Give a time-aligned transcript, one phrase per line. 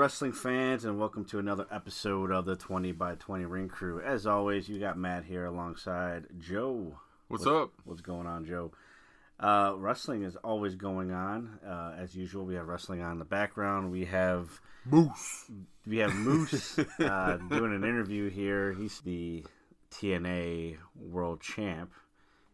[0.00, 4.00] Wrestling fans, and welcome to another episode of the 20 by 20 Ring Crew.
[4.00, 6.98] As always, you got Matt here alongside Joe.
[7.28, 7.72] What's up?
[7.84, 8.72] What's going on, Joe?
[9.38, 11.58] Uh, wrestling is always going on.
[11.62, 13.92] Uh, as usual, we have wrestling on in the background.
[13.92, 15.50] We have Moose.
[15.86, 18.72] we have Moose uh, doing an interview here.
[18.72, 19.44] He's the
[19.90, 21.92] TNA World Champ,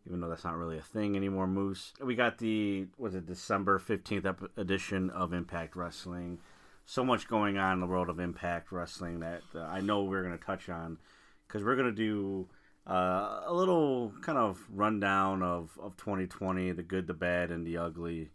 [0.04, 1.46] even though that's not really a thing anymore.
[1.46, 1.92] Moose.
[2.04, 6.40] We got the was it December fifteenth ep- edition of Impact Wrestling.
[6.88, 10.22] So much going on in the world of Impact Wrestling that uh, I know we're
[10.22, 10.98] going to touch on
[11.46, 12.48] because we're going to do
[12.88, 17.78] uh, a little kind of rundown of, of 2020, the good, the bad, and the
[17.78, 18.30] ugly.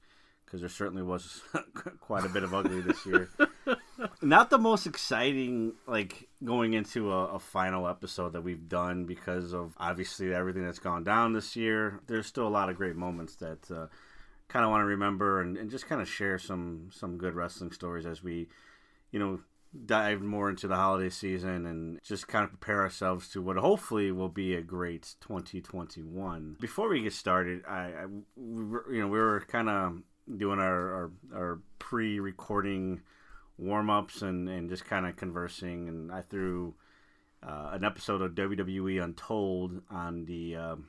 [0.46, 1.42] Because there certainly was
[2.02, 3.30] quite a bit of ugly this year.
[4.22, 9.54] Not the most exciting, like going into a, a final episode that we've done because
[9.54, 12.02] of obviously everything that's gone down this year.
[12.08, 13.88] There's still a lot of great moments that uh,
[14.52, 17.72] kind of want to remember and, and just kind of share some some good wrestling
[17.72, 18.50] stories as we,
[19.12, 19.40] you know,
[19.86, 24.12] dive more into the holiday season and just kind of prepare ourselves to what hopefully
[24.12, 26.58] will be a great 2021.
[26.60, 30.02] Before we get started, I, I we were, you know we were kind of
[30.38, 33.02] doing our our, our pre-recording
[33.58, 36.74] warm-ups and and just kind of conversing and I threw
[37.42, 40.88] uh, an episode of WWE Untold on the um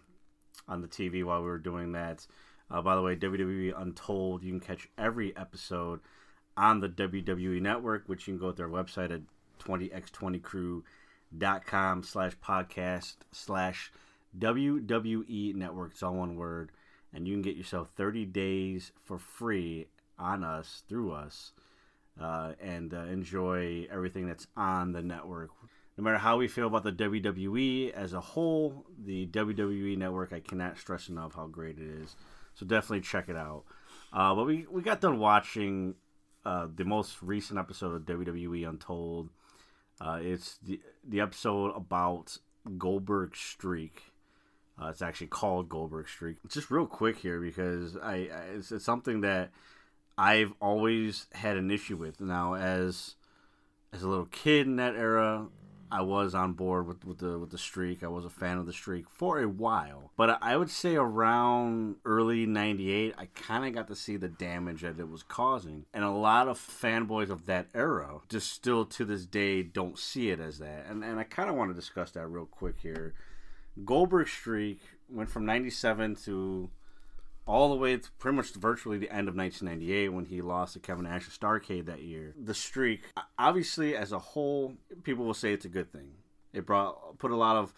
[0.68, 2.27] on the TV while we were doing that.
[2.73, 6.01] Uh, by the way, WWE Untold, you can catch every episode
[6.56, 9.20] on the WWE Network, which you can go to their website at
[9.62, 13.92] 20x20crew.com slash podcast slash
[14.39, 15.91] WWE Network.
[15.92, 16.73] It's all one word.
[17.12, 19.89] And you can get yourself 30 days for free
[20.19, 21.52] on us, through us,
[22.19, 25.51] uh, and uh, enjoy everything that's on the network.
[25.98, 30.41] No matter how we feel about the WWE as a whole, the WWE Network, I
[30.41, 32.17] cannot stress enough how great it is.
[32.55, 33.64] So definitely check it out.
[34.13, 35.95] Uh, but we, we got done watching
[36.45, 39.30] uh, the most recent episode of WWE Untold.
[40.01, 42.36] Uh, it's the the episode about
[42.79, 44.13] Goldberg's streak.
[44.80, 46.36] Uh, it's actually called Goldberg Streak.
[46.48, 49.51] Just real quick here because I, I it's, it's something that
[50.17, 52.20] I've always had an issue with.
[52.20, 53.17] Now as
[53.92, 55.46] as a little kid in that era,
[55.92, 58.03] I was on board with, with the with the streak.
[58.03, 61.97] I was a fan of the streak for a while, but I would say around
[62.07, 66.02] early '98, I kind of got to see the damage that it was causing, and
[66.02, 70.41] a lot of fanboys of that era just still to this day don't see it
[70.41, 70.86] as that.
[70.89, 73.13] And and I kind of want to discuss that real quick here.
[73.85, 76.70] Goldberg streak went from '97 to
[77.47, 80.80] all the way to pretty much virtually the end of 1998 when he lost to
[80.80, 82.35] Kevin Nash at Starcade that year.
[82.41, 83.03] The streak,
[83.39, 86.13] obviously, as a whole, people will say it's a good thing.
[86.52, 87.75] It brought put a lot of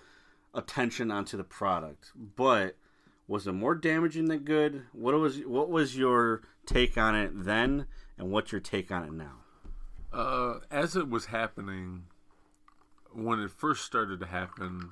[0.52, 2.76] attention onto the product, but
[3.26, 4.82] was it more damaging than good?
[4.92, 7.86] What was what was your take on it then,
[8.18, 9.38] and what's your take on it now?
[10.12, 12.04] Uh, as it was happening,
[13.12, 14.90] when it first started to happen,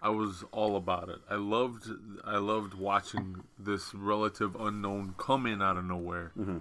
[0.00, 1.18] I was all about it.
[1.28, 1.88] I loved,
[2.24, 6.58] I loved watching this relative unknown come in out of nowhere, mm-hmm.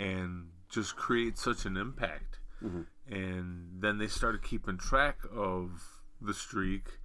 [0.00, 2.38] and just create such an impact.
[2.62, 2.82] Mm-hmm.
[3.12, 6.98] And then they started keeping track of the streak,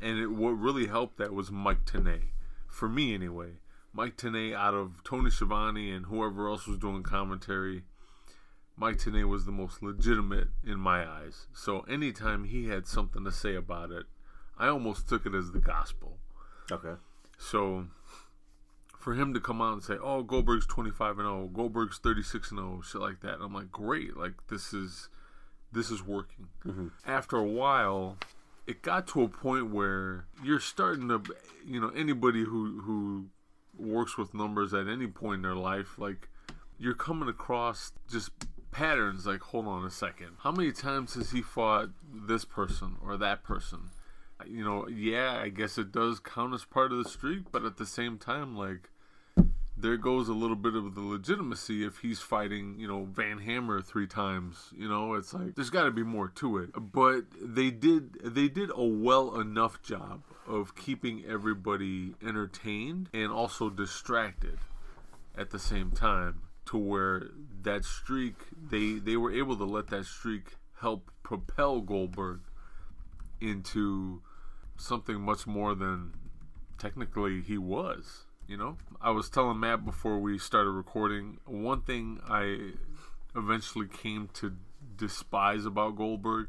[0.00, 2.30] and it, what really helped that was Mike Tenay,
[2.68, 3.50] for me anyway.
[3.92, 7.84] Mike Tenay out of Tony Schiavone and whoever else was doing commentary.
[8.76, 11.46] Mike Tenay was the most legitimate in my eyes.
[11.52, 14.06] So anytime he had something to say about it,
[14.58, 16.18] I almost took it as the gospel.
[16.70, 16.94] Okay.
[17.38, 17.86] So
[18.98, 22.60] for him to come out and say, "Oh, Goldberg's 25 and 0, Goldberg's 36 and
[22.60, 24.16] 0," shit like that, I'm like, "Great.
[24.16, 25.08] Like this is
[25.72, 26.88] this is working." Mm-hmm.
[27.06, 28.18] After a while,
[28.66, 31.22] it got to a point where you're starting to,
[31.66, 33.26] you know, anybody who who
[33.76, 36.28] works with numbers at any point in their life, like
[36.78, 38.30] you're coming across just
[38.70, 39.26] patterns.
[39.26, 43.42] Like, hold on a second, how many times has he fought this person or that
[43.42, 43.90] person?
[44.46, 47.76] You know, yeah, I guess it does count as part of the streak, but at
[47.76, 48.90] the same time, like
[49.76, 53.80] there goes a little bit of the legitimacy if he's fighting, you know, Van Hammer
[53.80, 54.70] three times.
[54.76, 56.70] You know, it's like there's got to be more to it.
[56.74, 63.68] But they did they did a well enough job of keeping everybody entertained and also
[63.70, 64.58] distracted
[65.36, 67.30] at the same time to where
[67.62, 68.34] that streak
[68.70, 72.40] they they were able to let that streak help propel Goldberg
[73.40, 74.22] into
[74.76, 76.12] something much more than
[76.78, 78.24] technically he was.
[78.46, 81.38] You know, I was telling Matt before we started recording.
[81.46, 82.72] One thing I
[83.34, 84.54] eventually came to
[84.96, 86.48] despise about Goldberg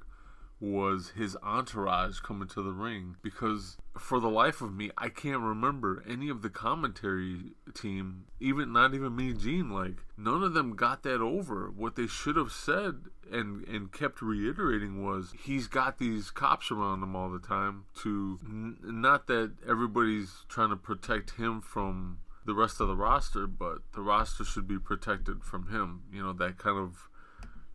[0.65, 5.41] was his entourage coming to the ring because for the life of me I can't
[5.41, 10.75] remember any of the commentary team even not even me Gene like none of them
[10.75, 11.69] got that over.
[11.69, 12.95] What they should have said
[13.31, 18.39] and and kept reiterating was he's got these cops around him all the time to
[18.43, 23.79] n- not that everybody's trying to protect him from the rest of the roster but
[23.93, 27.09] the roster should be protected from him you know that kind of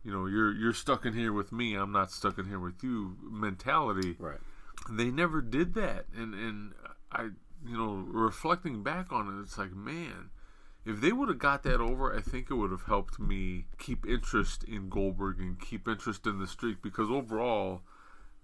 [0.03, 2.83] you know you're you're stuck in here with me i'm not stuck in here with
[2.83, 4.39] you mentality Right.
[4.89, 6.73] they never did that and and
[7.11, 7.23] i
[7.65, 10.29] you know reflecting back on it it's like man
[10.85, 14.05] if they would have got that over i think it would have helped me keep
[14.07, 17.81] interest in goldberg and keep interest in the streak because overall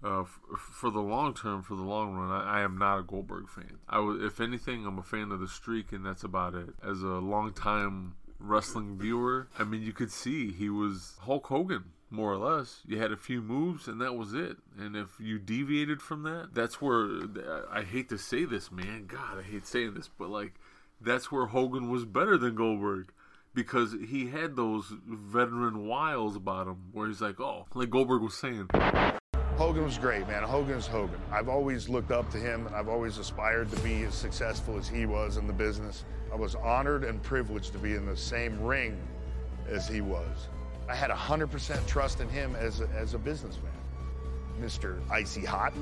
[0.04, 3.02] uh, f- for the long term, for the long run, I, I am not a
[3.02, 3.78] Goldberg fan.
[3.88, 6.68] I w- if anything, I'm a fan of the streak, and that's about it.
[6.88, 11.84] As a long time wrestling viewer, I mean, you could see he was Hulk Hogan,
[12.10, 12.82] more or less.
[12.86, 14.56] You had a few moves, and that was it.
[14.78, 17.08] And if you deviated from that, that's where
[17.70, 19.06] I hate to say this, man.
[19.06, 20.54] God, I hate saying this, but like,
[21.00, 23.12] that's where Hogan was better than Goldberg
[23.54, 28.34] because he had those veteran wiles about him where he's like, oh, like Goldberg was
[28.34, 28.68] saying,
[29.56, 30.44] Hogan was great, man.
[30.44, 31.20] Hogan's Hogan.
[31.32, 34.88] I've always looked up to him and I've always aspired to be as successful as
[34.88, 36.04] he was in the business.
[36.32, 38.96] I was honored and privileged to be in the same ring
[39.68, 40.48] as he was.
[40.88, 43.72] I had 100% trust in him as a, as a businessman.
[44.60, 44.98] Mr.
[45.10, 45.72] Icy Hot.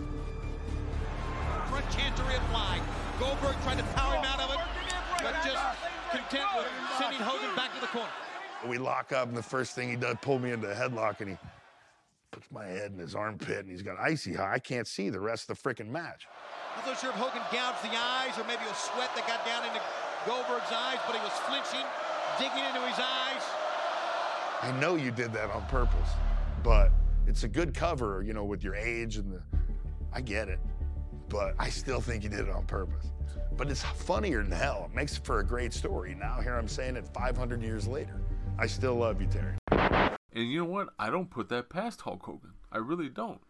[1.69, 2.83] Front chancery applied.
[3.19, 4.59] Goldberg tried to power him out of it,
[5.23, 5.63] but just
[6.11, 6.67] content with
[6.99, 8.11] sending Hogan back to the corner.
[8.67, 11.31] We lock up and the first thing he does, pull me into a headlock and
[11.31, 11.37] he
[12.31, 14.49] puts my head in his armpit and he's got Icy Hot.
[14.49, 16.27] I can't see the rest of the freaking match.
[16.77, 19.47] I wasn't sure if Hogan gouged the eyes or maybe it was sweat that got
[19.47, 19.81] down into
[20.27, 21.87] Goldberg's eyes, but he was flinching,
[22.37, 23.43] digging into his eyes.
[24.61, 26.11] I know you did that on purpose,
[26.65, 26.91] but
[27.29, 29.43] it's a good cover, you know, with your age and the.
[30.13, 30.59] I get it,
[31.29, 33.07] but I still think you did it on purpose.
[33.57, 34.89] But it's funnier than hell.
[34.91, 36.17] It makes for a great story.
[36.19, 38.21] Now here I'm saying it 500 years later.
[38.59, 39.55] I still love you, Terry.
[40.33, 40.89] And you know what?
[40.99, 42.53] I don't put that past Hulk Hogan.
[42.73, 43.41] I really don't.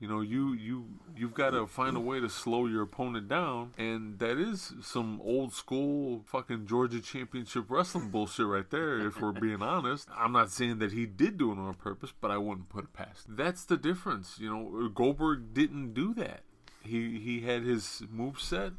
[0.00, 0.84] You know, you you
[1.16, 5.20] you've got to find a way to slow your opponent down, and that is some
[5.24, 9.00] old school fucking Georgia Championship wrestling bullshit right there.
[9.00, 12.30] If we're being honest, I'm not saying that he did do it on purpose, but
[12.30, 13.26] I wouldn't put it past.
[13.28, 14.38] That's the difference.
[14.38, 16.42] You know, Goldberg didn't do that.
[16.84, 18.74] He he had his move set,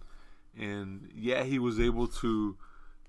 [0.58, 2.56] and yeah, he was able to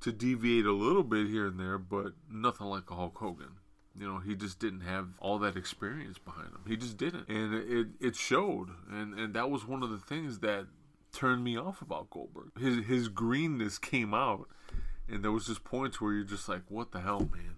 [0.01, 3.60] to deviate a little bit here and there, but nothing like a Hulk Hogan.
[3.99, 6.63] You know, he just didn't have all that experience behind him.
[6.67, 8.69] He just didn't, and it it showed.
[8.91, 10.67] And and that was one of the things that
[11.13, 12.59] turned me off about Goldberg.
[12.59, 14.49] His his greenness came out,
[15.09, 17.57] and there was just points where you're just like, "What the hell, man?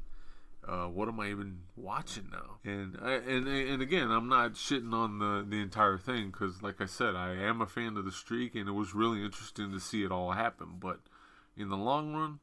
[0.66, 4.94] Uh, what am I even watching now?" And I, and and again, I'm not shitting
[4.94, 8.12] on the the entire thing because, like I said, I am a fan of the
[8.12, 10.78] streak, and it was really interesting to see it all happen.
[10.80, 11.00] But
[11.56, 12.40] in the long run,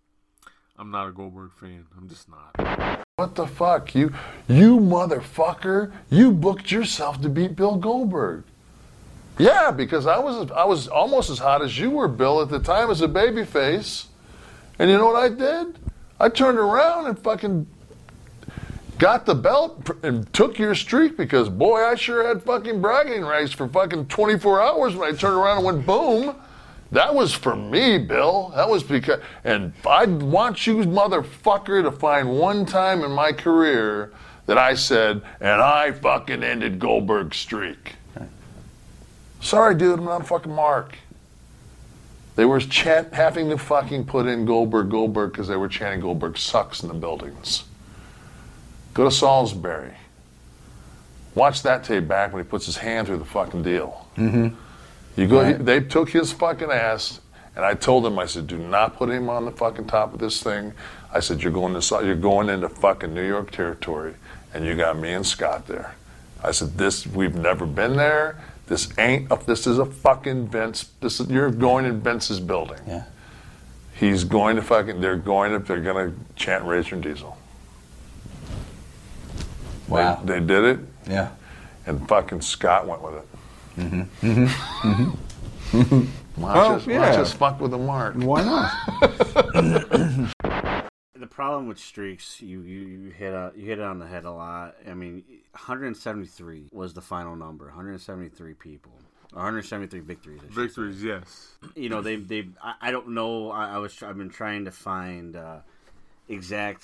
[0.77, 1.87] I'm not a Goldberg fan.
[1.97, 3.05] I'm just not.
[3.19, 3.95] What the fuck?
[3.95, 4.13] You
[4.47, 5.91] you motherfucker.
[6.09, 8.45] You booked yourself to beat Bill Goldberg.
[9.37, 12.59] Yeah, because I was I was almost as hot as you were, Bill, at the
[12.59, 14.05] time as a babyface.
[14.79, 15.77] And you know what I did?
[16.17, 17.67] I turned around and fucking
[18.99, 23.51] got the belt and took your streak because boy, I sure had fucking bragging rights
[23.51, 26.37] for fucking 24 hours when I turned around and went boom.
[26.91, 28.51] That was for me, Bill.
[28.55, 34.11] That was because, and I want you, motherfucker, to find one time in my career
[34.47, 37.93] that I said, and I fucking ended Goldberg's streak.
[39.41, 40.97] Sorry, dude, I'm not a fucking mark.
[42.35, 46.37] They were chant, having to fucking put in Goldberg, Goldberg, because they were chanting Goldberg
[46.37, 47.65] sucks in the buildings.
[48.93, 49.93] Go to Salisbury.
[51.35, 54.07] Watch that tape back when he puts his hand through the fucking deal.
[54.17, 54.55] Mm-hmm.
[55.19, 55.43] You go.
[55.43, 57.19] he- they took his fucking ass,
[57.55, 58.17] and I told him.
[58.19, 60.73] I said, "Do not put him on the fucking top of this thing."
[61.13, 62.05] I said, "You're going to.
[62.05, 64.13] You're going into fucking New York territory,
[64.53, 65.95] and you got me and Scott there."
[66.43, 67.05] I said, "This.
[67.07, 68.39] We've never been there.
[68.67, 69.31] This ain't.
[69.31, 70.89] A, this is a fucking Vince.
[71.01, 71.29] This is.
[71.29, 72.77] You're going in Vince's building.
[72.87, 73.03] Yeah.
[73.95, 75.01] He's going to fucking.
[75.01, 75.59] They're going to.
[75.59, 77.35] They're going to chant Razor and Diesel.
[79.87, 80.21] They- Wow.
[80.23, 81.29] They, did it, Yeah.
[81.87, 83.27] and fucking Scott went with it.
[83.79, 84.27] Mm-hmm.
[84.27, 85.77] Mm-hmm.
[85.77, 86.41] Mm-hmm.
[86.41, 86.99] Watch, Oh, us, yeah.
[86.99, 88.15] watch us fuck with the mark.
[88.15, 88.71] Why not?
[91.15, 94.25] the problem with streaks, you you, you hit a, you hit it on the head
[94.25, 94.75] a lot.
[94.89, 97.65] I mean, 173 was the final number.
[97.65, 98.91] 173 people.
[99.33, 100.39] 173 victories.
[100.41, 101.55] I should Victories, yes.
[101.75, 104.71] you know they they I, I don't know I, I was I've been trying to
[104.71, 105.59] find uh,
[106.27, 106.83] exact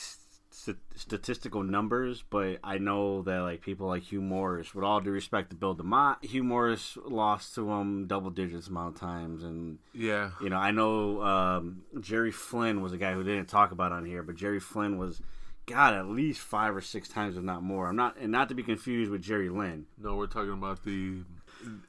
[0.56, 5.12] st- statistical numbers but I know that like people like Hugh Morrus with all due
[5.12, 9.78] respect to Bill DeMott Hugh Morrus lost to him double digits amount of times and
[9.94, 10.32] Yeah.
[10.42, 14.06] you know I know um, Jerry Flynn was a guy who didn't talk about on
[14.06, 15.22] here but Jerry Flynn was
[15.68, 18.56] God at least five or six times if not more I'm not and not to
[18.56, 21.24] be confused with Jerry Lynn No, we're talking about the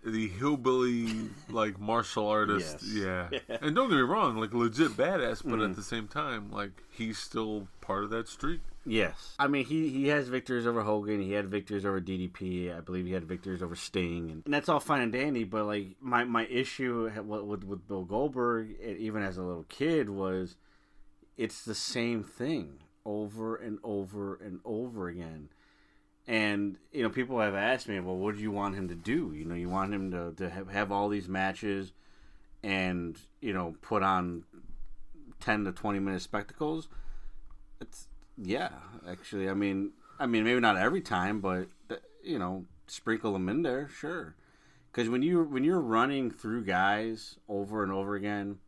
[0.04, 1.08] the hillbilly
[1.48, 2.78] like martial artist.
[2.82, 2.86] Yes.
[3.06, 3.28] Yeah.
[3.60, 5.76] And don't get me wrong, like legit badass, but at mm.
[5.76, 8.60] the same time, like he's still part of that streak.
[8.84, 11.20] Yes, I mean he he has victories over Hogan.
[11.20, 12.74] He had victories over DDP.
[12.76, 15.44] I believe he had victories over Sting, and, and that's all fine and dandy.
[15.44, 20.08] But like my my issue with with, with Bill Goldberg, even as a little kid,
[20.08, 20.56] was
[21.36, 25.48] it's the same thing over and over and over again.
[26.28, 29.32] And you know, people have asked me, well, what do you want him to do?
[29.34, 31.92] You know, you want him to to have, have all these matches,
[32.64, 34.44] and you know, put on
[35.40, 36.88] ten to twenty minute spectacles.
[37.80, 38.70] It's yeah,
[39.08, 39.48] actually.
[39.48, 43.62] I mean, I mean, maybe not every time, but uh, you know, sprinkle them in
[43.62, 44.34] there, sure.
[44.90, 48.58] Because when you when you're running through guys over and over again,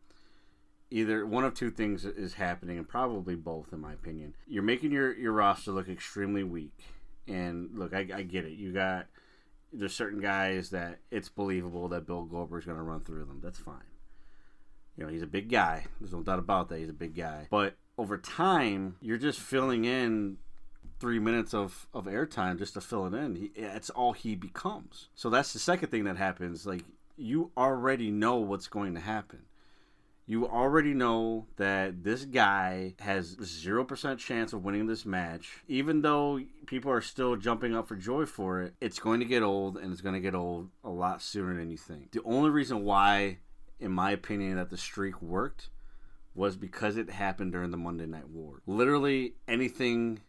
[0.91, 4.35] either one of two things is happening, and probably both, in my opinion.
[4.47, 6.71] You're making your your roster look extremely weak.
[7.29, 8.53] And look, I, I get it.
[8.53, 9.07] You got
[9.71, 13.39] there's certain guys that it's believable that Bill Goldberg's going to run through them.
[13.41, 13.75] That's fine.
[14.97, 15.85] You know, he's a big guy.
[15.99, 16.79] There's no doubt about that.
[16.79, 17.47] He's a big guy.
[17.49, 20.37] But over time, you're just filling in
[20.99, 23.51] three minutes of, of airtime just to fill it in.
[23.55, 25.07] It's all he becomes.
[25.15, 26.65] So that's the second thing that happens.
[26.65, 26.83] Like,
[27.15, 29.43] you already know what's going to happen.
[30.29, 35.63] You already know that this guy has 0% chance of winning this match.
[35.67, 39.41] Even though people are still jumping up for joy for it, it's going to get
[39.41, 42.11] old and it's going to get old a lot sooner than you think.
[42.11, 43.39] The only reason why,
[43.79, 45.71] in my opinion, that the streak worked
[46.35, 48.61] was because it happened during the Monday Night War.
[48.67, 50.19] Literally anything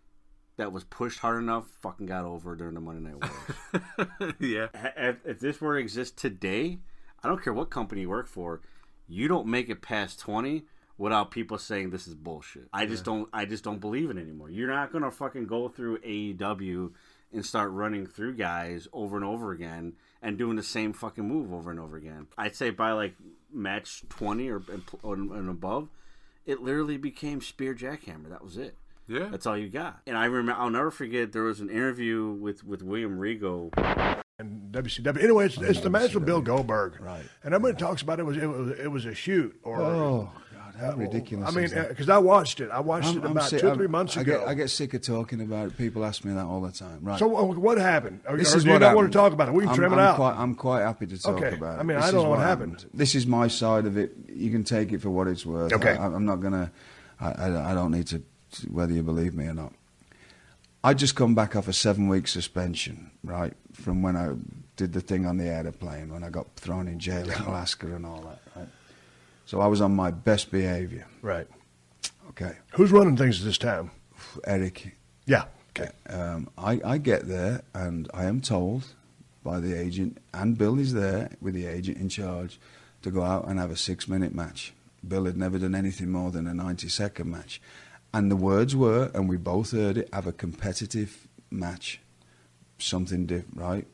[0.56, 4.34] that was pushed hard enough fucking got over during the Monday Night Wars.
[4.40, 4.68] yeah.
[4.96, 6.78] if, if this were to exist today,
[7.22, 8.62] I don't care what company you work for,
[9.10, 10.64] you don't make it past 20
[10.96, 12.68] without people saying this is bullshit.
[12.72, 14.50] I just don't I just don't believe it anymore.
[14.50, 16.92] You're not going to fucking go through AEW
[17.32, 21.52] and start running through guys over and over again and doing the same fucking move
[21.52, 22.26] over and over again.
[22.36, 23.14] I'd say by like
[23.52, 24.62] match 20 or
[25.02, 25.88] and, and above,
[26.46, 28.28] it literally became spear jackhammer.
[28.28, 28.76] That was it.
[29.08, 29.28] Yeah.
[29.30, 30.02] That's all you got.
[30.06, 33.70] And I remember I'll never forget there was an interview with with William Regal
[34.40, 35.22] and WCW.
[35.22, 37.00] Anyway, it's, it's the match with Bill Goldberg.
[37.00, 37.22] Right.
[37.44, 39.80] And everybody talks about it was it was it was a shoot or.
[39.80, 41.48] Oh God, how ridiculous!
[41.48, 42.70] I mean, because I watched it.
[42.70, 44.38] I watched I'm- it about sick- two or I'm- three months I ago.
[44.40, 45.76] Get, I get sick of talking about it.
[45.78, 46.98] People ask me that all the time.
[47.02, 47.18] Right.
[47.18, 48.20] so uh, what happened?
[48.26, 49.54] Or, this or is do you what not want to talk about it?
[49.54, 50.16] We can I'm, trim I'm it out.
[50.16, 51.54] Quite, I'm quite happy to talk Okay.
[51.56, 51.80] about it.
[51.80, 52.84] I mean, I don't know what happened.
[52.94, 54.12] This is my side of it.
[54.28, 55.72] You can take it for what it's worth.
[55.72, 55.92] Okay.
[55.96, 56.72] I, I'm not gonna.
[57.20, 58.22] I, I, I don't need to,
[58.70, 59.72] whether you believe me or not.
[60.82, 64.34] I just come back off a seven-week suspension, right, from when I
[64.76, 68.06] did the thing on the airplane, when I got thrown in jail in Alaska and
[68.06, 68.68] all that, right.
[69.44, 71.06] So I was on my best behaviour.
[71.22, 71.46] Right.
[72.30, 73.90] Okay, Who's running things at this time?
[74.46, 74.96] Eric.
[75.26, 75.44] Yeah.
[75.70, 75.90] Okay.
[76.08, 78.84] Um, I, I get there and I am told
[79.42, 82.58] by the agent, and Bill is there with the agent in charge,
[83.02, 84.72] to go out and have a six minute match.
[85.06, 87.60] Bill had never done anything more than a 90 second match.
[88.12, 92.00] And the words were, and we both heard it, have a competitive match.
[92.78, 93.86] Something different, right?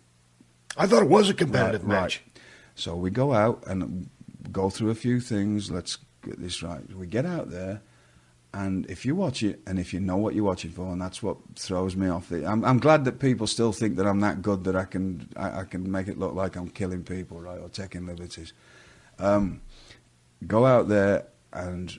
[0.77, 2.23] I thought it was a competitive Right, match.
[2.25, 2.41] right.
[2.75, 4.09] So we go out and
[4.53, 5.71] go through a few things.
[5.71, 6.83] Let's get this right.
[6.95, 7.81] We get out there,
[8.55, 11.23] and if you watch it, and if you know what you're watching for, and that's
[11.23, 12.31] what throws me off.
[12.31, 15.61] I'm, I'm glad that people still think that I'm that good that I can I,
[15.61, 18.53] I can make it look like I'm killing people, right, or taking liberties.
[19.19, 19.61] Um,
[20.47, 21.99] go out there and.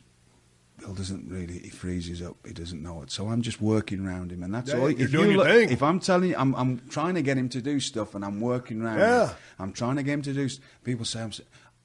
[0.79, 1.57] Bill doesn't really.
[1.60, 2.36] He freezes up.
[2.46, 3.10] He doesn't know it.
[3.12, 4.91] So I'm just working around him, and that's Yeah, all.
[4.91, 5.69] you're if doing you your look- thing.
[5.72, 8.39] If I'm telling you, I'm, I'm trying to get him to do stuff, and I'm
[8.39, 9.00] working around.
[9.00, 9.27] Yeah.
[9.29, 9.36] him.
[9.60, 10.48] I'm trying to get him to do.
[10.84, 11.31] People say I'm.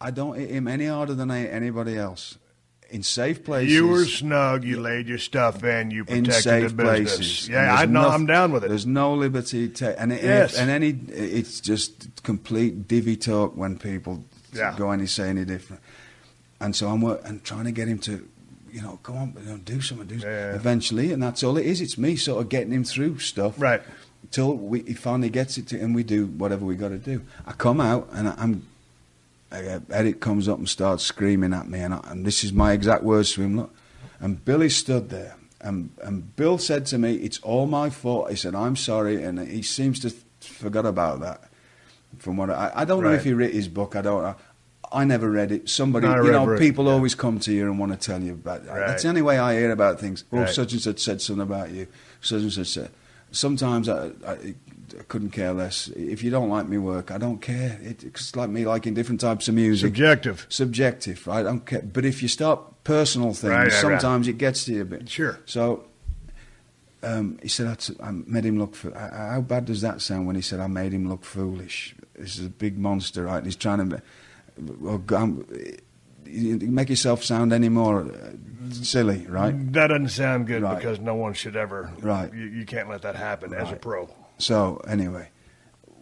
[0.00, 2.36] I don't hit him any harder than I hit anybody else.
[2.90, 3.72] In safe places.
[3.72, 4.64] You were snug.
[4.64, 5.90] You laid your stuff in.
[5.90, 7.16] You in protected safe the business.
[7.16, 7.48] places.
[7.48, 8.02] Yeah, I know.
[8.02, 8.68] noth- I'm down with it.
[8.68, 10.58] There's no liberty ta- and it, Yes.
[10.58, 14.74] and any it's just complete divvy talk when people Yeah.
[14.76, 15.80] go any say any different.
[16.60, 18.28] And so I'm and trying to get him to,
[18.72, 20.30] you know, come on, you know, do something, do something.
[20.30, 20.54] Yeah.
[20.54, 21.80] Eventually, and that's all it is.
[21.80, 23.82] It's me sort of getting him through stuff, Right.
[24.30, 27.22] Till we, he finally gets it to, and we do whatever we got to do.
[27.46, 28.66] I come out and I, I'm.
[29.50, 32.72] Uh, Eric comes up and starts screaming at me, and, I, and this is my
[32.72, 33.56] exact words to him.
[33.56, 33.74] Look,
[34.20, 38.30] and Billy stood there, And, and Bill said to me, It's all my fault.
[38.30, 39.22] He said, I'm sorry.
[39.22, 40.10] And he seems to
[40.40, 41.42] forgot about that.
[42.18, 43.96] From what I, I don't know if he read his book.
[43.96, 44.36] I don't know.
[44.92, 45.68] I never read it.
[45.68, 46.92] Somebody, No, you know, people yeah.
[46.92, 48.66] always come to you and want to tell you about.
[48.66, 48.86] Right.
[48.86, 50.24] That's the only way I hear about things.
[50.32, 50.48] Oh, Right.
[50.48, 51.86] such and such said something about you.
[52.20, 52.90] Such and such said.
[53.30, 54.32] Sometimes I, I,
[54.98, 55.88] I couldn't care less.
[55.96, 57.78] If you don't like me work, I don't care.
[57.82, 59.86] It, it's like me liking different types of music.
[59.88, 60.46] Subjective.
[60.50, 61.40] Subjective, right?
[61.40, 61.80] I don't care.
[61.82, 65.08] But if you start personal things, Right, sometimes it gets to you a bit.
[65.08, 65.38] Sure.
[65.46, 65.84] So
[67.02, 68.74] um, he said, "That's- I made him look.
[68.76, 71.94] Fo- how bad does that sound when he said I made him look foolish?
[72.16, 73.38] This is a big monster, right?
[73.38, 74.02] And he's trying to.
[74.58, 75.46] Well, um,
[76.26, 78.32] make yourself sound any more uh,
[78.70, 79.72] silly, right?
[79.72, 80.76] That doesn't sound good Right.
[80.76, 81.90] because no one should ever.
[82.00, 82.32] Right.
[82.32, 84.08] You, you can't let that happen as a pro.
[84.38, 85.30] So anyway,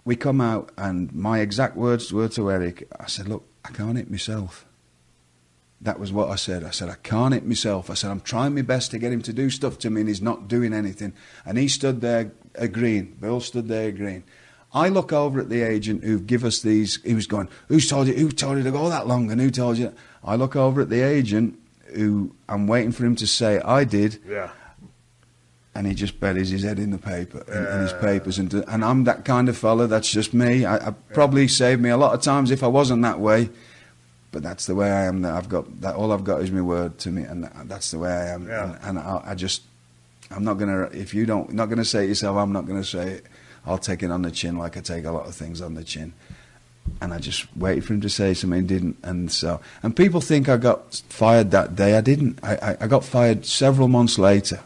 [0.04, 2.88] we come out, and my exact words were to Eric.
[2.98, 4.66] I said, "Look, I can't hit myself."
[5.82, 6.62] That was what I said.
[6.62, 7.88] I said, I can't hit myself.
[7.88, 10.08] I said, I'm trying my best to get him to do stuff to me, and
[10.10, 11.14] he's not doing anything.
[11.46, 13.16] And he stood there agreeing.
[13.18, 14.24] Bill stood there agreeing.
[14.72, 17.00] I look over at the agent who give us these.
[17.04, 18.14] He was going, "Who's told you?
[18.14, 19.30] Who told you to go that long?
[19.30, 19.92] And who told you?"
[20.24, 21.58] I look over at the agent
[21.94, 24.50] who I'm waiting for him to say, "I did." Yeah.
[25.74, 28.84] and he just buries his head in the paper in, in his papers and and
[28.84, 32.12] I'm that kind of fella that's just me I, I probably saved me a lot
[32.12, 33.50] of times if I wasn't that way
[34.32, 36.60] but that's the way I am that I've got that all I've got is my
[36.60, 38.64] word to me and that's the way I am Yeah.
[38.64, 39.62] and, and I, I just
[40.32, 43.06] I'm not gonna if you don't not gonna say it yourself I'm not gonna say
[43.22, 43.26] it
[43.66, 45.84] I'll take it on the chin like I take a lot of things on the
[45.84, 46.12] chin
[47.00, 50.48] and I just waited for him to say something, didn't, and so and people think
[50.48, 51.96] I got fired that day.
[51.96, 52.38] I didn't.
[52.42, 54.60] I, I, I got fired several months later,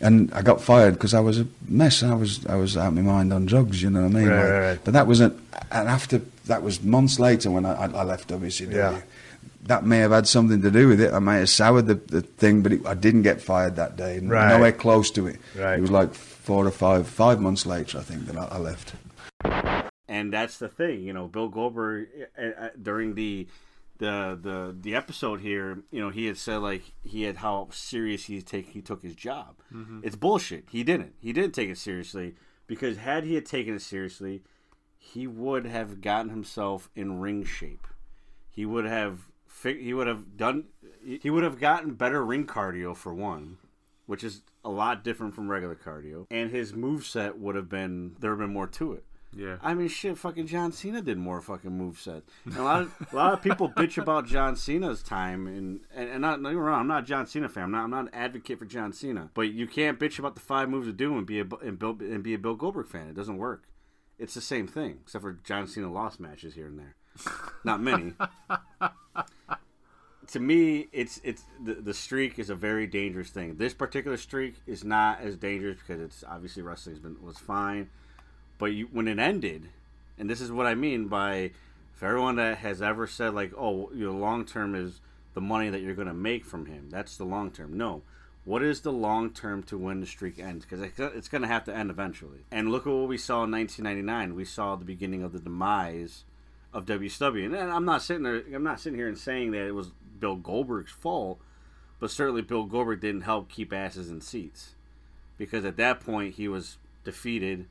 [0.00, 2.02] and I got fired because I was a mess.
[2.02, 3.82] I was I was out of my mind on drugs.
[3.82, 4.28] You know what I mean?
[4.28, 4.78] Right, Like, right, right.
[4.84, 8.72] But that was an and after that was months later when I, I, left WCW.
[8.72, 9.00] Yeah.
[9.66, 11.12] That may have had something to do with it.
[11.12, 14.18] I may have soured the, the thing, but it, I didn't get fired that day.
[14.18, 14.48] Right.
[14.48, 15.38] Nowhere close to it.
[15.56, 15.78] Right.
[15.78, 18.94] It was like four or five five months later, I think, that I, I left.
[20.08, 21.26] and that's the thing, you know.
[21.28, 22.08] Bill Goldberg
[22.38, 23.46] uh, uh, during the
[23.98, 28.24] the the the episode here, you know, he had said like he had how serious
[28.24, 29.56] he take he took his job.
[30.02, 30.64] It's bullshit.
[30.70, 31.14] He didn't.
[31.20, 32.34] He didn't take it seriously
[32.66, 34.42] because had he had taken it seriously,
[34.98, 37.86] he would have gotten himself in ring shape.
[38.50, 40.64] He would have fig- he would have done
[41.04, 43.58] he would have gotten better ring cardio for one,
[44.12, 48.14] which is a lot different from regular cardio, and his move set would have been
[48.20, 49.04] there would have been more to it.
[49.34, 49.56] Yeah.
[49.62, 52.20] I mean, shit, fucking John Cena did more fucking moveset.
[52.44, 56.10] And a lot of a lot of people bitch about John Cena's time, and and,
[56.10, 57.64] and not, don't get me wrong, I'm not a John Cena fan.
[57.64, 60.42] I'm not I'm not an advocate for John Cena, but you can't bitch about the
[60.42, 63.08] five moves of doom and be a and, Bill, and be a Bill Goldberg fan.
[63.08, 63.64] It doesn't work.
[64.18, 66.96] It's the same thing, except for John Cena lost matches here and there.
[67.64, 68.12] Not many.
[70.32, 73.56] To me, it's it's the, the streak is a very dangerous thing.
[73.56, 77.90] This particular streak is not as dangerous because it's obviously wrestling's been was fine,
[78.58, 79.68] but you, when it ended,
[80.18, 81.50] and this is what I mean by
[81.92, 85.00] for everyone that has ever said like, oh, your long term is
[85.34, 86.88] the money that you're going to make from him.
[86.90, 87.76] That's the long term.
[87.76, 88.02] No.
[88.44, 90.64] What is the long term to when the streak ends?
[90.64, 90.80] Because
[91.14, 92.40] it's going to have to end eventually.
[92.50, 94.34] And look at what we saw in 1999.
[94.34, 96.24] We saw the beginning of the demise
[96.72, 97.44] of WCW.
[97.44, 98.42] And I'm not sitting there.
[98.52, 99.92] I'm not sitting here and saying that it was
[100.22, 101.40] Bill Goldberg's fault,
[101.98, 104.76] but certainly Bill Goldberg didn't help keep asses in seats
[105.36, 107.66] because at that point he was defeated,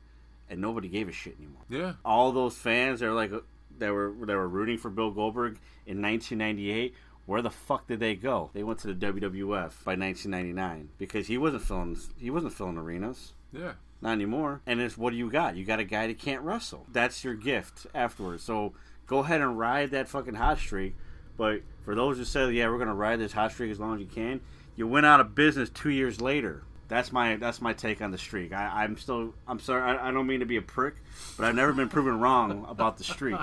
[0.50, 1.62] and nobody gave a shit anymore.
[1.70, 1.94] Yeah.
[2.04, 3.32] All those fans that were like
[3.78, 5.54] that were that were rooting for Bill Goldberg
[5.86, 6.94] in 1998.
[7.24, 8.50] Where the fuck did they go?
[8.52, 13.32] They went to the WWF by 1999 because he wasn't filling he wasn't filling arenas.
[13.50, 13.72] Yeah.
[14.02, 14.60] Not anymore.
[14.66, 15.56] And it's what do you got?
[15.56, 16.84] You got a guy that can't wrestle.
[16.92, 18.42] That's your gift afterwards.
[18.42, 18.74] So
[19.06, 20.96] go ahead and ride that fucking hot streak.
[21.38, 24.00] But for those who say, yeah, we're gonna ride this hot streak as long as
[24.00, 24.40] you can,
[24.76, 26.62] you went out of business two years later.
[26.88, 28.52] That's my that's my take on the streak.
[28.52, 30.96] I, I'm still I'm sorry I, I don't mean to be a prick,
[31.38, 33.38] but I've never been proven wrong about the streak.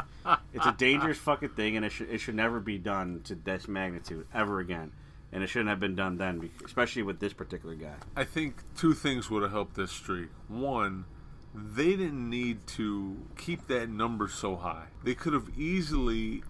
[0.54, 3.68] It's a dangerous fucking thing, and it should it should never be done to this
[3.68, 4.92] magnitude ever again.
[5.32, 7.94] And it shouldn't have been done then, especially with this particular guy.
[8.16, 10.30] I think two things would have helped this streak.
[10.48, 11.06] One,
[11.54, 14.86] they didn't need to keep that number so high.
[15.04, 16.44] They could have easily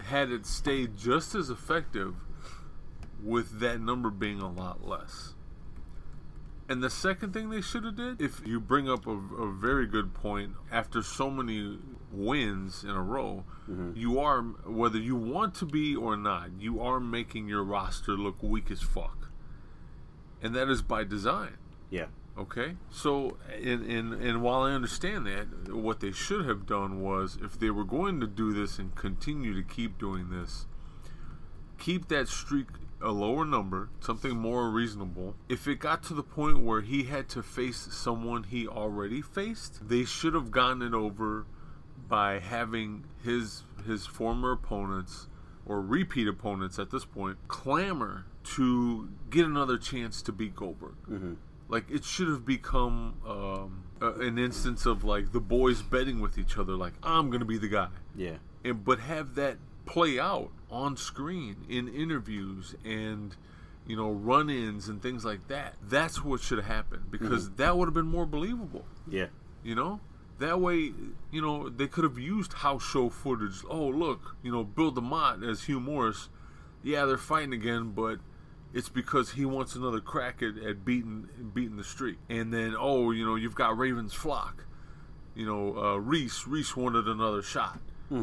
[0.00, 2.14] had it stayed just as effective
[3.22, 5.34] with that number being a lot less.
[6.68, 9.86] And the second thing they should have did, if you bring up a, a very
[9.86, 11.78] good point, after so many
[12.12, 13.92] wins in a row, mm-hmm.
[13.96, 18.42] you are whether you want to be or not, you are making your roster look
[18.42, 19.30] weak as fuck,
[20.42, 21.56] and that is by design.
[21.88, 22.06] Yeah.
[22.38, 27.36] Okay, so and, and and while I understand that, what they should have done was
[27.42, 30.66] if they were going to do this and continue to keep doing this,
[31.78, 32.68] keep that streak
[33.00, 35.34] a lower number, something more reasonable.
[35.48, 39.88] If it got to the point where he had to face someone he already faced,
[39.88, 41.46] they should have gotten it over
[42.08, 45.28] by having his his former opponents
[45.66, 50.94] or repeat opponents at this point clamor to get another chance to beat Goldberg.
[51.08, 51.34] Mm-hmm.
[51.68, 56.38] Like it should have become um, a, an instance of like the boys betting with
[56.38, 57.88] each other, like I'm gonna be the guy.
[58.16, 58.36] Yeah.
[58.64, 63.34] and but have that play out on screen in interviews and
[63.86, 65.74] you know run-ins and things like that.
[65.82, 68.84] That's what should have happened because that would have been more believable.
[69.08, 69.26] Yeah.
[69.62, 70.00] you know?
[70.38, 70.92] That way
[71.30, 73.62] you know they could have used house show footage.
[73.68, 76.28] Oh look you know bill demott as Hugh Morrus.
[76.82, 78.20] Yeah they're fighting again but
[78.72, 83.10] it's because he wants another crack at, at beating beating the streak and then oh
[83.10, 84.64] you know you've got Raven's Flock
[85.38, 87.78] you know, uh, Reese Reese wanted another shot.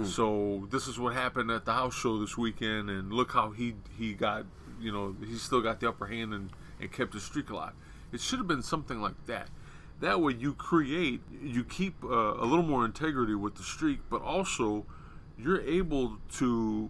[0.05, 3.75] So this is what happened at the house show this weekend, and look how he
[3.97, 4.45] he got,
[4.81, 6.49] you know, he still got the upper hand and,
[6.81, 7.71] and kept his streak alive.
[8.11, 9.47] It should have been something like that.
[10.01, 14.21] That way, you create, you keep uh, a little more integrity with the streak, but
[14.21, 14.85] also
[15.37, 16.89] you're able to,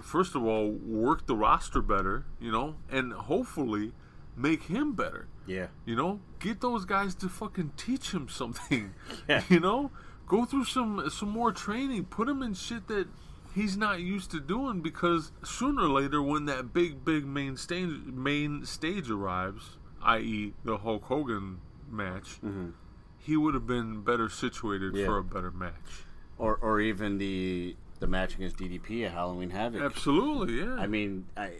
[0.00, 3.92] first of all, work the roster better, you know, and hopefully
[4.36, 5.28] make him better.
[5.46, 5.68] Yeah.
[5.84, 8.94] You know, get those guys to fucking teach him something.
[9.28, 9.42] Yeah.
[9.48, 9.90] You know,
[10.26, 12.04] go through some some more training.
[12.06, 13.08] Put him in shit that
[13.54, 17.90] he's not used to doing because sooner or later, when that big big main stage
[18.06, 21.58] main stage arrives, i.e., the Hulk Hogan
[21.90, 22.70] match, mm-hmm.
[23.18, 25.06] he would have been better situated Yeah.
[25.06, 26.04] for a better match.
[26.38, 29.82] Or or even the the match against DDP at Halloween Havoc.
[29.82, 30.74] Absolutely, yeah.
[30.74, 31.52] I mean, I,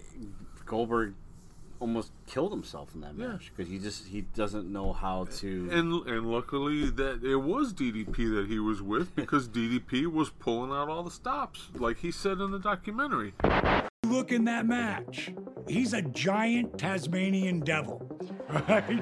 [0.67, 1.15] Goldberg
[1.79, 5.69] almost killed himself in that match because he just he doesn't know how to.
[5.73, 10.71] and and luckily that it was DDP that he was with because DDP was pulling
[10.71, 13.33] out all the stops, like he said in the documentary.
[14.07, 15.33] Look in that match.
[15.69, 18.07] He's a giant Tasmanian devil.
[18.51, 19.01] Right?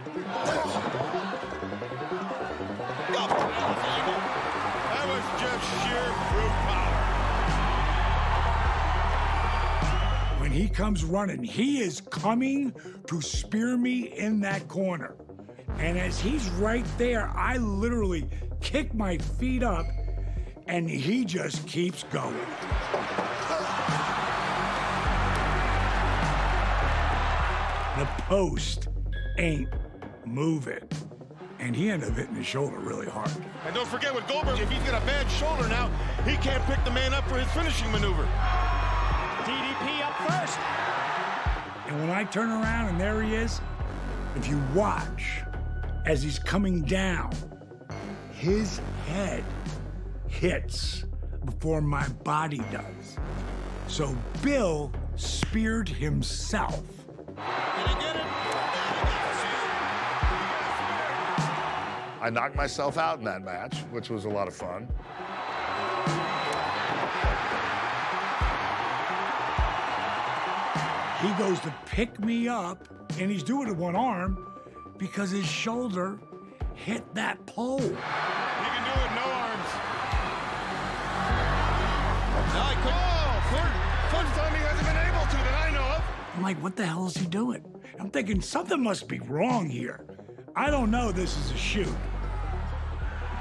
[10.59, 12.75] He comes running, he is coming
[13.07, 15.15] to spear me in that corner.
[15.79, 18.29] And as he's right there, I literally
[18.61, 19.87] kick my feet up
[20.67, 22.35] and he just keeps going.
[27.97, 28.89] The post
[29.39, 29.69] ain't
[30.27, 30.89] moving.
[31.61, 33.31] And he ended up hitting his shoulder really hard.
[33.65, 35.89] And don't forget with Goldberg, if he's got a bad shoulder now,
[36.25, 38.29] he can't pick the man up for his finishing maneuver.
[40.29, 43.61] And when I turn around and there he is,
[44.37, 45.43] if you watch
[46.05, 47.33] as he's coming down,
[48.33, 49.43] his head
[50.29, 51.05] hits
[51.45, 53.17] before my body does.
[53.87, 56.83] So Bill speared himself.
[62.21, 64.89] I knocked myself out in that match, which was a lot of fun.
[71.21, 72.87] He goes to pick me up,
[73.19, 74.47] and he's doing it with one arm
[74.99, 76.21] because his shoulder
[76.75, 77.81] hit that pole.
[77.81, 79.71] He can do it, no arms.
[82.55, 82.95] No, he couldn't.
[82.95, 83.75] Oh, first,
[84.15, 86.03] first time he hasn't been able to that I know of.
[86.37, 87.65] I'm like, what the hell is he doing?
[87.99, 90.05] I'm thinking something must be wrong here.
[90.55, 91.95] I don't know this is a shoot.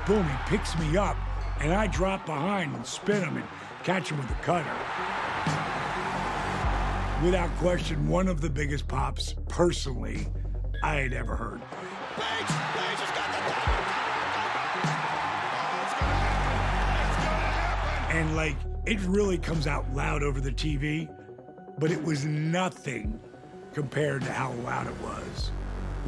[0.07, 1.15] Boom, he picks me up,
[1.59, 3.45] and I drop behind and spin him and
[3.83, 4.65] catch him with the cutter.
[7.23, 10.27] Without question, one of the biggest pops, personally,
[10.84, 11.60] I had ever heard.
[11.62, 13.32] Has got
[18.12, 21.10] the And like, it really comes out loud over the TV,
[21.80, 23.19] but it was nothing
[23.73, 25.51] compared to how loud it was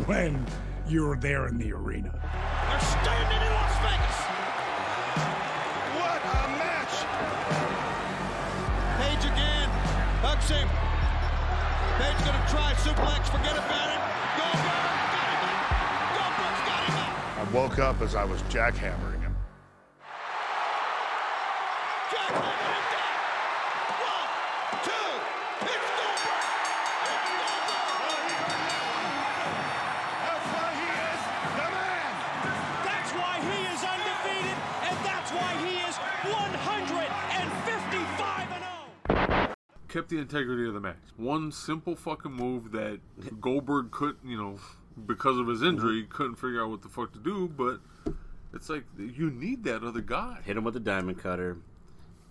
[0.06, 0.46] when
[0.88, 2.12] you were there in the arena.
[2.12, 4.22] They're standing in Las Vegas.
[5.98, 6.94] What a match.
[9.02, 9.70] Page again.
[10.22, 10.89] Hugs him.
[12.00, 13.28] Page gonna try suplex.
[13.28, 14.00] Forget about it.
[14.40, 14.96] Goldberg
[16.16, 17.48] got him got him.
[17.48, 19.19] I woke up as I was jackhammering
[39.90, 40.98] Kept the integrity of the match.
[41.18, 43.00] One simple fucking move that
[43.42, 44.60] Goldberg couldn't, you know,
[45.06, 46.12] because of his injury, mm-hmm.
[46.12, 47.48] couldn't figure out what the fuck to do.
[47.48, 47.80] But
[48.54, 50.40] it's like you need that other guy.
[50.46, 51.58] hit him with the diamond cutter,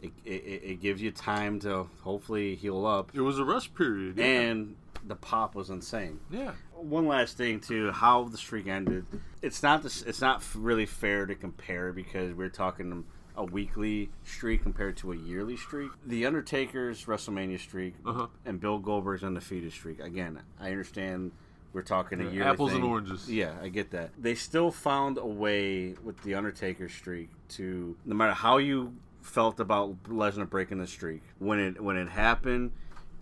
[0.00, 3.10] It, it, it gives you time to hopefully heal up.
[3.14, 4.18] It was a rest period.
[4.18, 4.24] Yeah.
[4.24, 6.20] And the pop was insane.
[6.30, 6.52] yeah.
[6.74, 9.04] One last thing too, how the streak ended.
[9.42, 10.02] It's not this.
[10.02, 13.04] It's not really fair to compare because we're talking
[13.38, 15.90] a weekly streak compared to a yearly streak.
[16.04, 18.26] The Undertaker's WrestleMania streak Uh-huh.
[18.44, 20.00] and Bill Goldberg's undefeated streak.
[20.00, 21.32] Again, I understand
[21.72, 22.42] we're talking a year.
[22.44, 23.30] apples and oranges.
[23.30, 24.10] Yeah, I get that.
[24.20, 29.60] They still found a way with the Undertaker streak to no matter how you felt
[29.60, 32.72] about Lesnar breaking the streak, when it when it happened,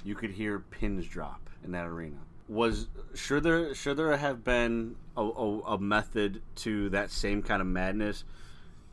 [0.05, 2.17] you could hear pins drop in that arena.
[2.49, 7.61] Was should there should there have been a, a, a method to that same kind
[7.61, 8.25] of madness,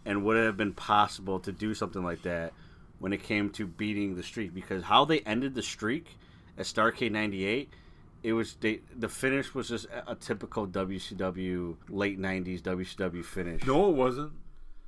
[0.05, 2.53] and would it have been possible to do something like that
[2.99, 4.53] when it came to beating the streak?
[4.53, 6.07] Because how they ended the streak
[6.57, 7.69] at Starcade '98
[8.23, 13.65] it was they, the finish was just a, a typical WCW late '90s WCW finish.
[13.65, 14.31] No, it wasn't.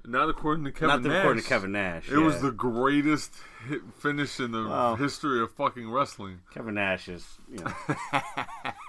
[0.08, 1.18] Not according to Kevin Not Nash.
[1.20, 2.10] according to Kevin Nash.
[2.10, 3.34] It was the greatest
[3.68, 4.96] hit finish in the Wow.
[4.96, 6.40] history of fucking wrestling.
[6.54, 7.74] Kevin Nash is you know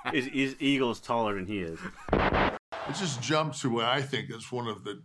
[0.12, 1.78] his, his eagle's taller than he is.
[2.12, 5.02] Let's just jump to what I think is one of the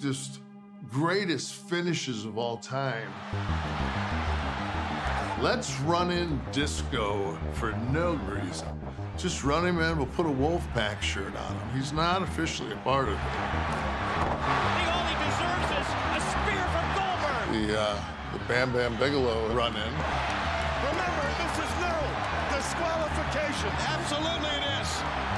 [0.00, 0.40] just
[0.90, 3.08] greatest finishes of all time.
[5.40, 8.68] Let's run in disco for no reason.
[9.16, 11.68] Just run him in, we'll put a Wolfpack shirt on him.
[11.74, 13.20] He's not officially a part of it.
[13.20, 17.44] I think all he deserves is a spear from Goldberg.
[17.58, 17.98] The, uh,
[18.32, 19.92] the Bam Bam Bigelow run in.
[20.86, 21.94] Remember, this is no
[22.54, 23.70] disqualification.
[23.98, 24.90] Absolutely it is.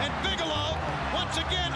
[0.05, 0.77] And Bigelow,
[1.15, 1.73] once again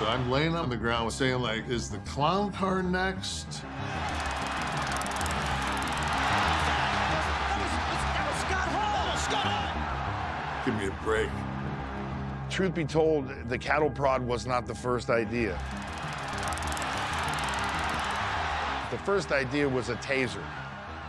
[0.00, 3.60] So I'm laying on the ground saying, like, is the clown car next?
[10.64, 11.28] Give me a break.
[12.48, 15.52] Truth be told, the cattle prod was not the first idea.
[18.90, 20.42] The first idea was a taser.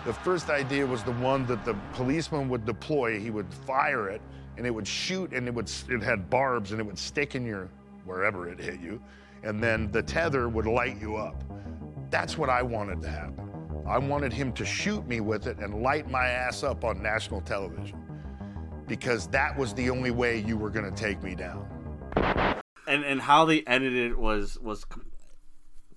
[0.06, 3.22] The first idea was the one that the policeman would deploy.
[3.22, 4.22] He would fire it,
[4.58, 7.46] and it would shoot, and it would it had barbs, and it would stick in
[7.46, 7.70] your
[8.06, 9.02] wherever it hit you,
[9.44, 11.44] and then the tether would light you up.
[12.10, 13.50] That's what I wanted to happen.
[13.88, 17.42] I wanted him to shoot me with it and light my ass up on national
[17.42, 18.00] television,
[18.88, 21.66] because that was the only way you were going to take me down.
[22.88, 25.06] and and how they ended it was was com-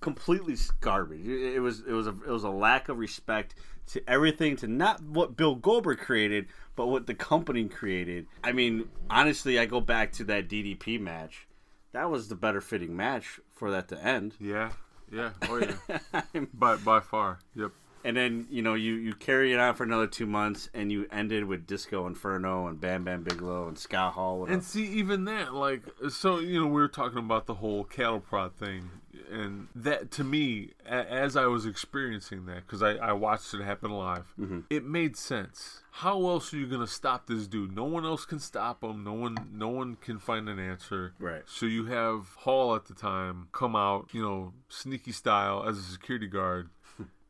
[0.01, 1.25] completely garbage.
[1.25, 3.55] It, it was it was a it was a lack of respect
[3.87, 8.27] to everything to not what Bill Goldberg created, but what the company created.
[8.43, 11.47] I mean, honestly, I go back to that DDP match.
[11.95, 14.33] That was the better fitting match for that to end.
[14.37, 14.71] Yeah,
[15.09, 16.23] yeah, oh yeah.
[16.53, 17.71] by by far, yep.
[18.05, 21.07] And then you know you you carry it on for another two months, and you
[21.11, 24.45] ended with Disco Inferno and Bam Bam Bigelow and Scott Hall.
[24.45, 28.19] And see, even that, like, so you know, we were talking about the whole cattle
[28.19, 28.91] prod thing,
[29.31, 33.63] and that to me, a- as I was experiencing that, because I, I watched it
[33.63, 34.59] happen live, mm-hmm.
[34.69, 35.81] it made sense.
[35.89, 37.75] How else are you gonna stop this dude?
[37.75, 39.03] No one else can stop him.
[39.03, 41.13] No one, no one can find an answer.
[41.17, 41.41] Right.
[41.47, 45.81] So you have Hall at the time come out, you know, sneaky style as a
[45.81, 46.69] security guard,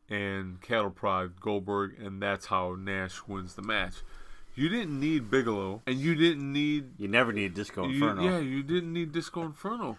[0.09, 3.95] and cattle prod Goldberg, and that's how Nash wins the match.
[4.55, 8.23] You didn't need Bigelow, and you didn't need you never need Disco you- Inferno.
[8.23, 9.97] yeah, you didn't need Disco Inferno.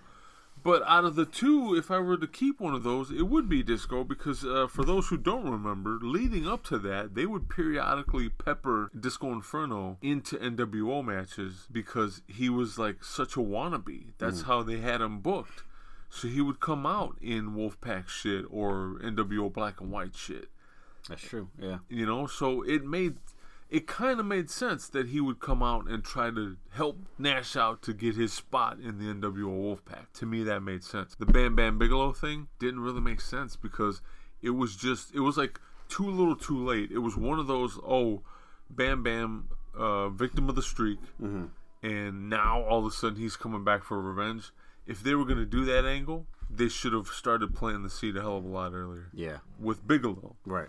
[0.63, 3.49] But out of the two, if I were to keep one of those, it would
[3.49, 7.49] be Disco because uh, for those who don't remember, leading up to that, they would
[7.49, 14.15] periodically pepper Disco Inferno into NWO matches because he was like such a wannabe.
[14.19, 14.47] That's Mm.
[14.47, 15.63] how they had him booked.
[16.11, 20.49] So he would come out in Wolfpack shit or NWO black and white shit.
[21.09, 21.49] That's true.
[21.59, 21.79] Yeah.
[21.89, 23.17] You know, so it made
[23.69, 27.57] it kind of made sense that he would come out and try to help Nash
[27.57, 30.07] out to get his spot in the NWO Wolfpack.
[30.15, 31.17] To me, that made sense.
[31.19, 34.03] The Bam Bam Bigelow thing didn't really make sense because
[34.41, 36.91] it was just it was like too little, too late.
[36.93, 38.23] It was one of those oh,
[38.71, 40.99] Bam Bam, uh, victim of the streak,
[41.83, 44.53] and now all of a sudden he's coming back for revenge.
[44.87, 48.17] If they were going to do that angle, they should have started planting the seed
[48.17, 49.39] a hell of a lot earlier Yeah.
[49.59, 50.37] with Bigelow.
[50.45, 50.69] Right.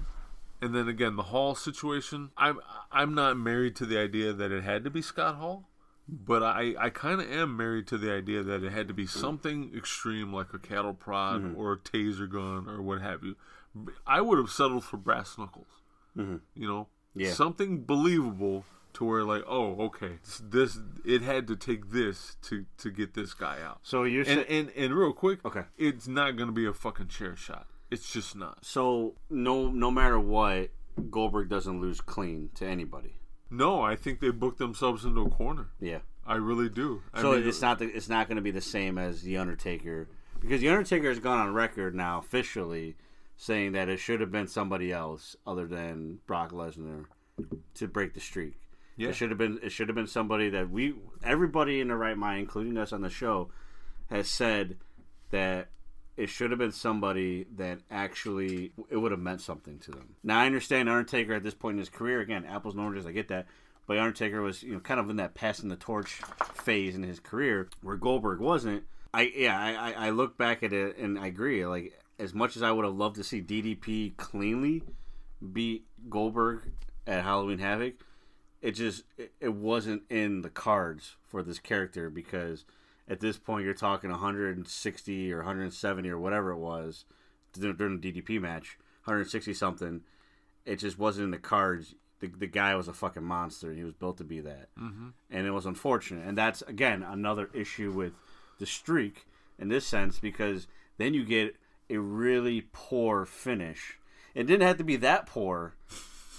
[0.61, 2.31] And then again, the Hall situation.
[2.35, 2.59] I'm
[2.91, 5.69] I'm not married to the idea that it had to be Scott Hall,
[6.09, 9.05] but I I kind of am married to the idea that it had to be
[9.05, 11.59] something extreme like a cattle prod mm-hmm.
[11.59, 13.35] or a taser gun or what have you.
[14.07, 15.67] I would have settled for brass knuckles.
[16.17, 16.37] Mm-hmm.
[16.55, 17.33] You know, Yeah.
[17.33, 18.65] something believable
[18.97, 23.13] to where like, oh, okay, this, this it had to take this to to get
[23.13, 23.79] this guy out.
[23.83, 25.63] So you're and sa- and and real quick, Okay.
[25.77, 27.67] it's not gonna be a fucking chair shot.
[27.91, 28.65] It's just not.
[28.65, 30.69] So no, no matter what,
[31.11, 33.19] Goldberg doesn't lose clean to anybody.
[33.51, 35.69] No, I think they booked themselves into a corner.
[35.79, 35.99] Yeah.
[36.25, 37.03] I really do.
[37.13, 39.37] I so mean, it's not the, it's not going to be the same as the
[39.37, 40.09] Undertaker
[40.41, 42.97] because the Undertaker has gone on record now officially
[43.37, 47.05] saying that it should have been somebody else other than Brock Lesnar
[47.75, 48.55] to break the streak.
[48.97, 49.09] Yeah.
[49.09, 52.17] It should have been it should have been somebody that we everybody in the right
[52.17, 53.49] mind, including us on the show,
[54.09, 54.77] has said
[55.29, 55.69] that
[56.17, 60.15] it should have been somebody that actually it would have meant something to them.
[60.23, 63.11] Now I understand Undertaker at this point in his career, again, apples and oranges, I
[63.11, 63.45] get that.
[63.85, 66.19] But Undertaker was, you know, kind of in that passing the torch
[66.55, 68.83] phase in his career where Goldberg wasn't.
[69.13, 71.65] I yeah, I, I I look back at it and I agree.
[71.65, 74.83] Like as much as I would have loved to see DDP cleanly
[75.53, 76.63] beat Goldberg
[77.05, 77.93] at Halloween Havoc,
[78.61, 82.65] it just it, it wasn't in the cards for this character because
[83.07, 87.05] at this point you're talking 160 or 170 or whatever it was
[87.53, 90.01] during the DDP match, 160 something.
[90.65, 91.95] It just wasn't in the cards.
[92.19, 93.69] The, the guy was a fucking monster.
[93.69, 95.13] and He was built to be that, Mhm.
[95.29, 96.27] and it was unfortunate.
[96.27, 98.13] And that's again another issue with
[98.59, 99.25] the streak
[99.59, 100.67] in this sense because
[100.97, 101.55] then you get
[101.89, 103.99] a really poor finish.
[104.35, 105.75] It didn't have to be that poor,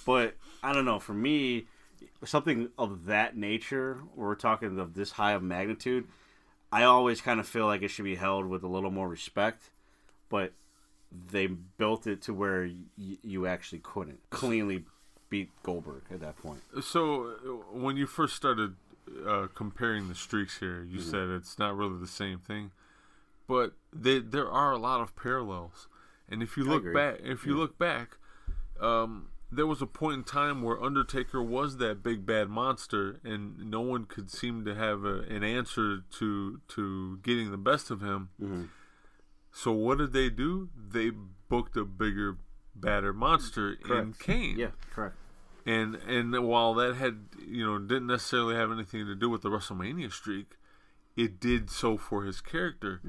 [0.04, 0.98] but I don't know.
[0.98, 1.66] For me,
[2.24, 6.09] something of that nature, where we're talking of this high of magnitude,
[6.72, 9.70] I always kind of feel like it should be held with a little more respect.
[10.28, 10.52] But
[11.11, 12.64] they built it to where
[12.98, 14.85] y- you actually couldn't cleanly
[15.31, 16.61] beat Goldberg at that point.
[16.83, 18.76] So uh, when you first started
[19.26, 21.11] uh, comparing the streaks here, you Mhm.
[21.11, 22.72] said it's not really the same thing,
[23.46, 25.88] but they, there are a lot of parallels.
[26.28, 26.94] And if you I look agree.
[26.94, 27.61] back, if you Yeah.
[27.61, 28.18] look back,
[28.81, 33.70] um, there was a point in time where Undertaker was that big bad monster, and
[33.70, 38.00] no one could seem to have a, an answer to to getting the best of
[38.00, 38.28] him.
[38.40, 38.64] Mm-hmm.
[39.52, 40.68] So what did they do?
[40.76, 41.11] They
[41.48, 42.37] booked a bigger,
[42.74, 44.20] badder monster in Correct.
[44.20, 44.58] Kane.
[44.58, 45.16] Yeah, correct.
[45.64, 49.48] And and while that had you know didn't necessarily have anything to do with the
[49.48, 50.57] WrestleMania streak,
[51.24, 53.00] it did so for his character.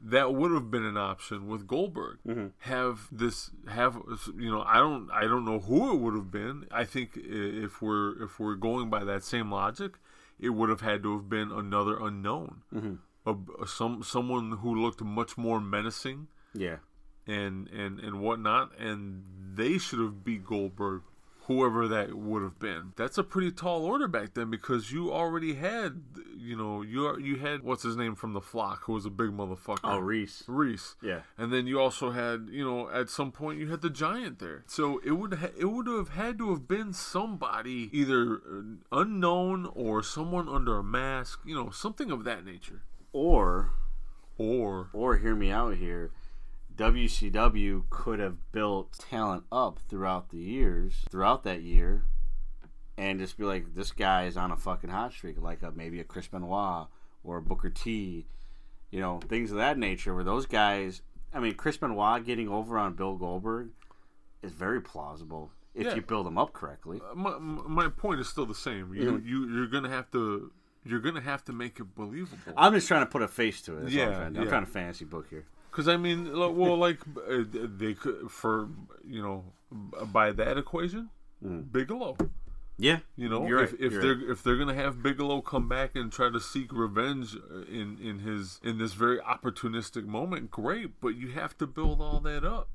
[0.00, 2.18] That would have been an option with Goldberg.
[2.60, 3.94] Have this have
[4.36, 6.66] you know I don't I don't know who it would have been.
[6.70, 9.92] I think if we're if we're going by that same logic,
[10.38, 12.98] it would have had to have been another unknown, Mhm.
[13.26, 16.78] a, some someone who looked much more menacing Yeah.
[17.26, 19.24] and and and whatnot, and
[19.60, 21.02] they should have beat Goldberg,
[21.48, 22.92] whoever that would have been.
[22.96, 26.02] That's a pretty tall order back then because you already had,
[26.36, 29.10] you know, you are- you had what's his name from the flock, who was a
[29.10, 29.80] big motherfucker.
[29.82, 30.44] Oh, Reese.
[30.46, 30.94] Reese.
[31.02, 31.22] Yeah.
[31.36, 34.62] And then you also had, you know, at some point you had the giant there.
[34.66, 38.40] So it would ha- it would have had to have been somebody either
[38.92, 42.82] unknown or someone under a mask, you know, something of that nature.
[43.12, 43.70] Or
[44.36, 46.10] or or hear me out here.
[46.78, 52.04] WCW could have built talent up throughout the years, throughout that year,
[52.96, 55.98] and just be like, this guy is on a fucking hot streak, like a, maybe
[56.00, 56.86] a Chris Benoit
[57.24, 58.26] or a Booker T,
[58.90, 60.14] you know, things of that nature.
[60.14, 61.02] Where those guys,
[61.34, 63.70] I mean, Chris Benoit getting over on Bill Goldberg
[64.42, 65.94] is very plausible if Yeah.
[65.96, 67.00] you build them up correctly.
[67.14, 68.94] my, my point is still the same.
[68.94, 69.24] You Mhm.
[69.26, 70.50] you you're gonna have to
[70.84, 72.54] you're gonna have to make it believable.
[72.56, 73.82] I'm just trying to put a face to it.
[73.82, 74.40] That's all I'm Yeah, trying to do.
[74.42, 75.44] I'm trying to fantasy book here.
[75.78, 76.98] Because I mean, well, like
[77.30, 78.68] uh, they could for
[79.06, 79.44] you know
[80.06, 81.10] by that equation,
[81.40, 82.16] Bigelow.
[82.18, 82.30] Mm.
[82.78, 84.28] Yeah, you know, if, right, if they're right.
[84.28, 88.18] if they're gonna have Bigelow come back and try to seek revenge uh, in in
[88.18, 91.00] his in this very opportunistic moment, great.
[91.00, 92.70] But you have to build all that up.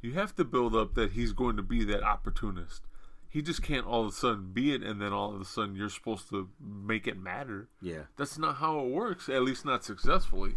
[0.00, 2.82] You have to build up that he's going to be that opportunist.
[3.28, 5.74] He just can't all of a sudden be it, and then all of a sudden
[5.74, 7.66] you're supposed to make it matter.
[7.82, 8.02] Yeah.
[8.16, 9.28] That's not how it works.
[9.28, 10.54] At least not successfully.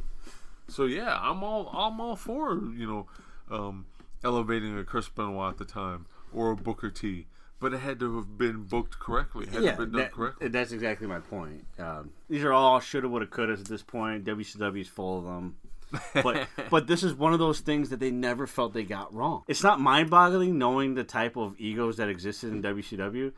[0.68, 3.08] So yeah, I'm all I'm all for you know
[3.50, 3.86] um,
[4.24, 7.28] elevating a Chris Benoit at the time or a Booker T,
[7.60, 9.46] but it had to have been booked correctly.
[9.48, 10.48] It had yeah, have been done that- correctly.
[10.50, 11.66] that's exactly my point.
[11.80, 14.26] Um, these are all shoulda, woulda, couldas at this point.
[14.26, 15.56] WCW is full of them.
[16.22, 19.44] But but this is one of those things that they never felt they got wrong.
[19.48, 23.32] It's not mind boggling knowing the type of egos that existed in WCW,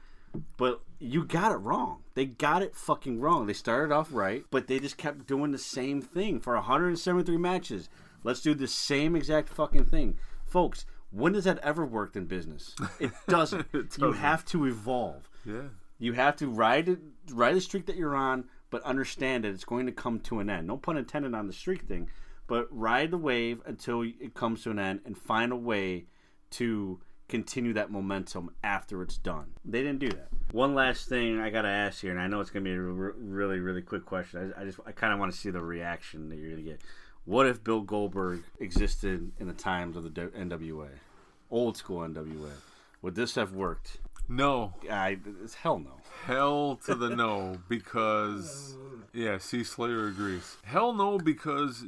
[0.58, 2.04] but you got it wrong.
[2.14, 3.46] They got it fucking wrong.
[3.48, 7.90] They started off right, but they just kept doing the same thing for 173 matches.
[8.24, 10.18] Let's do the same exact fucking thing.
[10.46, 12.76] Folks, when does that ever work in business?
[13.00, 13.62] It doesn't.
[13.74, 14.14] It You doesn't.
[14.22, 15.30] have to evolve.
[15.46, 15.70] Yeah.
[15.98, 17.00] You have to ride it,
[17.32, 20.50] ride the streak that you're on, but understand that it's going to come to an
[20.50, 20.68] end.
[20.68, 22.10] No pun intended on the streak thing,
[22.48, 26.06] but ride the wave until it comes to an end and find a way
[26.52, 27.00] to
[27.30, 29.52] continue that momentum after it's done.
[29.64, 30.28] They didn't do that.
[30.52, 32.76] One last thing I got to ask here, and I know it's going to be
[32.76, 34.54] a re- really, really quick question.
[34.58, 36.70] I, I just, I kind of want to see the reaction that you're going to
[36.70, 36.82] get.
[37.26, 40.90] What if Bill Goldberg existed in the times of the NWA,
[41.52, 42.52] old school NWA?
[43.02, 43.98] Would this have worked?
[44.28, 45.94] No, I it's hell no.
[46.26, 48.76] hell to the no because
[49.14, 50.58] yeah, see Slayer agrees.
[50.64, 51.86] Hell no because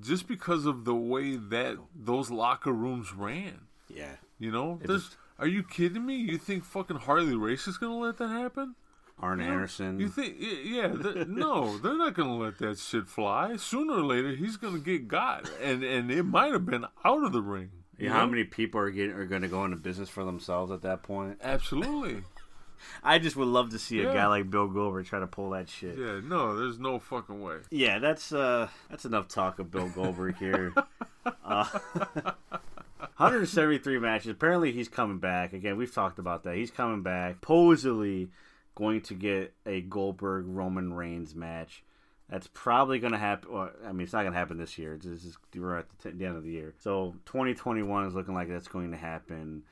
[0.00, 3.60] just because of the way that those locker rooms ran.
[3.88, 4.16] Yeah.
[4.40, 5.16] You know, there's.
[5.38, 6.16] Are you kidding me?
[6.16, 8.74] You think fucking Harley Race is gonna let that happen?
[9.18, 10.00] Arn You know, Anderson.
[10.00, 10.36] You think?
[10.38, 13.56] Yeah, th- no, they're not gonna let that shit fly.
[13.56, 17.32] Sooner or later, he's gonna get got, and and it might have been out of
[17.32, 17.70] the ring.
[17.98, 20.72] You know how many people are getting are going to go into business for themselves
[20.72, 21.38] at that point?
[21.42, 22.22] Absolutely.
[23.04, 24.14] I just would love to see a Yeah.
[24.14, 25.98] guy like Bill Goldberg try to pull that shit.
[25.98, 27.56] Yeah, no, there's no fucking way.
[27.70, 30.72] Yeah, that's uh that's enough talk of Bill Goldberg here.
[31.44, 31.66] uh,
[33.00, 34.30] 173 matches.
[34.30, 35.52] Apparently he's coming back.
[35.52, 36.56] Again, we've talked about that.
[36.56, 37.36] He's coming back.
[37.40, 38.30] Supposedly
[38.74, 41.82] going to get a Goldberg Roman Reigns match.
[42.28, 43.52] That's probably going to happen.
[43.52, 44.94] Well, I mean, it's not going to happen this year.
[44.94, 46.74] It's just we're at the, t- the end of the year.
[46.78, 49.64] So 2021 is looking like that's going to happen.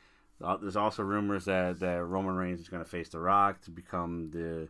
[0.42, 3.70] Uh, There's also rumors that, that Roman Reigns is going to face The Rock to
[3.70, 4.68] become the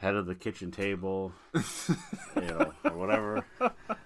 [0.00, 3.44] head of the kitchen table, you know, or whatever,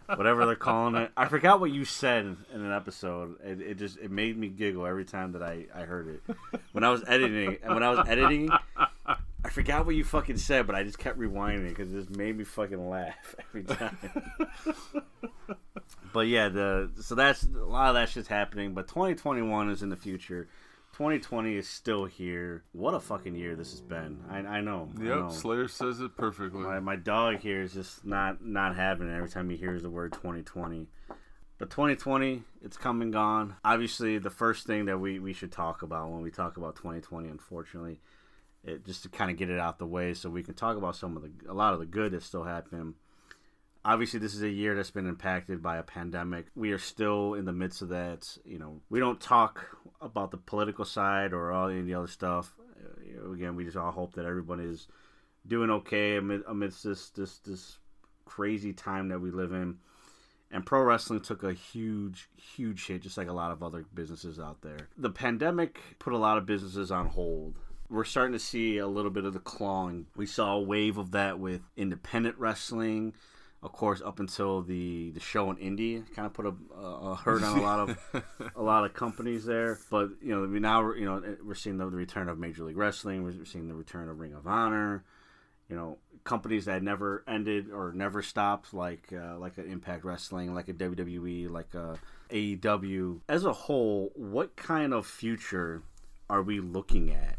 [0.07, 1.13] whatever they're calling it.
[1.17, 3.37] I forgot what you said in an episode.
[3.45, 6.37] It, it just it made me giggle every time that I, I heard it
[6.73, 7.59] when I was editing.
[7.63, 8.51] And when I was editing,
[9.07, 12.37] I forgot what you fucking said, but I just kept rewinding because it just made
[12.37, 13.97] me fucking laugh every time.
[16.13, 18.75] but yeah, the so that's a lot of that shit's happening.
[18.75, 20.49] But 2021 is in the future.
[20.95, 22.63] 2020 is still here.
[22.71, 24.21] What a fucking year this has been.
[24.31, 24.89] I, I know.
[24.97, 25.29] I Yep, know.
[25.29, 26.61] Slayer says it perfectly.
[26.61, 29.91] My, my dog here is just not not having it every time he hears the
[29.91, 30.87] word 2020.
[31.59, 33.57] But 2020, it's come and gone.
[33.65, 37.29] Obviously, the first thing that we, we should talk about when we talk about 2020,
[37.29, 38.01] unfortunately,
[38.65, 40.95] it, just to kind of get it out the way so we can talk about
[40.97, 42.95] some of the a lot of the good that's still happening.
[43.85, 46.47] Obviously, this is a year that's been impacted by a pandemic.
[46.57, 48.39] We are still in the midst of that.
[48.45, 52.55] You know, we don't talk about the political side or all the other stuff.
[52.61, 54.89] Uh, again, we just all hope that everybody is
[55.47, 57.79] doing okay amid, amidst this this this
[58.25, 59.79] crazy time that we live in.
[60.51, 64.39] And pro wrestling took a huge, huge hit, just like a lot of other businesses
[64.39, 64.89] out there.
[64.97, 67.59] The pandemic put a lot of businesses on hold.
[67.91, 70.07] We're starting to see a little bit of the clawing.
[70.17, 73.15] We saw a wave of that with independent wrestling.
[73.65, 77.43] Of course, up until the, the show in Indy, kind of put a, a hurt
[77.43, 77.99] on a lot of
[78.57, 79.79] a lot of companies there.
[79.91, 83.25] But you know, we now you know we're seeing the return of Major League Wrestling.
[83.25, 85.03] We're seeing the return of Ring of Honor
[85.69, 90.55] you know companies that never ended or never stopped like uh, like an Impact Wrestling,
[90.55, 91.99] like a WWE, like a
[92.31, 93.21] AEW.
[93.29, 95.83] As a whole, what kind of future
[96.31, 97.37] are we looking at?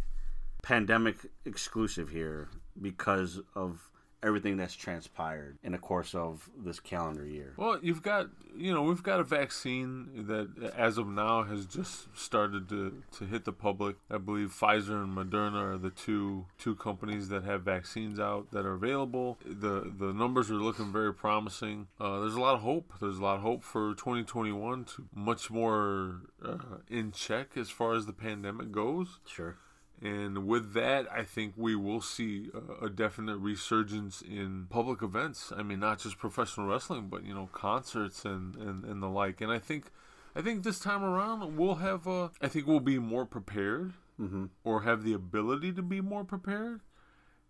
[0.62, 2.50] Pandemic exclusive here
[2.80, 3.90] because of
[4.24, 7.54] everything that's transpired in the course of this calendar year.
[7.58, 12.16] Well, you've got you know we've got a vaccine that as of now has just
[12.18, 13.98] started to, to hit the public.
[14.10, 18.66] I believe Pfizer and Moderna are the two two companies that have vaccines out that
[18.66, 19.38] are available.
[19.46, 21.88] The the numbers are looking very promising.
[22.00, 22.94] Uh, there's a lot of hope.
[23.00, 26.58] There's a lot of hope for 2021 to much more uh,
[26.90, 29.20] in check as far as the pandemic goes.
[29.26, 29.58] Sure.
[30.02, 32.50] And with that, I think we will see
[32.82, 35.54] a, a definite resurgence in public events.
[35.56, 39.40] I mean, not just professional wrestling, but you know, concerts and, and, and the like.
[39.42, 39.86] And I think,
[40.36, 42.08] I think this time around we'll have.
[42.08, 44.50] Uh, I think we'll be more prepared, Mhm.
[44.64, 46.82] or have the ability to be more prepared.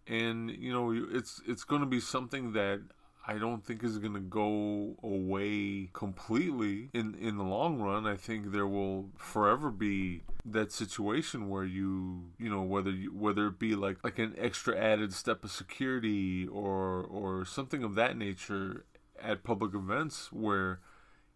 [0.08, 2.82] And you know, it's it's going to be something that
[3.28, 8.06] I don't think is going to go away completely in in the long run.
[8.06, 13.48] I think there will forever be that situation where you you know whether you, whether
[13.48, 18.16] it be like like an extra added step of security or or something of that
[18.18, 18.86] nature
[19.22, 20.80] at public events where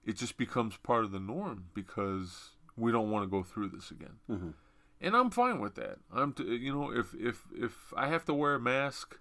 [0.06, 3.90] it just becomes part of the norm because we don't want to go through this
[3.92, 4.20] again.
[4.30, 4.54] Mhm.
[5.02, 6.00] And I'm fine with that.
[6.14, 9.18] I'm t- you know if if if I have to wear a mask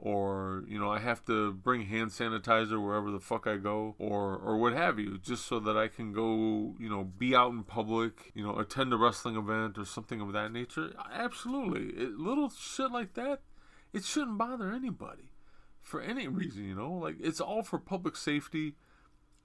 [0.00, 4.36] or you know I have to bring hand sanitizer wherever the fuck I go or
[4.36, 7.62] or what have you just so that I can go you know be out in
[7.62, 10.92] public you know attend a wrestling event or something of that nature.
[11.12, 12.02] Absolutely.
[12.02, 13.42] It, little shit like that
[13.92, 15.30] it shouldn't bother anybody
[15.82, 16.92] for any reason you know?
[16.92, 18.74] Like it's all for public safety.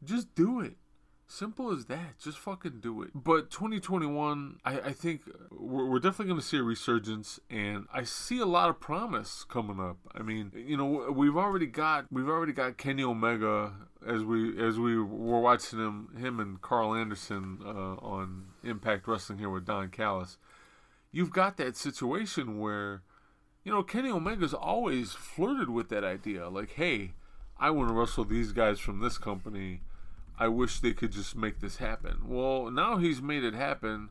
[0.03, 0.77] Just do it
[1.27, 2.19] Simple as that.
[2.19, 3.09] Just fucking do it.
[3.15, 8.03] But 2021, I, I think we're, we're definitely going to see a resurgence, and I
[8.03, 9.97] see a lot of promise coming up.
[10.13, 13.73] I mean, you know, we've already got we've already got Kenny Omega
[14.07, 19.39] as we as we were watching him him and Karl Anderson uh, on Impact Wrestling
[19.39, 20.37] here with Don Callis.
[21.11, 23.01] You've got that situation where,
[23.63, 27.13] you know, Kenny Omega's always flirted with that idea, like, hey,
[27.57, 29.81] I want to wrestle these guys from this company.
[30.37, 32.21] I wish they could just make this happen.
[32.27, 34.09] Well, now he's made it happen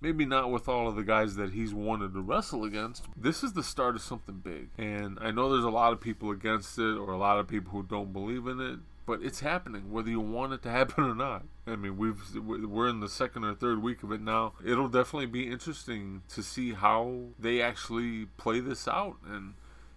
[0.00, 3.04] Maybe not with all of the guys that he's wanted to wrestle against.
[3.16, 4.68] This is the start of something big.
[4.76, 7.72] And I know there's a lot of people against it or a lot of people
[7.72, 11.14] who don't believe in it, but it's happening whether you want it to happen or
[11.14, 11.44] not.
[11.66, 14.52] I mean, we've we're in the second or third week of it now.
[14.64, 19.54] It'll definitely be interesting to see how they actually play this out and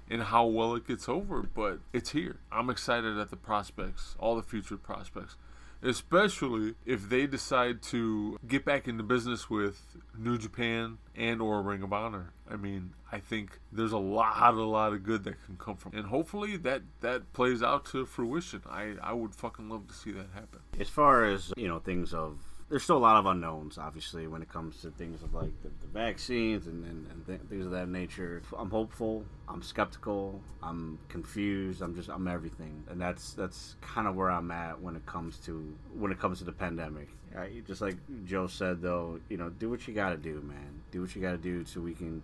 [0.09, 2.39] and how well it gets over, but it's here.
[2.51, 5.36] I'm excited at the prospects, all the future prospects
[5.82, 11.84] especially if they decide to get back into business with New Japan and or Ring
[11.84, 12.34] of Honor.
[12.49, 15.93] I mean, I think there's a lot, a lot of good that can come from,
[15.93, 18.61] and hopefully that that plays out to fruition.
[18.67, 20.59] I I would fucking love to see that happen.
[20.80, 22.39] As far as you know, things of
[22.70, 25.70] there's still a lot of unknowns, obviously, when it comes to things of like the,
[25.82, 28.41] the vaccines and, and, and th- things of that nature.
[28.57, 29.26] I'm hopeful.
[29.47, 30.39] I'm skeptical.
[30.61, 31.82] I'm confused.
[31.82, 35.38] I'm just I'm everything, and that's that's kind of where I'm at when it comes
[35.45, 37.09] to when it comes to the pandemic.
[37.38, 37.95] I, just like
[38.26, 40.82] Joe said, though, you know, do what you got to do, man.
[40.91, 42.24] Do what you got to do so we can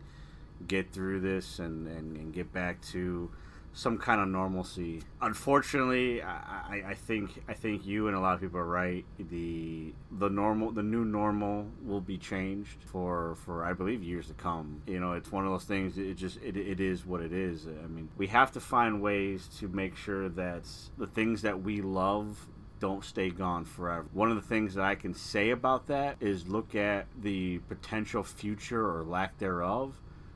[0.68, 3.30] get through this and, and, and get back to
[3.76, 5.04] some kind of normalcy.
[5.22, 9.06] Unfortunately, I, I, think I think you and a lot of people are right.
[9.20, 14.34] The the normal the new normal will be changed for for I believe years to
[14.34, 14.82] come.
[14.88, 15.98] You know, it's one of those things.
[15.98, 17.68] It just it, it is what it is.
[17.68, 20.64] I mean, we have to find ways to make sure that
[20.98, 22.48] the things that we love
[22.80, 24.06] don't stay gone forever.
[24.14, 28.24] One of the things that I can say about that is look at the potential
[28.24, 29.96] future or lack thereof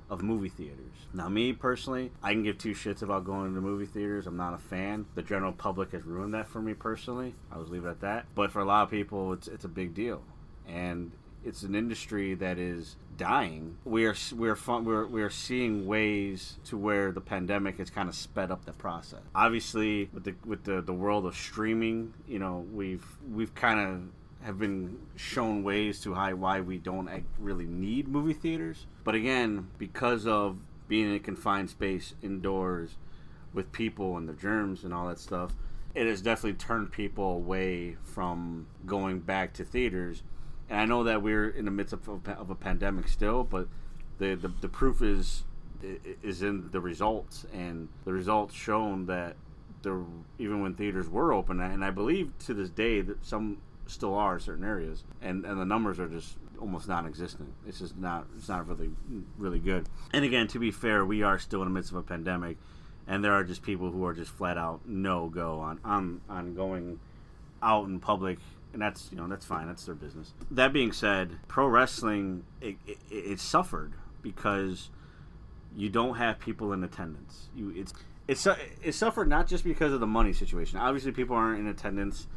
[0.10, 0.96] of movie theaters.
[1.14, 4.28] Now, me personally, I can give two shits about going to movie theaters.
[4.28, 5.06] I'm not a fan.
[5.16, 7.36] The general public has ruined that for me personally.
[7.52, 8.26] I was leave it at that.
[8.36, 10.22] But for a lot of people, it's it's a big deal,
[10.68, 11.12] and
[11.44, 13.78] it's an industry that is dying.
[13.86, 17.90] We are we are fun, we're we are seeing ways to where the pandemic has
[17.90, 19.22] kind of sped up the process.
[19.36, 24.02] Obviously, with the with the, the world of streaming, you know, we've we've kind of
[24.42, 28.86] have been shown ways to how why we don't really need movie theaters.
[29.04, 32.98] But again, because of being in a confined space indoors
[33.54, 35.54] with people and the germs and all that stuff,
[35.94, 40.24] it has definitely turned people away from going back to theaters.
[40.70, 43.68] And I know that we're in the midst of, of a pandemic still, but
[44.20, 45.44] the, the, the proof is
[46.22, 49.38] is in the results, and the results shown that
[49.82, 50.04] the
[50.38, 53.60] even when theaters were open, and I believe to this day that some
[53.90, 57.54] still are in certain areas, and and the numbers are just almost non-existent.
[57.68, 58.92] It's just not it's not really
[59.38, 59.88] really good.
[60.14, 62.58] And again, to be fair, we are still in the midst of a pandemic,
[63.08, 66.56] and there are just people who are just flat out no go on on on
[66.56, 67.00] going
[67.62, 68.40] out in public.
[68.72, 69.68] And that's you know that's fine.
[69.68, 70.34] That's their business.
[70.52, 74.90] That being said, pro wrestling it, it, it suffered because
[75.76, 77.50] you don't have people in attendance.
[77.56, 77.94] You it's
[78.28, 78.48] it's
[78.84, 80.78] it suffered not just because of the money situation.
[80.78, 82.28] Obviously, people aren't in attendance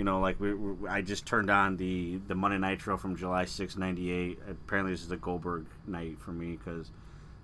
[0.00, 3.44] you know, like we, we, I just turned on the the Monday Nitro from July
[3.44, 4.38] 6, 98.
[4.48, 6.90] Apparently, this is the Goldberg night for me because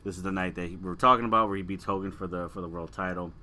[0.04, 2.26] this is the night that he, we were talking about where he beats Hogan for
[2.26, 3.34] the for the world title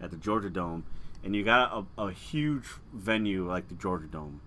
[0.00, 0.84] at the Georgia Dome,
[1.22, 4.40] and you got a, a huge venue like the Georgia Dome,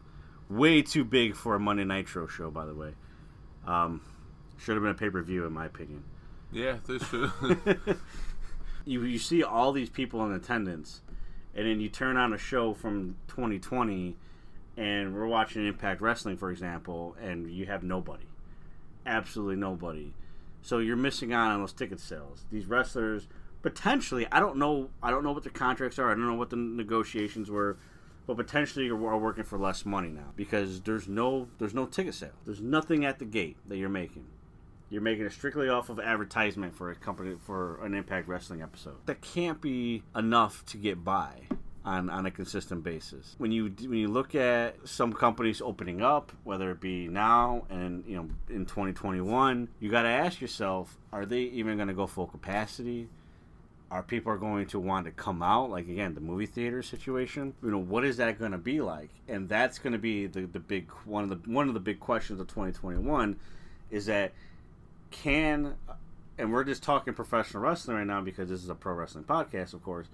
[0.50, 2.96] way too big for a Monday Nitro show, by the way.
[3.66, 4.02] Um,
[4.58, 6.04] should have been a pay per view, in my opinion.
[6.52, 7.32] Yeah, this should.
[8.84, 11.00] you you see all these people in attendance
[11.56, 14.16] and then you turn on a show from 2020
[14.78, 18.28] and we're watching Impact Wrestling, for example, and you have nobody,
[19.06, 20.14] absolutely nobody.
[20.62, 22.46] So you're missing out on those ticket sales.
[22.52, 23.28] These wrestlers
[23.62, 26.10] potentially, I don't know, I don't know what the contracts are.
[26.10, 27.78] I don't know what the negotiations were,
[28.28, 32.14] but potentially you are working for less money now because there's no there's no ticket
[32.14, 32.30] sale.
[32.46, 34.26] There's nothing at the gate that you're making.
[34.90, 38.96] You're making it strictly off of advertisement for a company for an Impact Wrestling episode.
[39.06, 41.48] That can't be enough to get by
[41.86, 43.36] on, on a consistent basis.
[43.38, 48.04] When you when you look at some companies opening up, whether it be now and
[48.08, 52.08] you know in 2021, you got to ask yourself: Are they even going to go
[52.08, 53.10] full capacity?
[53.92, 55.72] Are people are going to want to come out?
[55.72, 57.54] Like again, the movie theater situation.
[57.64, 59.10] You know, what is that going to be like?
[59.28, 62.00] And that's going to be the the big one of the one of the big
[62.00, 63.40] questions of 2021
[63.92, 64.34] is that
[65.12, 65.76] can
[66.40, 69.74] and we're just talking professional wrestling right now because this is a pro wrestling podcast,
[69.74, 70.08] of course.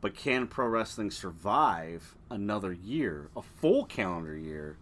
[0.00, 4.76] But can pro wrestling survive another year, a full calendar year,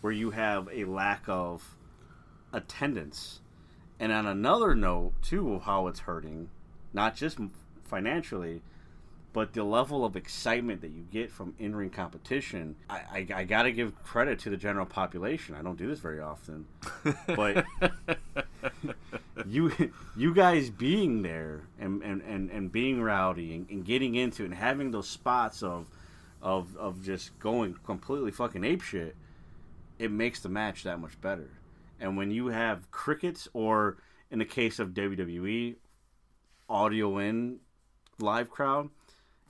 [0.00, 1.76] where you have a lack of
[2.50, 3.40] attendance?
[3.98, 6.48] And on another note, too, of how it's hurting,
[6.94, 7.38] not just
[7.84, 8.62] financially,
[9.34, 13.62] but the level of excitement that you get from in-ring competition I, I, I got
[13.64, 16.66] to give credit to the general population i don't do this very often
[17.28, 17.64] but
[19.46, 19.72] you
[20.16, 24.46] you guys being there and, and, and, and being rowdy and, and getting into it
[24.46, 25.88] and having those spots of
[26.42, 29.16] of of just going completely fucking ape shit
[29.98, 31.50] it makes the match that much better
[32.00, 33.98] And when you have crickets, or
[34.30, 35.76] in the case of WWE,
[36.68, 37.58] audio in
[38.18, 38.88] live crowd,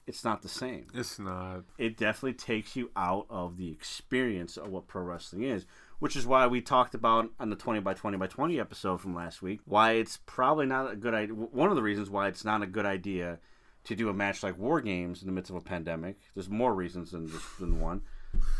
[0.06, 0.88] it's not the same.
[0.92, 1.62] It's not.
[1.78, 5.66] It definitely takes you out of the experience of what pro wrestling is,
[6.00, 9.14] which is why we talked about on the 20 by 20 by 20 episode from
[9.14, 11.34] last week why it's probably not a good idea.
[11.34, 13.38] One of the reasons why it's not a good idea
[13.84, 16.16] to do a match like War Games in the midst of a pandemic.
[16.34, 18.02] There's more reasons than just than one,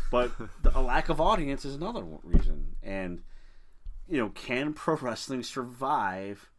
[0.09, 0.31] but
[0.63, 2.75] the, a lack of audience is another reason.
[2.81, 3.21] And
[4.07, 6.51] you know, can pro wrestling survive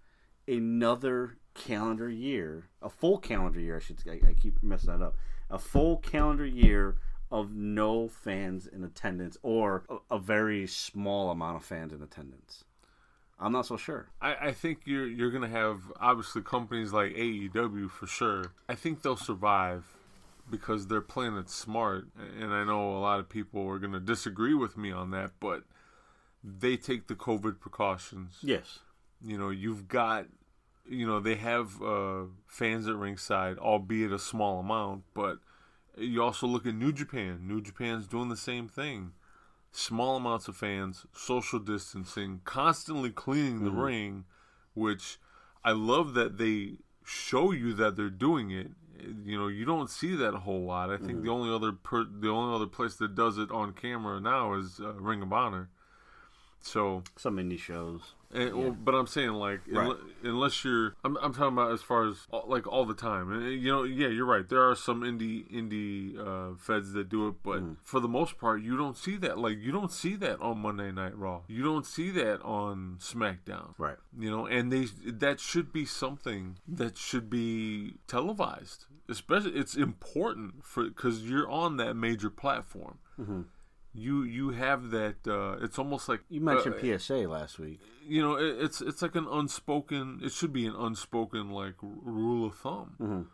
[0.49, 3.76] another calendar year, a full calendar year?
[3.76, 3.99] I should.
[4.09, 5.16] I, I keep messing that up.
[5.51, 6.97] A full calendar year
[7.33, 12.64] of no fans in attendance, or a, a very small amount of fans in attendance.
[13.41, 14.09] I'm not so sure.
[14.20, 18.53] I, I think you're you're gonna have obviously companies like AEW for sure.
[18.68, 19.97] I think they'll survive
[20.51, 22.09] because they're playing it smart,
[22.39, 25.64] and I know a lot of people are gonna disagree with me on that, but
[26.45, 28.37] they take the COVID precautions.
[28.43, 28.80] Yes.
[29.24, 30.26] You know, you've got,
[30.89, 35.39] you know, they have uh, fans at ringside, albeit a small amount, but
[35.97, 37.40] you also look at New Japan.
[37.47, 39.12] New Japan's doing the same thing
[39.72, 43.84] small amounts of fans, social distancing, constantly cleaning the Mhm.
[43.84, 44.24] ring,
[44.74, 45.18] which
[45.64, 48.72] I love that they show you that they're doing it.
[49.24, 50.90] You know, you don't see that a whole lot.
[50.90, 51.22] I think Mhm.
[51.22, 54.78] the only other per, the only other place that does it on camera now is
[54.78, 55.70] uh, Ring of Honor.
[56.61, 58.14] So some indie shows.
[58.33, 59.89] And, well, but I'm saying like Right.
[59.89, 63.30] unle- unless you're, I'm, I'm talking about as far as like all the time.
[63.33, 64.49] And you know, yeah, you're right.
[64.49, 67.76] There are some indie indie uh, feds that do it, but Mm.
[67.83, 69.39] for the most part, you don't see that.
[69.39, 71.43] Like you don't see that on Monday Night Raw.
[71.49, 73.74] You don't see that on SmackDown.
[73.78, 73.97] Right.
[74.18, 78.87] You know, and they that should be something that should be televised.
[79.09, 82.99] Especially, it's important for because you're on that major platform.
[83.20, 83.45] Mhm.
[83.95, 85.16] You you have that.
[85.26, 87.80] Uh, it's almost like You mentioned uh, PSA last week.
[88.07, 91.90] you know it, it's it's like an unspoken it should be an unspoken like r-
[92.03, 93.26] rule of thumb Mhm.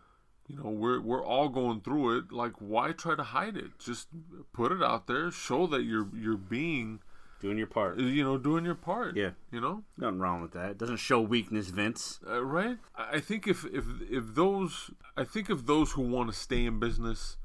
[0.49, 4.09] you know we're we're all going through it like why try to hide it just
[4.53, 7.01] put it out there show that you're you're being
[7.41, 7.99] Doing your part.
[8.01, 9.31] you know doing your part Yeah.
[9.53, 10.71] you know Nothing wrong with that.
[10.73, 12.19] It doesn't show weakness, Vince.
[12.29, 16.29] uh, right I I think if if if those I think if those who want
[16.31, 17.37] to stay in business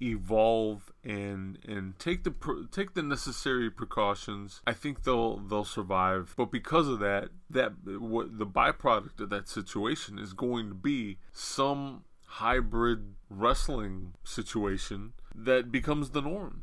[0.00, 6.34] evolve and and take the take the necessary precautions I think they'll they'll survive.
[6.36, 11.18] But because of that that what the byproduct of that situation is going to be
[11.32, 16.62] some hybrid wrestling situation that becomes the norm.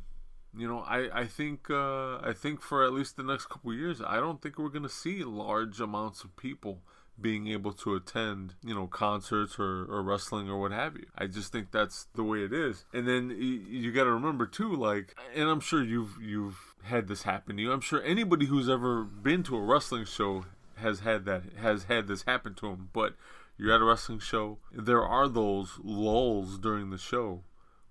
[0.58, 4.02] You know, I, I think uh, I think for at least the next couple years,
[4.02, 6.82] I don't think we're going to see large amounts of people
[7.20, 11.06] being able to attend, you know, concerts or, or wrestling or what have you.
[11.18, 12.86] I just think that's the way it is.
[12.94, 17.08] And then you, you got to remember too, like, and I'm sure you've you've had
[17.08, 17.72] this happen to you.
[17.72, 20.46] I'm sure anybody who's ever been to a wrestling show
[20.76, 22.90] has had that has had this happen to them.
[22.94, 23.16] But
[23.58, 27.44] you're at a wrestling show, there are those lulls during the show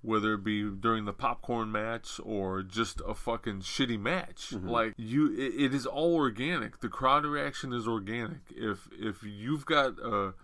[0.05, 4.51] whether it be during the popcorn match or just a fucking shitty match.
[4.51, 4.69] Mm-hmm.
[4.69, 6.81] Like you, it, it is all organic.
[6.81, 8.43] The crowd reaction is organic.
[8.55, 10.35] If if you've got a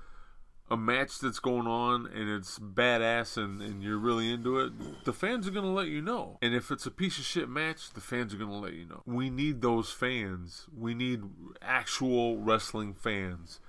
[0.70, 5.12] a match that's going on and it's badass and, and you're really into it, the
[5.12, 6.38] fans are gonna let you know.
[6.40, 9.02] And if it's a piece of shit match, the fans are gonna let you know.
[9.04, 10.66] We need those fans.
[10.74, 11.22] We need
[11.60, 13.60] actual wrestling fans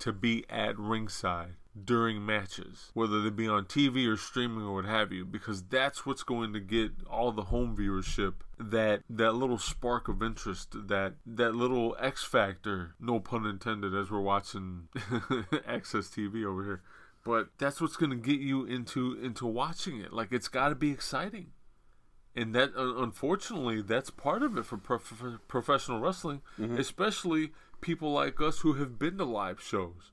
[0.00, 4.84] to be at ringside during matches, whether they be on TV or streaming or what
[4.84, 9.58] have you, because that's what's going to get all the home viewership that that little
[9.58, 16.10] spark of interest, that that little X factor, no pun intended, as we're watching AXS
[16.10, 16.82] TV over here.
[17.24, 20.12] But that's what's going to get you into into watching it.
[20.12, 21.52] Like it's got to be exciting
[22.38, 26.40] and that uh, unfortunately that's part of it for prof- professional wrestling
[26.78, 27.50] especially
[27.80, 30.12] people like us who have been to live shows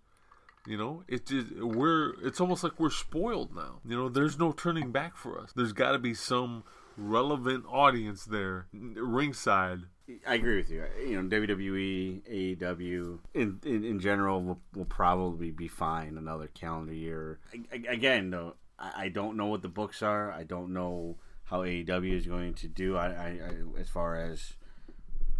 [0.67, 4.91] you know it we're it's almost like we're spoiled now you know there's no turning
[4.91, 6.63] back for us there's got to be some
[6.97, 9.79] relevant audience there ringside
[10.27, 10.83] I agree with you.
[11.03, 16.93] You know, WWE, AEW, in in, in general, will, will probably be fine another calendar
[16.93, 17.39] year.
[17.51, 20.31] I, I- again, though, I, I don't know what the books are.
[20.31, 22.95] I don't know how AEW is going to do.
[22.97, 24.53] I, I, I as far as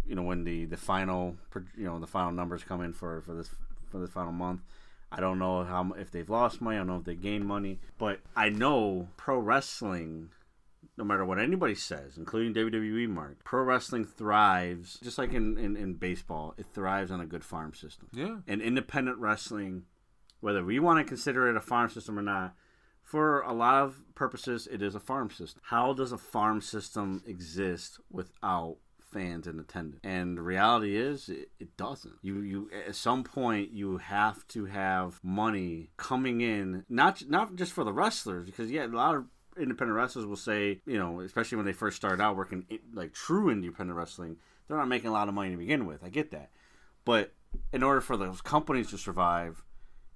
[0.04, 1.36] you know when the the final
[1.76, 3.50] you know the final numbers come in for for this
[3.92, 4.62] for this final month.
[5.10, 6.76] I don't know how if they've lost money.
[6.76, 10.30] I don't know if they gained money, but I know pro wrestling
[10.96, 15.76] no matter what anybody says, including WWE Mark, pro wrestling thrives just like in, in,
[15.76, 18.08] in baseball, it thrives on a good farm system.
[18.12, 18.36] Yeah.
[18.46, 19.84] And independent wrestling,
[20.40, 22.54] whether we want to consider it a farm system or not,
[23.02, 25.60] for a lot of purposes, it is a farm system.
[25.66, 30.00] How does a farm system exist without fans in attendance.
[30.04, 32.14] And the reality is, it, it doesn't.
[32.22, 37.72] You you at some point you have to have money coming in, not not just
[37.72, 39.24] for the wrestlers, because yeah, a lot of
[39.58, 43.50] independent wrestlers will say, you know, especially when they first start out working like true
[43.50, 44.36] independent wrestling,
[44.68, 46.04] they're not making a lot of money to begin with.
[46.04, 46.50] I get that,
[47.04, 47.32] but
[47.72, 49.64] in order for those companies to survive,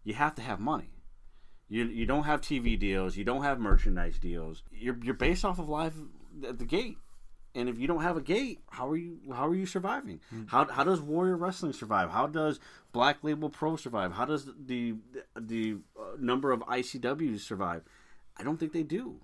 [0.05, 0.91] you have to have money.
[1.69, 4.63] You you don't have TV deals, you don't have merchandise deals.
[4.73, 5.95] You're you're based off of live
[6.47, 6.99] at the gate.
[7.55, 10.21] And if you don't have a gate, how are you how are you surviving?
[10.47, 12.11] How, how does Warrior Wrestling survive?
[12.11, 12.61] How does
[12.93, 14.13] Black Label Pro survive?
[14.13, 14.95] How does the
[15.37, 17.83] the uh, number of ICWs survive?
[18.39, 19.17] I don't think they do.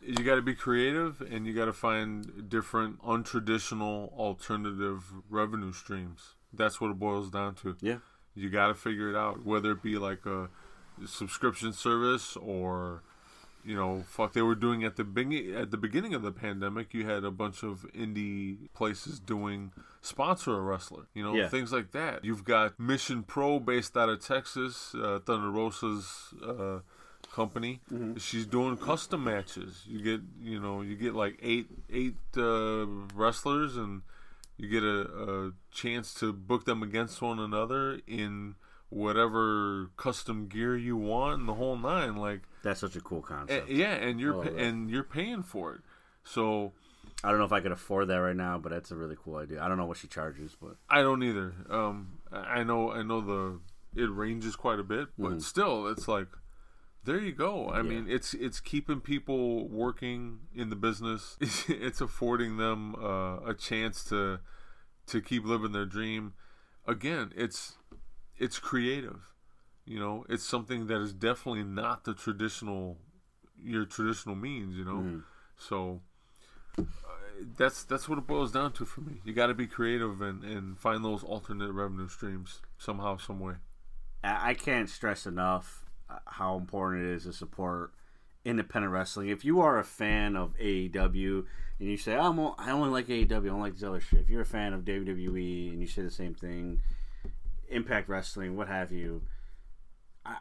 [0.00, 6.34] you got to be creative and you got to find different untraditional alternative revenue streams
[6.54, 7.98] that's what it boils down to Yeah.
[8.34, 10.48] you got to figure it out whether it be like a
[11.06, 13.02] subscription service or
[13.64, 16.94] you know fuck they were doing at the beginning at the beginning of the pandemic
[16.94, 21.48] you had a bunch of indie places doing sponsor a wrestler you know Yeah.
[21.48, 22.24] things like that.
[22.24, 26.78] You've got mission pro based out of texas uh, thunder rosa's uh,
[27.32, 27.80] company.
[28.18, 29.84] She's doing custom matches.
[29.86, 34.02] You get you know you get like eight eight uh, wrestlers and
[34.56, 38.56] you get a, a chance to book them against one another in
[38.88, 42.16] whatever custom gear you want and the whole nine.
[42.16, 43.68] Like That's such a cool concept.
[43.70, 45.80] yeah and you're pa- and you're paying for it
[46.24, 46.72] so
[47.24, 49.36] I don't know if I could afford that right now, but that's a really cool
[49.36, 49.62] idea.
[49.62, 51.52] I don't know what she charges, but I don't either.
[51.68, 53.60] Um, I know, I know the
[54.00, 55.42] it ranges quite a bit, but Mhm.
[55.42, 56.28] still, it's like
[57.04, 57.68] there you go.
[57.70, 61.36] I mean, it's it's keeping people working in the business.
[61.40, 64.40] It's, it's affording them uh, a chance to
[65.06, 66.32] to keep living their dream.
[66.86, 67.76] Again, it's
[68.38, 69.29] it's creative.
[69.90, 72.98] You know, it's something that is definitely not the traditional
[73.60, 74.76] your traditional means.
[74.76, 75.22] You know, Mhm.
[75.58, 76.00] so
[76.78, 76.82] uh,
[77.56, 79.20] that's that's what it boils down to for me.
[79.24, 83.54] You got to be creative and, and find those alternate revenue streams somehow, some way.
[84.22, 87.92] I can't stress enough uh, how important it is to support
[88.44, 89.28] independent wrestling.
[89.28, 91.46] If you are a fan of AEW
[91.80, 94.20] and you say, I'm o- I only like AEW, I don't like this other shit.
[94.20, 96.80] If you're a fan of WWE and you say the same thing,
[97.70, 99.22] Impact Wrestling, what have you,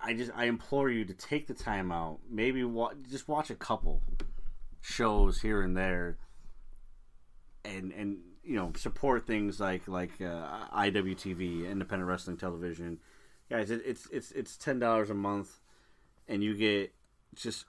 [0.03, 2.19] I, just I implore you to take the time out.
[2.29, 4.01] Maybe wa- just watch a couple
[4.81, 6.17] shows here and there,
[7.65, 12.99] and and you know support things like like uh, IWTV, Independent Wrestling Television.
[13.49, 15.59] Guys, it, it's it's it's ten dollars a month,
[16.27, 16.93] and you get
[17.35, 17.65] just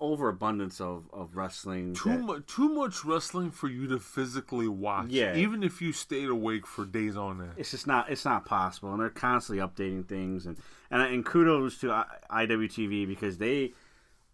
[0.00, 1.94] overabundance of of wrestling.
[1.94, 5.08] Too that- much, too much wrestling for you to physically watch.
[5.10, 5.36] Yeah.
[5.36, 7.52] even if you stayed awake for days on end.
[7.56, 10.56] it's just not it's not possible and they're constantly updating things and
[10.90, 12.06] and, and kudos to I-
[12.46, 13.72] IWTV because they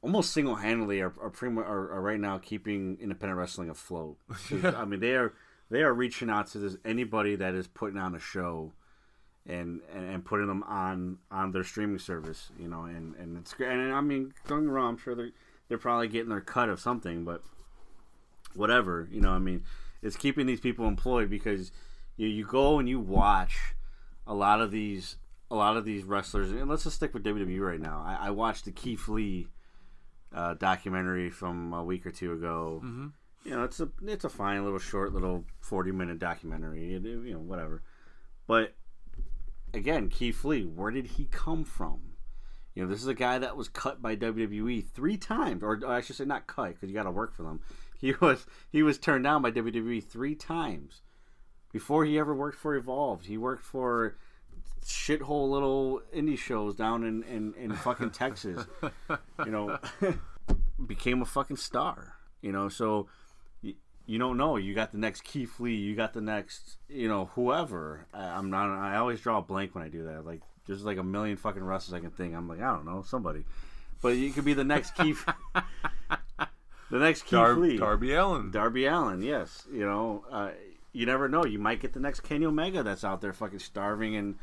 [0.03, 4.17] almost single-handedly are are, pretty are, are right now keeping independent wrestling afloat.
[4.51, 4.73] Yeah.
[4.81, 5.33] I mean they are
[5.71, 8.73] they are reaching out to this, anybody that is putting on a show
[9.47, 13.53] and, and and putting them on on their streaming service you know and and it's
[13.55, 15.31] great and I mean don't get me wrong I'm sure they're
[15.69, 17.43] they're probably getting their cut of something but
[18.55, 19.65] whatever you know i mean
[20.03, 21.73] it's keeping these people employed because
[22.17, 23.75] you, you go and you watch
[24.27, 25.17] a lot of these
[25.51, 28.03] a lot of these wrestlers and let's just stick with wwe right now.
[28.05, 29.49] I, I watched the keith lee
[30.33, 32.81] uh, documentary from a week or two ago.
[32.85, 33.13] Mhm.
[33.45, 37.25] you know it's a it's a fine little short little 40 minute documentary it- it-
[37.27, 37.83] you know whatever.
[38.47, 38.75] But
[39.75, 42.15] again keith lee where did he come from
[42.75, 46.01] you know, this is a guy that was cut by WWE three times, or I
[46.01, 47.61] should say, not cut because you got to work for them.
[47.97, 51.01] He was he was turned down by WWE three times
[51.73, 53.25] before he ever worked for Evolved.
[53.25, 54.19] He worked for
[54.85, 58.67] shithole little indie shows down in in, in fucking Texas.
[59.39, 59.79] You know,
[60.87, 62.17] became a fucking star.
[62.43, 63.07] You know, so
[64.07, 64.57] you don't know.
[64.57, 65.75] You got the next Keith Lee.
[65.75, 68.07] You got the next, you know, whoever.
[68.13, 68.69] I, I'm not.
[68.69, 70.27] I always draw a blank when I do that.
[70.27, 72.35] Like there's like a million fucking wrestlers I can think.
[72.35, 73.45] I'm like I don't know somebody,
[74.03, 75.25] but you could be the next Keith.
[76.91, 77.77] the next Keith Dar- Lee.
[77.77, 78.51] Darby Allin.
[78.51, 79.23] Darby Allin.
[79.23, 79.67] Yes.
[79.73, 80.51] You know, uh,
[80.93, 81.45] you never know.
[81.45, 84.37] You might get the next Kenny Omega that's out there fucking starving in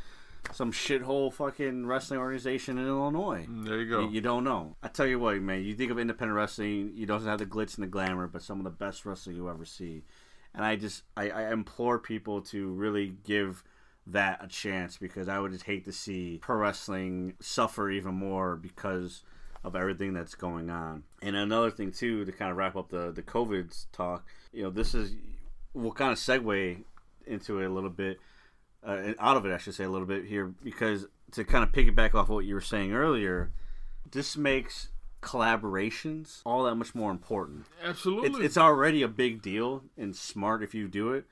[0.54, 3.46] some shithole fucking wrestling organization in Illinois.
[3.48, 4.02] There you go.
[4.02, 4.76] You, you don't know.
[4.84, 5.64] I tell you what, man.
[5.64, 8.58] You think of independent wrestling, you don't have the glitz and the glamour, but some
[8.58, 10.04] of the best wrestling you ever see.
[10.54, 13.64] And I just, I, I implore people to really give
[14.08, 18.56] that a chance because I would just hate to see pro wrestling suffer even more
[18.56, 19.24] because
[19.64, 21.04] of everything that's going on.
[21.22, 24.70] And another thing too, to kind of wrap up the the COVID talk, you know,
[24.70, 25.14] this is
[25.74, 26.84] we'll kind of segue
[27.28, 28.20] into it a little bit,
[28.84, 31.72] uh, out of it, I should say a little bit here, because to kind of
[31.72, 33.52] piggyback off what you were saying earlier,
[34.10, 34.90] this makes
[35.22, 37.66] collaborations all that much more important.
[37.84, 38.30] Absolutely.
[38.30, 41.26] It's, it's already a big deal and smart if you do it,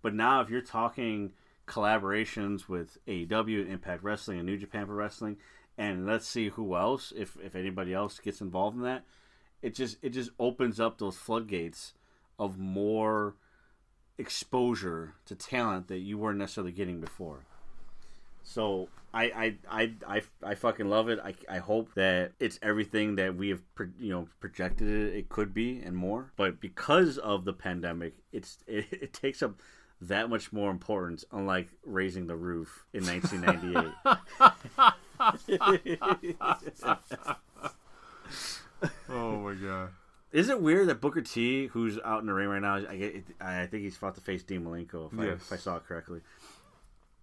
[0.00, 1.32] But now, if you're talking
[1.66, 5.38] collaborations with AEW, Impact Wrestling, and New Japan Pro Wrestling,
[5.78, 9.04] and let's see who else, if if anybody else gets involved in that,
[9.62, 11.94] it just it just opens up those floodgates
[12.38, 13.36] of more
[14.18, 17.44] exposure to talent that you weren't necessarily getting before.
[18.42, 21.18] So I I, I, I, I fucking love it.
[21.22, 23.62] I, I hope that it's everything that we have
[23.98, 26.32] you know projected it, it could be and more.
[26.36, 29.60] But because of the pandemic, it's it, it takes up
[30.00, 31.24] that much more importance.
[31.30, 33.92] Unlike raising the roof in 1998.
[39.08, 39.90] oh my god.
[40.32, 43.24] Is it weird that Booker T, who's out in the ring right now, I get,
[43.40, 46.20] I think he's about to face Dean Malenko, if, I, if I saw it correctly.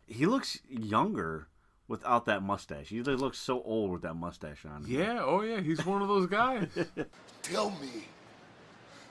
[0.05, 1.47] He looks younger
[1.88, 2.89] without that mustache.
[2.89, 4.86] He looks so old with that mustache on.
[4.88, 6.68] Yeah, oh yeah, he's one of those guys.
[7.41, 8.05] Tell me,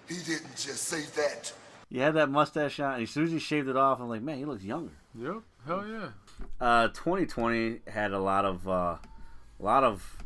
[0.09, 1.53] he didn't just say that.
[1.91, 4.23] He had that mustache on, and as soon as he shaved it off, I'm like,
[4.23, 4.93] man, he looks younger.
[5.19, 6.09] yep, hell yeah.
[6.61, 9.01] Uh, 2020 had a lot of, uh, a
[9.59, 10.19] lot of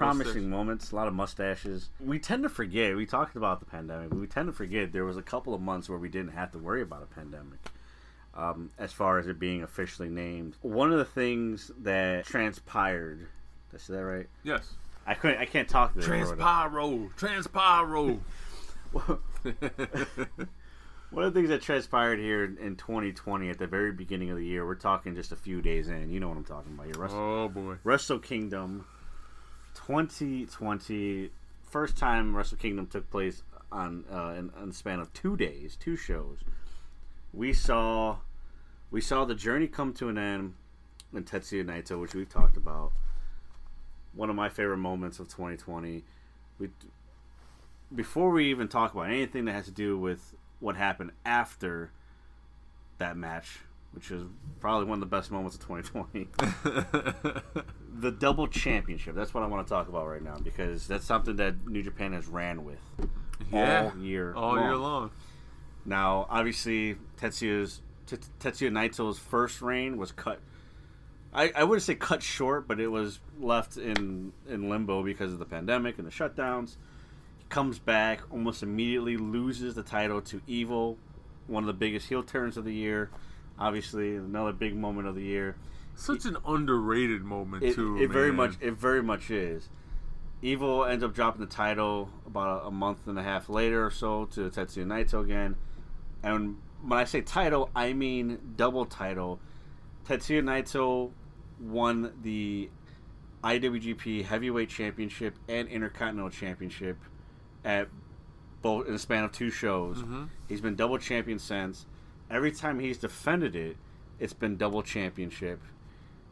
[0.00, 1.90] promising moments, a lot of mustaches.
[2.00, 2.96] We tend to forget.
[2.96, 4.10] We talked about the pandemic.
[4.10, 6.52] But we tend to forget there was a couple of months where we didn't have
[6.52, 7.58] to worry about a pandemic.
[8.34, 13.18] Um, as far as it being officially named, one of the things that transpired.
[13.70, 14.26] Did I say that right?
[14.44, 14.72] Yes.
[15.06, 15.38] I couldn't.
[15.38, 18.20] I can't talk to Transpyro, Transpyro.
[21.10, 24.44] One of the things that transpired here in 2020 at the very beginning of the
[24.44, 26.12] year, we're talking just a few days in.
[26.12, 26.94] You know what I'm talking about here.
[26.96, 27.76] Wrestle, Oh boy.
[27.82, 28.84] Wrestle Kingdom
[29.86, 31.30] 2020.
[31.64, 35.96] First time Wrestle Kingdom took place on uh, in, in span of two days, two
[35.96, 36.38] shows.
[37.32, 38.18] We saw
[38.90, 40.54] we saw the journey come to an end
[41.14, 42.92] in Tetsuya Naito, which we've talked about.
[44.12, 46.04] One of my favorite moments of 2020.
[46.58, 46.68] We
[47.94, 51.90] before we even talk about anything that has to do with what happened after
[52.98, 53.60] that match,
[53.92, 54.24] which is
[54.60, 56.28] probably one of the best moments of 2020.
[58.00, 59.14] the double championship.
[59.14, 62.12] That's what I want to talk about right now because that's something that New Japan
[62.12, 62.78] has ran with
[63.52, 65.10] Yeah, all year all year long.
[65.84, 70.40] Now, obviously, Tetsuya's T- Tetsuya Naito's first reign was cut.
[71.32, 75.38] I, I wouldn't say cut short, but it was left in in limbo because of
[75.38, 76.76] the pandemic and the shutdowns.
[77.38, 80.98] He comes back almost immediately, loses the title to Evil,
[81.46, 83.10] one of the biggest heel turns of the year.
[83.60, 85.54] Obviously, another big moment of the year.
[85.94, 88.00] Such an underrated moment It, too.
[88.00, 89.68] it very much it very much is.
[90.42, 93.90] Evil ends up dropping the title about a, a month and a half later or
[93.90, 95.56] so to Tetsuya Naito again.
[96.22, 99.38] And when I say title, I mean double title.
[100.06, 101.10] Tetsuya Naito
[101.60, 102.70] won the
[103.44, 106.96] IWGP Heavyweight Championship and Intercontinental Championship
[107.62, 107.88] at
[108.62, 109.98] both in the span of two shows.
[110.02, 110.28] Mhm.
[110.48, 111.84] He's been double champion since.
[112.30, 113.76] Every time he's defended it,
[114.18, 115.60] it's been double championship.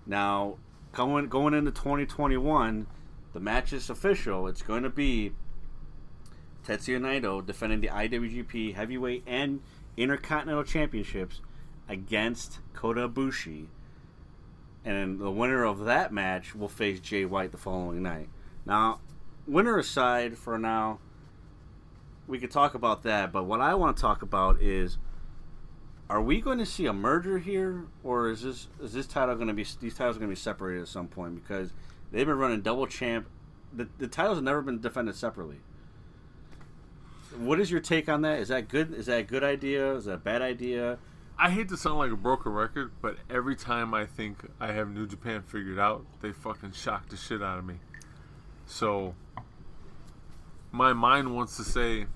[0.06, 0.58] Now,
[0.92, 2.86] going going into 2021,
[3.32, 4.46] the match is official.
[4.46, 5.32] It's going to be
[6.66, 9.60] Tetsuya Naito defending the IWGP Heavyweight and
[9.96, 11.40] Intercontinental Championships
[11.88, 13.66] against Kota Ibushi.
[14.84, 18.28] And the winner of that match will face Jay White the following night.
[18.64, 19.00] Now,
[19.46, 21.00] winner aside for now,
[22.26, 24.98] we could talk about that, but what I want to talk about is
[26.10, 29.48] are we going to see a merger here or is this is this title going
[29.48, 31.34] to be these titles are going to be separated at some point?
[31.34, 31.72] Because
[32.10, 33.26] they've been running double champ
[33.72, 35.60] the, the titles have never been defended separately.
[37.36, 38.38] What is your take on that?
[38.38, 39.94] Is that good is that a good idea?
[39.94, 40.98] Is that a bad idea?
[41.38, 44.90] I hate to sound like a broken record, but every time I think I have
[44.90, 47.74] New Japan figured out, they fucking shock the shit out of me.
[48.66, 49.14] So
[50.72, 52.06] my mind wants to say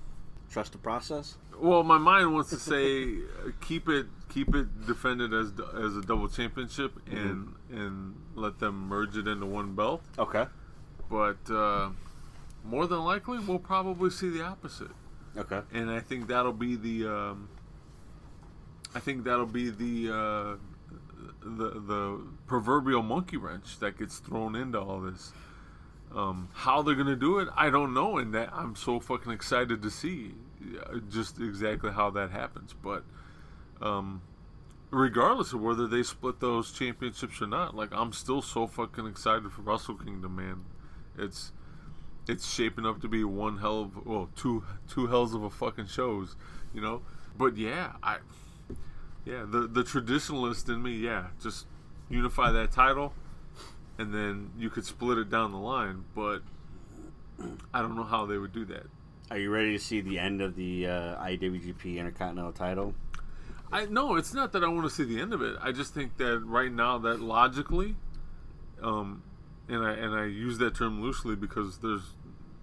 [0.49, 1.37] trust the process.
[1.59, 6.01] Well, my mind wants to say uh, keep it keep it defended as as a
[6.01, 10.03] double championship and and let them merge it into one belt.
[10.17, 10.45] Okay.
[11.09, 11.89] But uh,
[12.63, 14.91] more than likely, we'll probably see the opposite.
[15.37, 15.61] Okay.
[15.71, 17.49] And I think that'll be the um,
[18.95, 20.55] I think that'll be the uh,
[21.41, 25.31] the the proverbial monkey wrench that gets thrown into all this.
[26.15, 29.81] Um, how they're gonna do it, I don't know, and that I'm so fucking excited
[29.81, 30.33] to see
[31.09, 32.73] just exactly how that happens.
[32.73, 33.03] But
[33.81, 34.21] um,
[34.91, 39.51] regardless of whether they split those championships or not, like I'm still so fucking excited
[39.51, 40.65] for Wrestle Kingdom, man.
[41.17, 41.51] It's
[42.27, 45.87] it's shaping up to be one hell of well two two hells of a fucking
[45.87, 46.35] shows,
[46.73, 47.01] you know.
[47.37, 48.17] But yeah, I
[49.25, 51.67] yeah the the traditionalist in me, yeah, just
[52.09, 53.13] unify that title,
[53.97, 56.05] and then you could split it down the line.
[56.15, 56.43] But
[57.73, 58.85] I don't know how they would do that.
[59.33, 60.91] Are you ready to see the end of the uh,
[61.23, 62.93] IWGP Intercontinental title?
[63.71, 65.55] I no, it's not that I want to see the end of it.
[65.59, 67.95] I just think that right now, that logically,
[68.83, 69.23] um,
[69.67, 72.13] and I and I use that term loosely because there's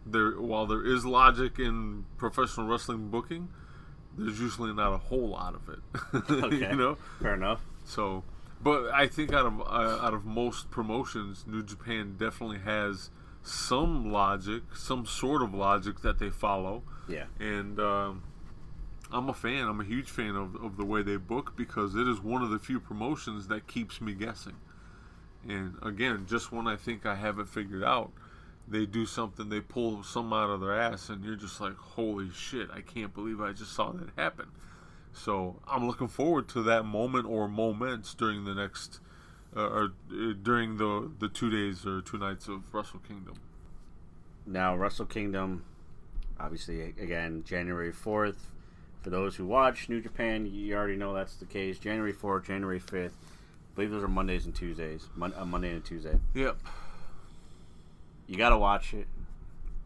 [0.07, 3.49] there while there is logic in professional wrestling booking,
[4.17, 5.81] there's usually not a whole lot of it.
[6.45, 6.71] Okay.
[6.71, 7.63] you know, Fair enough.
[7.85, 8.23] so,
[8.63, 13.11] but I think out of uh, out of most promotions, New Japan definitely has
[13.43, 16.83] some logic, some sort of logic that they follow.
[17.09, 17.25] Yeah.
[17.39, 18.23] And um,
[19.13, 19.67] I'm a fan.
[19.67, 22.51] I'm a huge fan of, of the way they book because it is one of
[22.51, 24.57] the few promotions that keeps me guessing.
[25.49, 28.13] And again, just when I think I have it figured out,
[28.69, 32.31] they do something, they pull some out of their ass, and you're just like, holy
[32.31, 34.47] shit, I can't believe I just saw that happen.
[35.13, 39.01] So I'm looking forward to that moment or moments during the next,
[39.57, 43.35] uh, or uh, during the the two days or two nights of Wrestle Kingdom.
[44.47, 45.65] Now, Wrestle Kingdom,
[46.39, 48.37] obviously, again, January 4th.
[49.03, 51.79] For those who watch New Japan, you already know that's the case.
[51.79, 53.13] January 4th, January 5th.
[53.13, 55.09] I believe those are Mondays and Tuesdays.
[55.15, 56.19] Mon- uh, Monday and Tuesday.
[56.35, 56.59] Yep.
[58.27, 59.07] You got to watch it.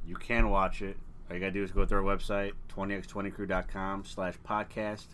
[0.07, 0.97] You can watch it.
[1.29, 5.07] All you got to do is go to our website, 20x20crew.com slash podcast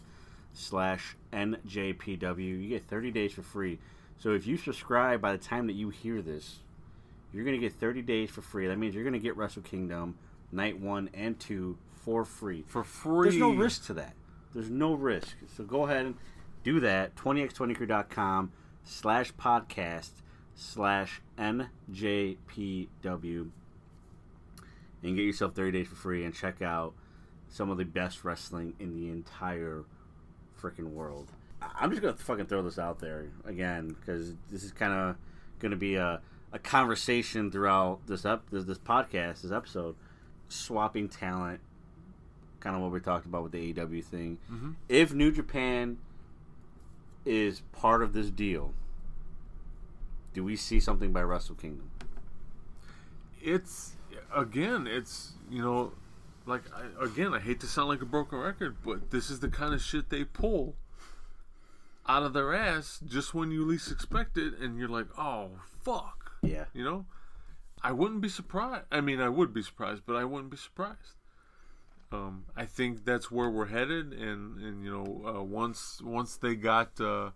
[0.52, 2.38] slash NJPW.
[2.38, 3.78] You get 30 days for free.
[4.20, 6.58] So if you subscribe by the time that you hear this,
[7.32, 8.66] you're going to get 30 days for free.
[8.66, 10.18] That means you're going to get Wrestle Kingdom
[10.52, 12.64] night one and two for free.
[12.66, 13.30] For free.
[13.30, 14.14] There's no risk to that.
[14.52, 15.36] There's no risk.
[15.56, 16.16] So go ahead and
[16.62, 17.16] do that.
[17.16, 18.52] 20x20crew.com
[18.84, 20.10] slash podcast
[20.54, 23.50] slash NJPW
[25.02, 26.92] and get yourself 30 days for free and check out
[27.48, 29.84] some of the best wrestling in the entire
[30.60, 31.28] freaking world.
[31.62, 35.16] I'm just going to fucking throw this out there again because this is kind of
[35.58, 36.20] going to be a,
[36.52, 39.94] a conversation throughout this, up this, this podcast, this episode.
[40.48, 41.60] Swapping talent,
[42.60, 44.38] kind of what we talked about with the AEW thing.
[44.50, 44.74] Mhm.
[44.88, 45.98] If New Japan
[47.24, 48.74] is part of this deal,
[50.32, 51.90] do we see something by Wrestle Kingdom?
[53.42, 53.92] it's
[54.36, 55.92] again it's you know
[56.44, 59.48] like I, again i hate to sound like a broken record but this is the
[59.48, 60.74] kind of shit they pull
[62.08, 65.50] out of their ass just when you least expect it and you're like oh
[65.82, 66.64] fuck Yeah.
[66.72, 67.06] you know
[67.82, 71.14] i wouldn't be surprised i mean i would be surprised but i wouldn't be surprised
[72.12, 76.56] um, I think that's where we're headed, and, and you know, uh, once once they
[76.56, 77.30] got uh,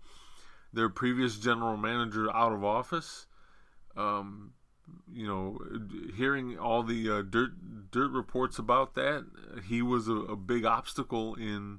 [0.73, 3.29] their previous general manager out of office,
[3.97, 4.53] um,
[5.13, 5.61] you know,
[6.17, 7.53] hearing all the uh, dirt
[7.93, 9.25] dirt reports about that,
[9.69, 11.79] he was a, a big obstacle in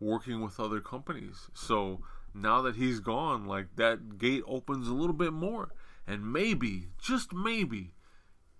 [0.00, 1.48] working with other companies.
[1.52, 2.00] So
[2.34, 5.72] now that he's gone, like that gate opens a little bit more,
[6.06, 7.92] and maybe, just maybe,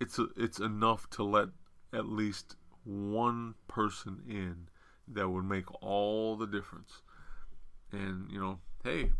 [0.01, 1.49] it's a, it's enough to let
[1.93, 4.69] at least one person in
[5.09, 7.03] that would make all the difference.
[7.93, 9.11] And you know, hey,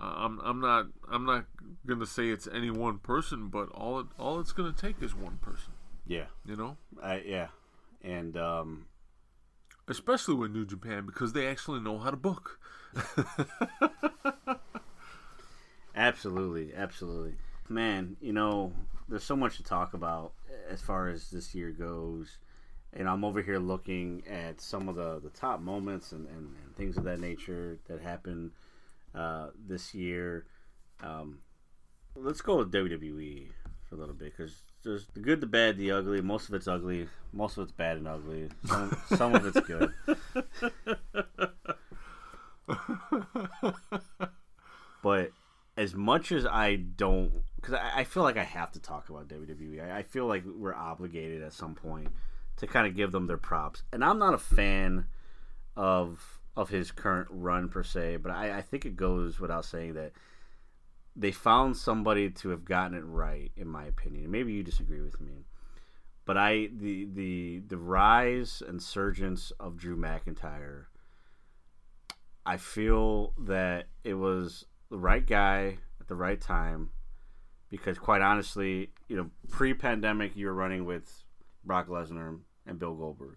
[0.00, 1.46] uh, I'm I'm not I'm not
[1.86, 5.38] gonna say it's any one person, but all it all it's gonna take is one
[5.38, 5.72] person.
[6.06, 6.26] Yeah.
[6.44, 7.48] You know, I yeah,
[8.02, 8.86] and um,
[9.88, 12.60] especially with New Japan because they actually know how to book.
[15.96, 17.34] absolutely, absolutely,
[17.68, 18.16] man.
[18.20, 18.72] You know,
[19.08, 20.32] there's so much to talk about
[20.68, 22.38] as far as this year goes,
[22.92, 26.76] and I'm over here looking at some of the the top moments and, and, and
[26.76, 28.52] things of that nature that happened
[29.14, 30.46] uh, this year.
[31.02, 31.38] Um,
[32.14, 33.48] let's go with WWE
[33.88, 36.20] for a little bit because there's the good, the bad, the ugly.
[36.20, 37.08] Most of it's ugly.
[37.32, 38.48] Most of it's bad and ugly.
[38.66, 39.92] Some, some of it's good.
[45.02, 45.30] but
[45.76, 49.28] as much as I don't, because I, I feel like I have to talk about
[49.28, 49.90] WWE.
[49.90, 52.08] I, I feel like we're obligated at some point
[52.56, 53.82] to kind of give them their props.
[53.92, 55.06] And I'm not a fan
[55.76, 59.94] of of his current run per se, but I, I think it goes without saying
[59.94, 60.12] that
[61.14, 64.30] they found somebody to have gotten it right, in my opinion.
[64.30, 65.46] Maybe you disagree with me,
[66.24, 70.86] but I the the the rise and surgence of Drew McIntyre.
[72.44, 76.90] I feel that it was the right guy at the right time,
[77.70, 81.24] because quite honestly, you know, pre-pandemic, you were running with
[81.64, 83.36] Brock Lesnar and Bill Goldberg.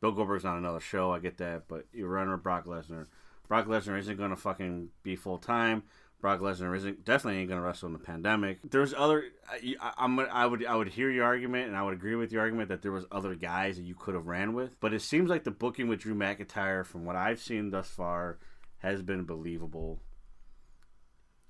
[0.00, 3.06] Bill Goldberg's on another show, I get that, but you're running with Brock Lesnar.
[3.48, 5.82] Brock Lesnar isn't going to fucking be full time.
[6.20, 8.58] Brock Lesnar isn't definitely ain't to wrestle in the pandemic.
[8.68, 9.24] There's other.
[9.48, 10.18] I, I'm.
[10.18, 10.66] I would.
[10.66, 13.04] I would hear your argument, and I would agree with your argument that there was
[13.12, 14.78] other guys that you could have ran with.
[14.80, 18.38] But it seems like the booking with Drew McIntyre, from what I've seen thus far,
[18.78, 20.00] has been believable.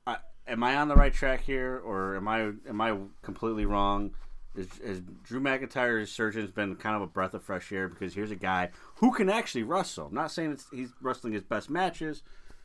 [0.06, 4.10] I, am I on the right track here, or am I am I completely wrong?
[4.54, 8.32] Is, is Drew McIntyre's surgeon's been kind of a breath of fresh air because here's
[8.32, 10.08] a guy who can actually wrestle.
[10.08, 12.22] I'm not saying he's wrestling his best matches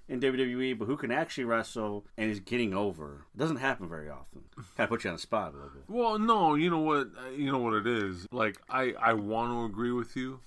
[0.09, 3.25] in WWE, but who can actually wrestle and is getting over.
[3.33, 4.41] It doesn't happen very often.
[4.55, 5.83] Kind of put you on the spot a little bit.
[5.87, 7.07] Well, no, you know what?
[7.35, 8.27] You know what it is.
[8.31, 10.39] Like I, I want to agree with you.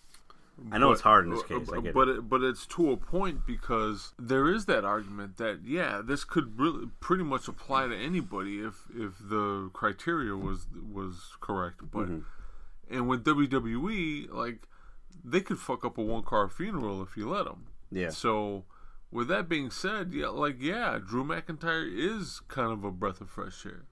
[0.73, 2.17] I know it's hard in this case, I get but it.
[2.17, 6.59] it, but it's to a point because there is that argument that yeah, this could
[6.59, 11.81] really pretty much apply to anybody if if the criteria was was correct.
[11.93, 12.95] But Mm-hmm.
[12.95, 14.67] and with WWE, like
[15.23, 17.67] they could fuck up a one car funeral if you let them.
[17.91, 18.09] Yeah.
[18.11, 18.65] So
[19.11, 23.31] with that being said, yeah, like yeah, Drew McIntyre is kind of a breath of
[23.31, 23.85] fresh air,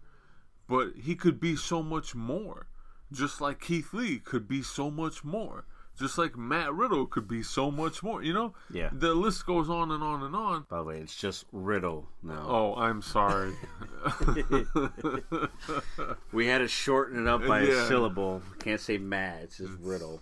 [0.69, 2.67] but he could be so much more.
[3.12, 5.67] Just like Keith Lee could be so much more.
[5.97, 8.23] Just like Matt Riddle could be so much more.
[8.23, 8.55] You know.
[8.73, 8.91] Yeah.
[8.93, 10.67] The list goes on and on and on.
[10.69, 12.45] By the way, it's just Riddle now.
[12.49, 13.55] Oh, I'm sorry.
[16.33, 18.43] We had to shorten it up by a syllable.
[18.59, 19.45] Can't say Matt.
[19.45, 20.21] It's just Riddle.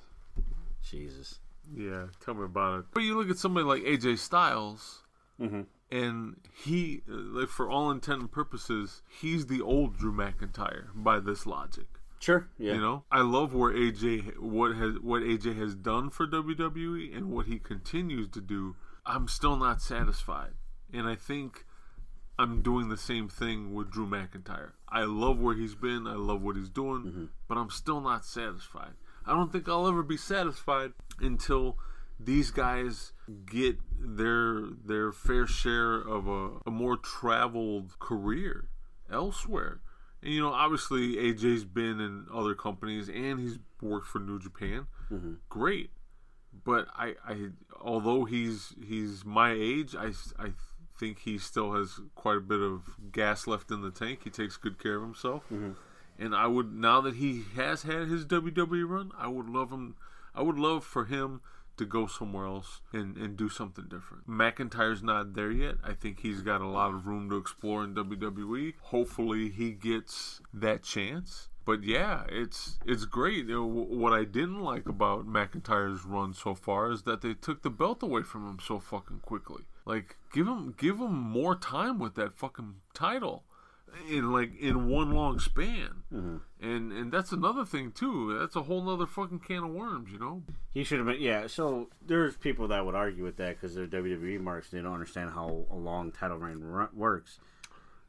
[0.82, 1.38] Jesus.
[1.74, 2.84] Yeah, tell me about it.
[2.92, 5.02] But you look at somebody like AJ Styles,
[5.40, 5.62] Mm-hmm.
[5.90, 11.18] and he, uh, like, for all intent and purposes, he's the old Drew McIntyre by
[11.20, 11.86] this logic.
[12.20, 12.46] Sure.
[12.58, 12.74] Yeah.
[12.74, 17.30] You know, I love where AJ what has what AJ has done for WWE and
[17.30, 18.76] what he continues to do.
[19.04, 20.52] I'm still not satisfied,
[20.92, 21.64] and I think
[22.38, 24.72] I'm doing the same thing with Drew McIntyre.
[24.88, 26.06] I love where he's been.
[26.06, 28.92] I love what he's doing, but I'm still not satisfied.
[29.26, 31.76] I don't think I'll ever be satisfied until
[32.18, 33.12] these guys
[33.46, 38.68] get their their fair share of a, a more traveled career
[39.10, 39.80] elsewhere.
[40.22, 44.86] And you know, obviously AJ's been in other companies and he's worked for New Japan.
[45.10, 45.34] Mm-hmm.
[45.48, 45.90] Great,
[46.64, 47.48] but I, I
[47.80, 50.52] although he's he's my age, I I
[50.98, 54.20] think he still has quite a bit of gas left in the tank.
[54.24, 55.72] He takes good care of himself, mm-hmm.
[56.18, 59.96] And I would now that he has had his WWE run, I would love him.
[60.34, 61.40] I would love for him
[61.76, 64.28] to go somewhere else and, and do something different.
[64.28, 65.76] McIntyre's not there yet.
[65.82, 68.74] I think he's got a lot of room to explore in WWE.
[68.82, 71.48] Hopefully, he gets that chance.
[71.64, 73.46] But yeah, it's it's great.
[73.46, 77.62] You know, what I didn't like about McIntyre's run so far is that they took
[77.62, 79.62] the belt away from him so fucking quickly.
[79.84, 83.44] Like, give him give him more time with that fucking title
[84.11, 86.03] in like in one long span.
[86.11, 88.38] And and that's another thing too.
[88.38, 90.43] That's a whole other fucking can of worms, you know.
[90.72, 91.20] He should have been.
[91.20, 91.47] Yeah.
[91.47, 94.70] So there's people that would argue with that because they're WWE marks.
[94.70, 97.38] They don't understand how a long title reign ru- works.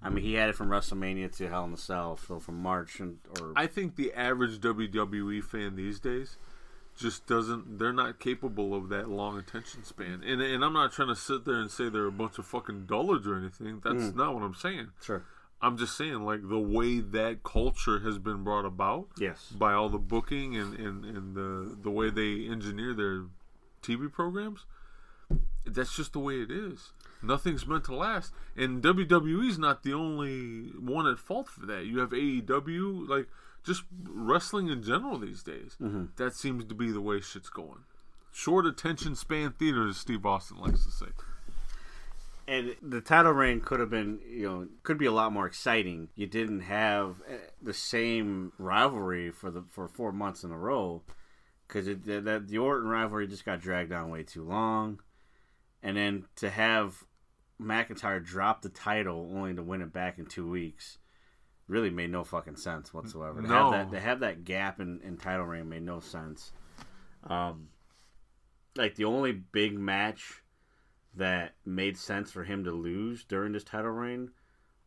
[0.02, 3.00] I mean, he had it from WrestleMania to Hell in the Cell, so from March
[3.00, 6.38] and or I think the average WWE fan these days
[6.96, 10.22] just doesn't they're not capable of that long attention span.
[10.26, 12.86] And and I'm not trying to sit there and say they're a bunch of fucking
[12.86, 13.82] dullards or anything.
[13.84, 14.16] That's Mm.
[14.16, 14.90] not what I'm saying.
[15.02, 15.24] Sure.
[15.64, 19.50] I'm just saying like the way that culture has been brought about Yes.
[19.58, 23.24] by all the booking and, and, and the the way they engineer their
[23.82, 24.66] TV programs.
[25.66, 26.92] That's just the way it is.
[27.22, 28.34] Nothing's meant to last.
[28.58, 31.86] And WWE's not the only one at fault for that.
[31.86, 33.28] You have AEW, like
[33.66, 35.78] just wrestling in general these days.
[35.82, 36.06] Mm-hmm.
[36.18, 37.80] That seems to be the way shit's going.
[38.34, 41.12] Short attention span theater, as Steve Austin likes to say.
[42.48, 46.10] And the title reign could have been, you know, could be a lot more exciting.
[46.16, 51.04] You didn't have eh, the same rivalry for the for four months in a row
[51.68, 55.00] because that the Orton rivalry just got dragged on way too long,
[55.82, 57.04] and then to have
[57.62, 60.98] McIntyre drop the title only to win it back in two weeks
[61.68, 63.42] really made no fucking sense whatsoever.
[63.42, 63.72] To No.
[63.72, 66.52] have that to have that gap in, in title reign made no sense.
[67.24, 67.70] Um,
[68.76, 70.43] like the only big match
[71.16, 74.32] that made sense for him to lose during this title reign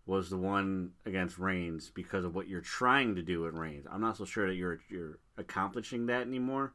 [0.07, 3.87] was the one against Reigns because of what you're trying to do at Reigns.
[3.91, 6.73] I'm not so sure that you're you're accomplishing that anymore,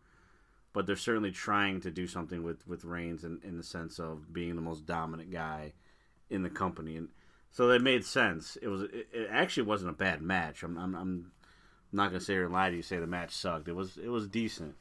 [0.73, 4.33] but they're certainly trying to do something with with Reigns in, in the sense of
[4.33, 5.73] being the most dominant guy
[6.29, 7.07] in the company, and
[7.51, 8.57] so that made sense.
[8.61, 10.61] It was it, it actually wasn't a bad match.
[10.63, 11.31] I'm I'm, I'm
[11.93, 13.69] not gonna say or lie to you say the match sucked.
[13.69, 14.75] It was it was decent.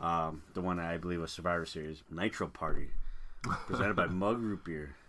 [0.00, 2.90] Um, the one I believe was Survivor Series Nitro Party,
[3.42, 4.94] presented by Mug Root Beer.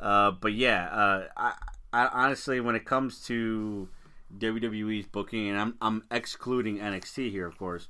[0.00, 1.52] uh, but yeah, uh, I,
[1.92, 3.88] I honestly, when it comes to
[4.38, 7.88] WWE's booking, and I'm I'm excluding NXT here, of course.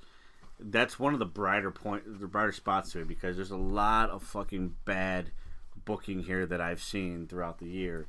[0.58, 4.10] That's one of the brighter point, the brighter spots to it because there's a lot
[4.10, 5.32] of fucking bad
[5.84, 8.06] booking here that I've seen throughout the year,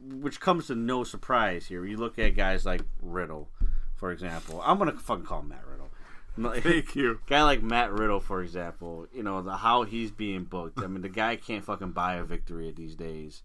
[0.00, 1.84] which comes to no surprise here.
[1.84, 3.48] You look at guys like Riddle,
[3.96, 4.62] for example.
[4.64, 5.69] I'm gonna fucking call him Matt Riddle.
[6.40, 7.20] Thank you.
[7.26, 10.80] Guy like Matt Riddle, for example, you know the how he's being booked.
[10.80, 13.42] I mean, the guy can't fucking buy a victory these days,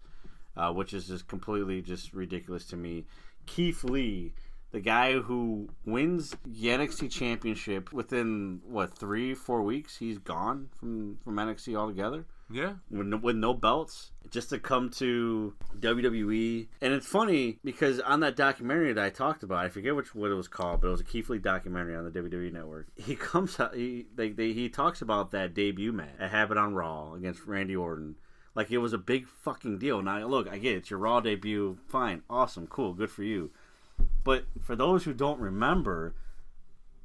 [0.56, 3.04] uh, which is just completely just ridiculous to me.
[3.46, 4.32] Keith Lee,
[4.70, 11.18] the guy who wins the NXT championship within what three, four weeks, he's gone from
[11.24, 12.24] from NXT altogether.
[12.50, 12.74] Yeah.
[12.90, 16.68] with no, with no belts, just to come to WWE.
[16.80, 20.30] And it's funny because on that documentary that I talked about, I forget which what
[20.30, 22.86] it was called, but it was a Keith Lee documentary on the WWE network.
[22.96, 26.74] He comes out, he they, they, he talks about that debut match, a habit on
[26.74, 28.16] Raw against Randy Orton.
[28.54, 30.00] Like it was a big fucking deal.
[30.00, 33.50] Now look, I get it, it's your Raw debut, fine, awesome, cool, good for you.
[34.24, 36.14] But for those who don't remember,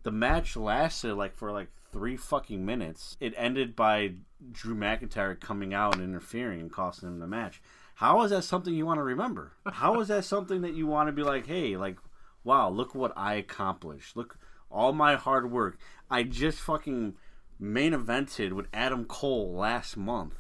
[0.03, 3.18] the match lasted like for like three fucking minutes.
[3.19, 4.13] It ended by
[4.51, 7.61] Drew McIntyre coming out and interfering and costing him the match.
[7.95, 9.53] How is that something you want to remember?
[9.65, 11.97] How is that something that you want to be like, hey, like,
[12.43, 14.15] wow, look what I accomplished.
[14.15, 14.38] Look,
[14.69, 15.77] all my hard work.
[16.09, 17.15] I just fucking
[17.59, 20.34] main evented with Adam Cole last month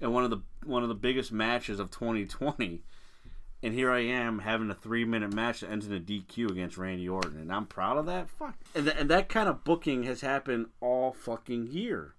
[0.00, 2.82] in one of the one of the biggest matches of 2020
[3.66, 6.78] and here I am having a three minute match that ends in a DQ against
[6.78, 8.30] Randy Orton, and I'm proud of that.
[8.30, 12.14] Fuck, and, th- and that kind of booking has happened all fucking year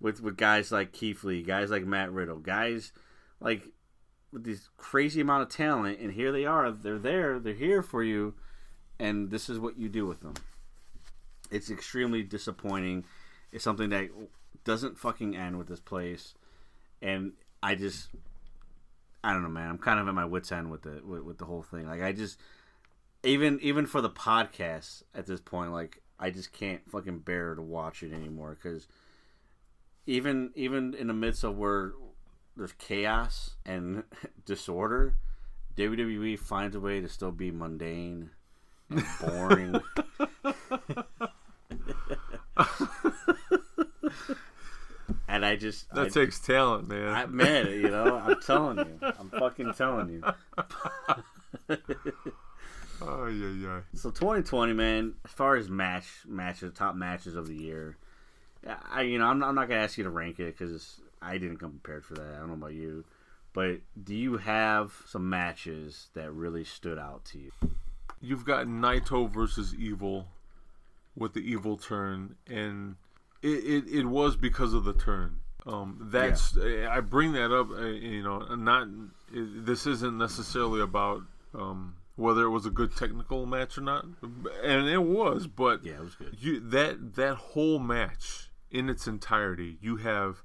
[0.00, 2.92] with with guys like Keith Lee, guys like Matt Riddle, guys
[3.40, 3.72] like
[4.32, 6.70] with this crazy amount of talent, and here they are.
[6.70, 7.40] They're there.
[7.40, 8.34] They're here for you,
[9.00, 10.34] and this is what you do with them.
[11.50, 13.06] It's extremely disappointing.
[13.50, 14.08] It's something that
[14.62, 16.34] doesn't fucking end with this place,
[17.02, 18.10] and I just
[19.24, 19.70] I don't know, man.
[19.70, 21.86] I'm kind of at my wits end with the with, with the whole thing.
[21.88, 22.38] Like I just
[23.22, 27.62] even even for the podcast at this point, like I just can't fucking bear to
[27.62, 28.86] watch it anymore because
[30.06, 31.92] even even in the midst of where
[32.54, 34.04] there's chaos and
[34.44, 35.14] disorder,
[35.76, 38.30] WWE finds a way to still be mundane
[38.90, 39.80] and boring.
[45.34, 47.08] and I just That I, takes talent, man.
[47.08, 50.22] I, man, you know, I'm telling you, I'm fucking telling you.
[53.02, 53.80] Oh yeah, yeah.
[53.94, 55.14] So 2020, man.
[55.24, 57.96] As far as match matches, top matches of the year,
[58.90, 61.58] I you know I'm, I'm not gonna ask you to rank it because I didn't
[61.58, 62.34] come prepared for that.
[62.34, 63.04] I don't know about you,
[63.52, 67.52] but do you have some matches that really stood out to you?
[68.20, 70.28] You've got Naito versus Evil
[71.16, 72.96] with the evil turn, and
[73.44, 75.40] it, it, it was because of the turn.
[75.66, 77.70] Um, that's I bring that up.
[77.70, 78.88] Uh, you know, not
[79.32, 81.22] this isn't necessarily about
[81.54, 84.04] um, whether it was a good technical match or not,
[84.62, 85.46] and it was.
[85.46, 86.36] But yeah, it was good.
[86.38, 90.42] You that that whole match in its entirety, you have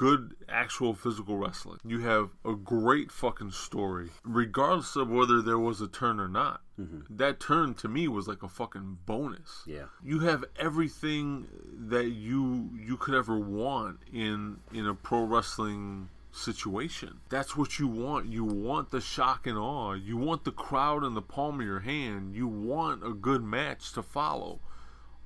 [0.00, 1.78] good actual physical wrestling.
[1.84, 6.62] You have a great fucking story, regardless of whether there was a turn or not.
[6.80, 7.14] Mm-hmm.
[7.14, 9.62] That turn to me was like a fucking bonus.
[9.66, 9.84] Yeah.
[10.02, 11.48] You have everything
[11.90, 17.20] that you you could ever want in in a pro wrestling situation.
[17.28, 18.32] That's what you want.
[18.32, 19.92] You want the shock and awe.
[19.92, 22.34] You want the crowd in the palm of your hand.
[22.34, 24.60] You want a good match to follow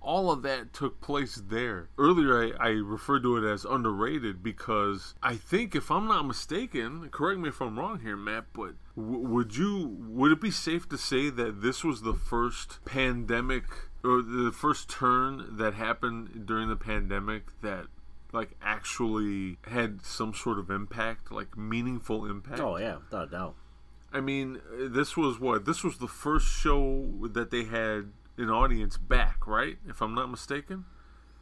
[0.04, 1.88] all of that took place there.
[1.98, 7.08] Earlier, I, I, referred to it as underrated because I think, if I'm not mistaken,
[7.10, 10.88] correct me if I'm wrong here, Matt, but w- would you would it be safe
[10.90, 13.64] to say that this was the first pandemic
[14.04, 17.86] or the first turn that happened during the pandemic that
[18.32, 22.60] like actually had some sort of impact, like meaningful impact?
[22.60, 23.54] Oh yeah, without a doubt.
[24.12, 28.96] I mean, this was what this was the first show that they had an audience
[28.96, 29.76] back, right?
[29.86, 30.84] If I'm not mistaken,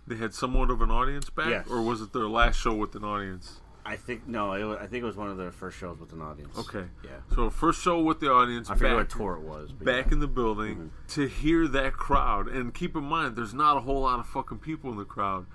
[0.06, 1.66] they had somewhat of an audience back, Yes.
[1.68, 3.60] or was it their last show with an audience?
[3.84, 6.12] I think no, it was, I think it was one of their first shows with
[6.12, 6.56] an audience.
[6.56, 7.10] Okay, Yeah.
[7.34, 8.70] So first show with the audience.
[8.70, 9.72] I forget back, what tour it was.
[9.72, 10.12] Back yeah.
[10.12, 11.06] in the building mm-hmm.
[11.08, 14.58] to hear that crowd, and keep in mind, there's not a whole lot of fucking
[14.58, 15.46] people in the crowd.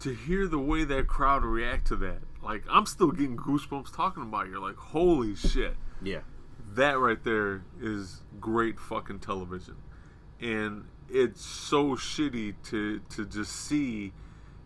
[0.00, 4.22] To hear the way that crowd react to that, like I'm still getting goosebumps talking
[4.24, 4.46] about.
[4.46, 4.50] it.
[4.50, 5.76] You're like, holy shit.
[6.02, 6.20] Yeah.
[6.74, 9.76] that right there is great fucking television
[10.40, 14.12] and it's so shitty to to just see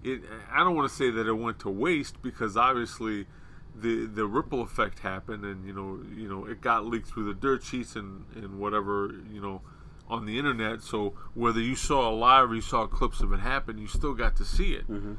[0.03, 0.23] it.
[0.51, 3.27] I don't want to say that it went to waste because obviously
[3.75, 7.35] the the ripple effect happened and you know you know it got leaked through the
[7.35, 9.63] dirt sheets and and whatever you know
[10.09, 10.83] on the internet.
[10.83, 14.15] So whether you saw it live or you saw clips of it happen you still
[14.15, 14.89] got to see it.
[14.89, 15.15] Mm-hmm.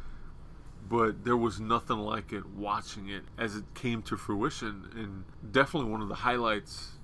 [0.89, 4.89] But there was nothing like it watching it as it came to fruition.
[4.95, 6.99] And definitely one of the highlights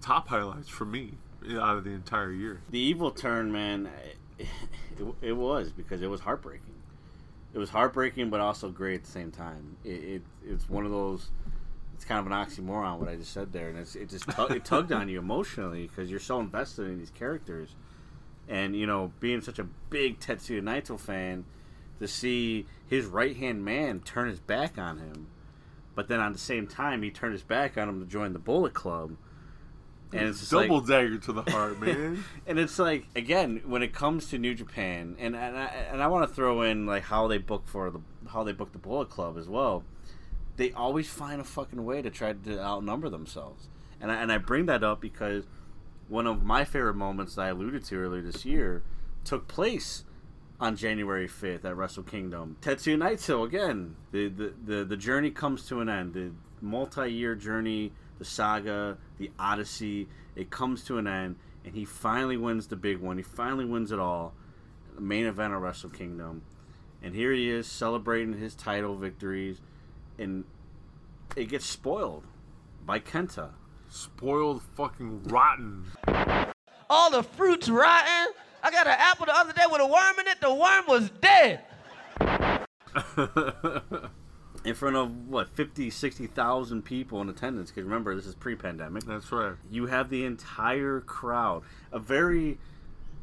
[0.00, 1.14] top highlights for me
[1.52, 3.88] out of the entire year The evil turn, man,
[4.38, 4.46] it,
[5.20, 6.74] it, was because it was heartbreaking.
[7.52, 9.76] It was heartbreaking, but also great at the same time.
[9.84, 11.30] It, it it's one of those.
[11.94, 14.50] It's kind of an oxymoron what I just said there, and it's, it just tug,
[14.50, 17.76] it tugged on you emotionally because you're so invested in these characters,
[18.48, 21.44] and you know being such a big Tetsuya Naito fan,
[22.00, 25.28] to see his right hand man turn his back on him,
[25.94, 28.40] but then on the same time he turned his back on him to join the
[28.40, 29.16] Bullet Club
[30.14, 32.24] and it's just Double like, dagger to the heart, man.
[32.46, 36.06] and it's like again when it comes to New Japan, and and I, and I
[36.06, 39.10] want to throw in like how they book for the how they book the Bullet
[39.10, 39.84] Club as well.
[40.56, 43.68] They always find a fucking way to try to outnumber themselves,
[44.00, 45.44] and I, and I bring that up because
[46.08, 48.82] one of my favorite moments that I alluded to earlier this year
[49.24, 50.04] took place
[50.60, 52.56] on January 5th at Wrestle Kingdom.
[52.60, 53.96] Tetsuya Naito again.
[54.12, 56.14] The, the the the journey comes to an end.
[56.14, 57.92] The multi-year journey,
[58.24, 62.98] the saga, the odyssey, it comes to an end and he finally wins the big
[62.98, 63.18] one.
[63.18, 64.32] He finally wins it all.
[64.94, 66.42] The main event of Wrestle Kingdom.
[67.02, 69.60] And here he is celebrating his title victories
[70.18, 70.44] and
[71.36, 72.24] it gets spoiled
[72.86, 73.50] by Kenta.
[73.90, 75.84] Spoiled fucking rotten.
[76.88, 78.32] All the fruit's rotten.
[78.62, 80.40] I got an apple the other day with a worm in it.
[80.40, 81.60] The worm was dead.
[84.64, 89.04] in front of what 50 60,000 people in attendance because remember this is pre-pandemic.
[89.04, 89.54] That's right.
[89.70, 91.62] You have the entire crowd.
[91.92, 92.58] A very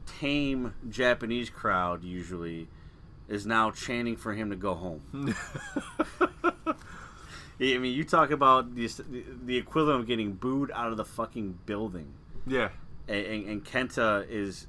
[0.06, 2.68] tame japanese crowd usually
[3.28, 5.02] is now chanting for him to go home.
[7.60, 8.90] I mean you talk about the,
[9.44, 12.14] the equivalent of getting booed out of the fucking building.
[12.46, 12.70] Yeah.
[13.08, 14.68] And, and, and kenta is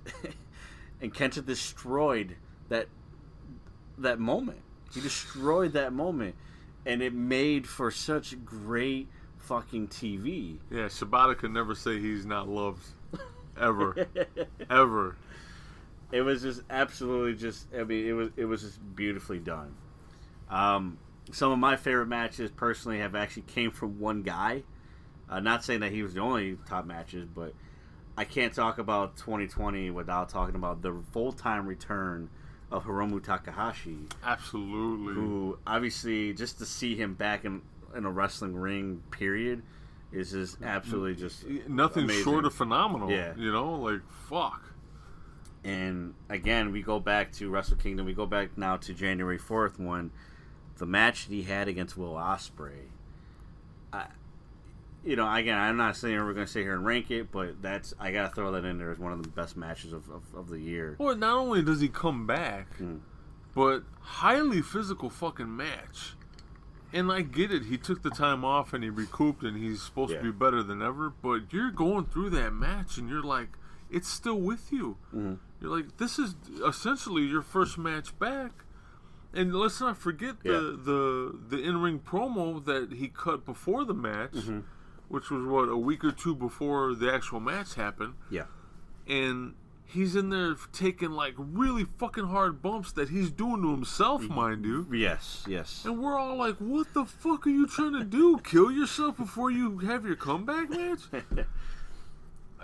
[1.03, 2.37] and kenta destroyed
[2.71, 2.87] that
[3.99, 4.61] that moment.
[4.95, 6.35] He destroyed that moment
[6.85, 10.59] and it made for such great fucking TV.
[10.71, 12.87] Yeah, Shibata could never say he's not loved,
[13.61, 14.07] ever,
[14.71, 15.17] ever.
[16.11, 17.67] It was just absolutely just.
[17.75, 19.75] I mean, it was it was just beautifully done.
[20.51, 20.99] Um,
[21.31, 24.65] some of my favorite matches personally have actually came from one guy.
[25.29, 27.55] Uh, not saying that he was the only top matches, but
[28.17, 32.29] I can't talk about 2020 without talking about the full time return
[32.73, 33.99] of Hiromu Takahashi.
[34.25, 35.15] Absolutely.
[35.15, 37.63] Who obviously just to see him back in
[37.95, 39.63] in a wrestling ring, period,
[40.11, 40.65] is just mm-hmm.
[40.65, 42.25] absolutely just nothing amazing.
[42.25, 43.11] short of phenomenal.
[43.11, 44.63] Yeah, you know, like fuck.
[45.65, 48.07] And again, we go back to Wrestle Kingdom.
[48.07, 50.11] We go back now to January fourth when
[50.79, 52.89] the match that he had against Will Ospreay.
[53.93, 54.07] I,
[55.05, 57.61] you know, again, I'm not saying we're going to sit here and rank it, but
[57.63, 60.09] that's I got to throw that in there as one of the best matches of,
[60.11, 60.97] of, of the year.
[60.99, 63.01] Well, not only does he come back, mm.
[63.55, 66.15] but highly physical fucking match.
[66.95, 70.13] And I get it, he took the time off and he recouped and he's supposed
[70.13, 70.19] Yeah.
[70.19, 73.49] to be better than ever, but you're going through that match and you're like,
[73.91, 74.99] it's still with you.
[75.15, 75.39] Mhm.
[75.61, 76.35] You're like, this is
[76.67, 78.65] essentially your first match back.
[79.35, 83.95] And let's not forget the, the, the in ring promo that he cut before the
[83.95, 84.61] match, Mm-hmm.
[85.13, 88.47] Which was what, a week or two before the actual match happened Yeah.
[89.07, 94.23] and he's in there taking like really fucking hard bumps that he's doing to himself,
[94.23, 94.87] mind you.
[94.91, 95.85] Yes, yes.
[95.85, 98.39] And we're all like, "What the fuck are you trying to do?
[98.45, 101.01] Kill yourself before you have your comeback match?"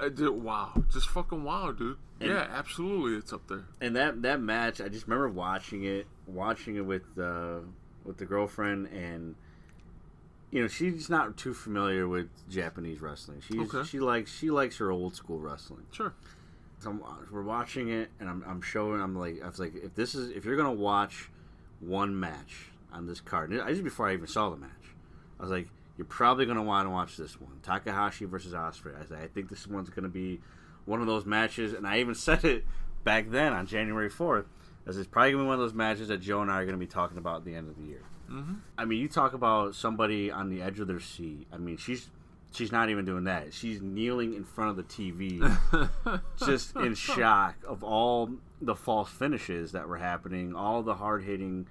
[0.01, 0.31] I did.
[0.31, 1.97] Wow, just fucking wow, dude.
[2.20, 3.65] And- yeah, absolutely, it's up there.
[3.81, 7.59] and that that match, I just remember watching it, watching it with uh,
[8.05, 9.35] with the girlfriend, and
[10.51, 13.41] you know she's not too familiar with Japanese wrestling.
[13.47, 13.87] She's Okay.
[13.89, 15.85] she likes she likes her old school wrestling.
[15.93, 16.15] Sure.
[16.81, 19.01] So I'm, uh, we're watching it, and I'm, I'm showing.
[19.01, 21.29] I'm like, I was like, if this is if you're gonna watch
[21.81, 24.70] one match on this card, and I just before I even saw the match,
[25.39, 29.01] I was like, you're probably gonna want to watch this one, Takahashi versus Ospreay.
[29.01, 30.41] I said, I think this one's gonna be
[30.85, 32.65] one of those matches, and I even said it
[33.05, 34.45] back then on January 4th.
[34.87, 36.79] This is probably gonna be one of those matches that Joe and I are gonna
[36.79, 38.03] be talking about at the end of the year.
[38.30, 38.55] Mm-hmm.
[38.76, 41.46] I mean, you talk about somebody on the edge of their seat.
[41.52, 42.10] I mean, she's
[42.52, 43.55] she's not even doing that.
[43.55, 48.30] She's kneeling in front of the TV, just in shock of all
[48.60, 51.66] the false finishes that were happening, all the hard hitting,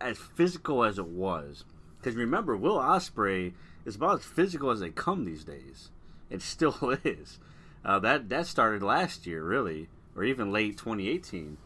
[0.00, 1.64] as physical as it was.
[1.98, 3.52] Because remember, Will Ospreay
[3.84, 5.90] is about as physical as they come these days.
[6.30, 7.38] It still is.
[7.84, 11.56] Uh, that that started last year, really, or even late 2018,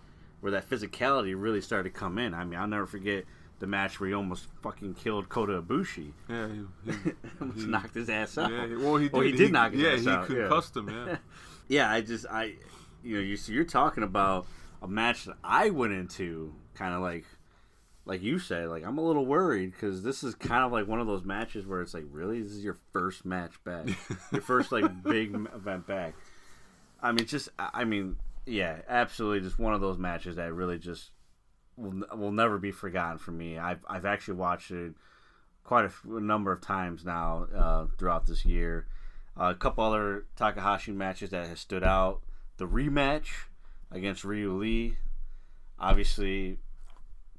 [0.40, 2.34] where that physicality really started to come in.
[2.34, 3.24] I mean, I'll never forget
[3.60, 6.12] the match where he almost fucking killed Kota Ibushi.
[6.28, 8.50] Yeah, he, he, almost he- knocked his ass out.
[8.50, 9.12] Yeah, well, he did.
[9.12, 10.26] Well, he did knock his yeah, ass he out.
[10.26, 10.88] concussed him.
[10.88, 11.16] Yeah.
[11.68, 12.54] yeah, I just I,
[13.04, 14.46] you know, you see, you're talking about
[14.82, 17.26] a match that I went into kind of like,
[18.06, 21.00] like you said, like I'm a little worried because this is kind of like one
[21.00, 23.86] of those matches where it's like, really, this is your first match back,
[24.32, 26.14] your first like big event back.
[27.02, 28.16] I mean, just I mean,
[28.46, 31.10] yeah, absolutely, just one of those matches that really just
[31.81, 33.59] will will never be forgotten for me.
[33.59, 34.94] I've I've actually watched it
[35.65, 38.86] quite a, f- a number of times now uh, throughout this year.
[39.39, 42.20] Uh, a couple other Takahashi matches that has stood out.
[42.59, 43.28] The rematch
[43.90, 44.97] against Ryu Lee,
[45.78, 46.59] obviously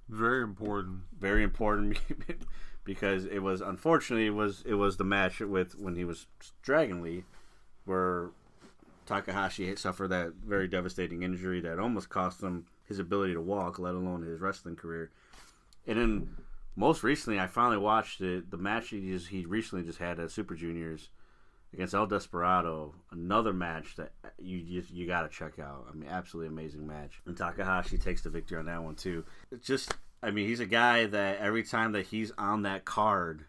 [0.09, 1.01] Very important.
[1.19, 1.99] very important
[2.83, 6.27] because it was unfortunately it was it was the match with when he was
[6.63, 7.23] Dragon Lee
[7.85, 8.29] where
[9.05, 13.95] Takahashi suffered that very devastating injury that almost cost him his ability to walk, let
[13.95, 15.09] alone his wrestling career.
[15.87, 16.37] And then
[16.75, 18.51] most recently, I finally watched it.
[18.51, 21.09] The match he just, he recently just had at Super Juniors
[21.73, 22.93] against El Desperado.
[23.11, 25.87] Another match that you just you got to check out.
[25.89, 27.21] I mean, absolutely amazing match.
[27.25, 29.23] And Takahashi takes the victory on that one too.
[29.51, 33.45] It's just, I mean, he's a guy that every time that he's on that card,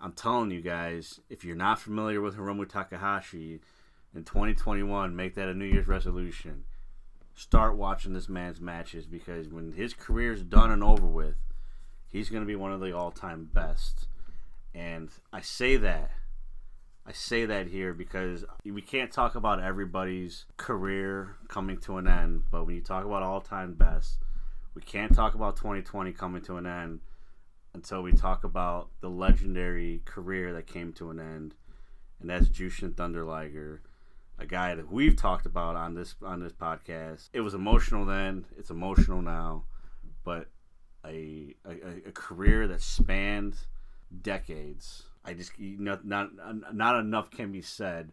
[0.00, 3.60] I'm telling you guys, if you're not familiar with Hiromu Takahashi
[4.14, 6.64] in 2021, make that a New Year's resolution.
[7.38, 11.36] Start watching this man's matches because when his career's done and over with,
[12.08, 14.08] he's going to be one of the all-time best.
[14.74, 16.10] And I say that
[17.08, 22.42] I say that here because we can't talk about everybody's career coming to an end,
[22.50, 24.18] but when you talk about all-time best,
[24.74, 27.00] we can't talk about 2020 coming to an end
[27.72, 31.54] until we talk about the legendary career that came to an end,
[32.20, 33.80] and that's Jushin Thunder Liger,
[34.38, 37.28] a guy that we've talked about on this on this podcast.
[37.32, 39.64] It was emotional then; it's emotional now,
[40.24, 40.48] but
[41.04, 43.56] a a, a career that spanned
[44.22, 45.04] decades.
[45.24, 46.30] I just not not
[46.72, 48.12] not enough can be said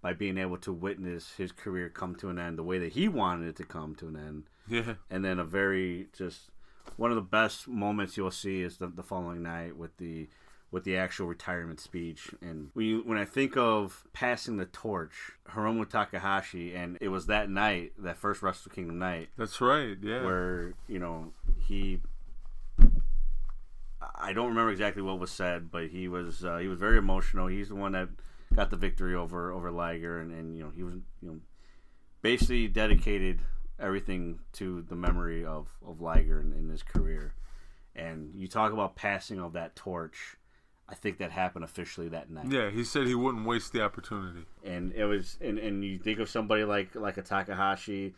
[0.00, 3.08] by being able to witness his career come to an end the way that he
[3.08, 4.44] wanted it to come to an end.
[4.68, 4.94] Yeah.
[5.10, 6.50] And then a very just
[6.96, 10.28] one of the best moments you'll see is the, the following night with the
[10.70, 12.30] with the actual retirement speech.
[12.40, 17.26] And when you, when I think of passing the torch, Hiromu Takahashi, and it was
[17.26, 19.28] that night, that first Wrestle Kingdom night.
[19.36, 19.96] That's right.
[20.02, 20.24] Yeah.
[20.24, 21.32] Where you know
[21.66, 22.00] he.
[24.14, 27.46] I don't remember exactly what was said, but he was uh, he was very emotional.
[27.46, 28.08] He's the one that
[28.54, 31.38] got the victory over over Liger, and, and you know he was you know
[32.22, 33.40] basically dedicated
[33.78, 37.34] everything to the memory of of Liger in, in his career.
[37.94, 40.36] And you talk about passing of that torch.
[40.88, 42.46] I think that happened officially that night.
[42.50, 44.44] Yeah, he said he wouldn't waste the opportunity.
[44.64, 48.14] And it was, and, and you think of somebody like like a Takahashi.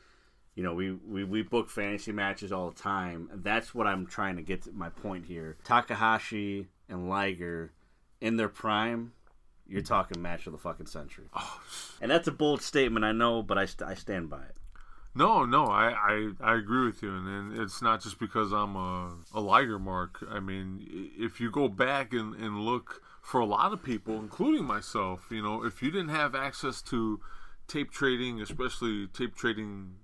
[0.55, 3.31] You know, we, we, we book fantasy matches all the time.
[3.33, 5.57] That's what I'm trying to get to my point here.
[5.63, 7.71] Takahashi and Liger
[8.21, 9.13] in their prime,
[9.69, 11.27] you're talking match of the fucking century.
[11.33, 11.61] Oh.
[12.01, 14.57] And that's a bold statement, I know, but I, st- I stand by it.
[15.15, 18.77] No, no, I, I, I agree with you, and, and it's not just because I'm
[18.77, 20.25] a, a Liger mark.
[20.31, 20.87] I mean,
[21.19, 25.43] if you go back and, and look for a lot of people, including myself, you
[25.43, 27.21] know, if you didn't have access to
[27.67, 29.97] tape trading, especially tape trading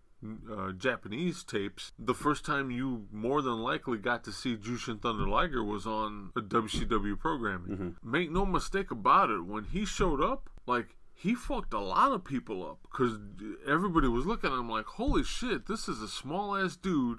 [0.50, 5.28] uh, Japanese tapes, the first time you more than likely got to see Jushin Thunder
[5.28, 7.96] Liger was on a WCW programming.
[8.02, 12.24] Make no mistake about it, when he showed up, like he fucked a lot of
[12.24, 13.18] people up because
[13.66, 17.18] everybody was looking at him like, holy shit, this is a small ass dude.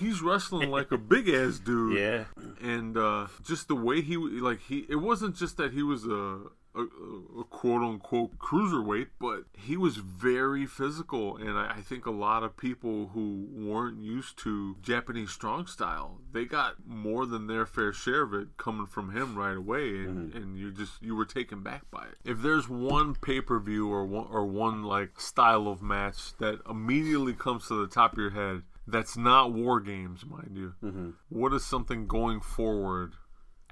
[0.00, 1.98] He's wrestling like a big ass dude.
[1.98, 2.24] Yeah.
[2.60, 6.40] And uh, just the way he, like, he, it wasn't just that he was a,
[6.76, 11.36] a, a quote unquote cruiserweight, but he was very physical.
[11.36, 16.20] And I, I think a lot of people who weren't used to Japanese strong style,
[16.32, 19.88] they got more than their fair share of it coming from him right away.
[19.88, 22.16] And, and you just, you were taken back by it.
[22.24, 26.60] If there's one pay per view or one, or one like style of match that
[26.68, 30.74] immediately comes to the top of your head, that's not war games, mind you.
[30.82, 31.10] Mm-hmm.
[31.28, 33.14] What is something going forward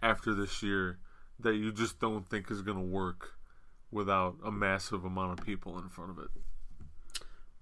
[0.02, 0.98] after this year
[1.40, 3.35] that you just don't think is going to work
[3.90, 6.31] without a massive amount of people in front of it?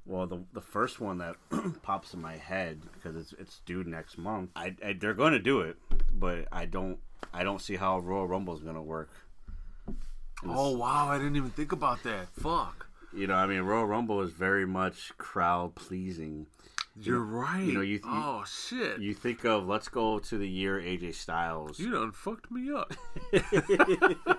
[0.05, 1.36] Well, the the first one that
[1.82, 4.51] pops in my head because it's it's due next month.
[4.57, 5.77] I, I they're going to do it,
[6.12, 6.99] but I don't
[7.32, 9.11] I don't see how Royal Rumble is going to work.
[10.44, 12.28] Oh wow, I didn't even think about that.
[12.35, 12.89] Fuck.
[13.15, 16.47] You know, I mean, Royal Rumble is very much crowd pleasing.
[16.94, 17.64] You're right.
[17.64, 19.01] You know, you, you oh shit.
[19.01, 21.78] you think of let's go to the year AJ Styles.
[21.78, 22.93] You done fucked me up.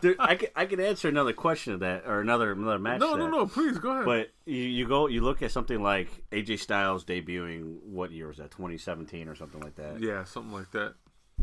[0.00, 3.00] There, I could I could answer another question of that or another another match.
[3.00, 3.46] no, no, no.
[3.46, 4.04] Please go ahead.
[4.04, 7.80] But you, you go you look at something like AJ Styles debuting.
[7.84, 8.50] What year was that?
[8.50, 10.00] 2017 or something like that.
[10.00, 10.94] yeah, something like that.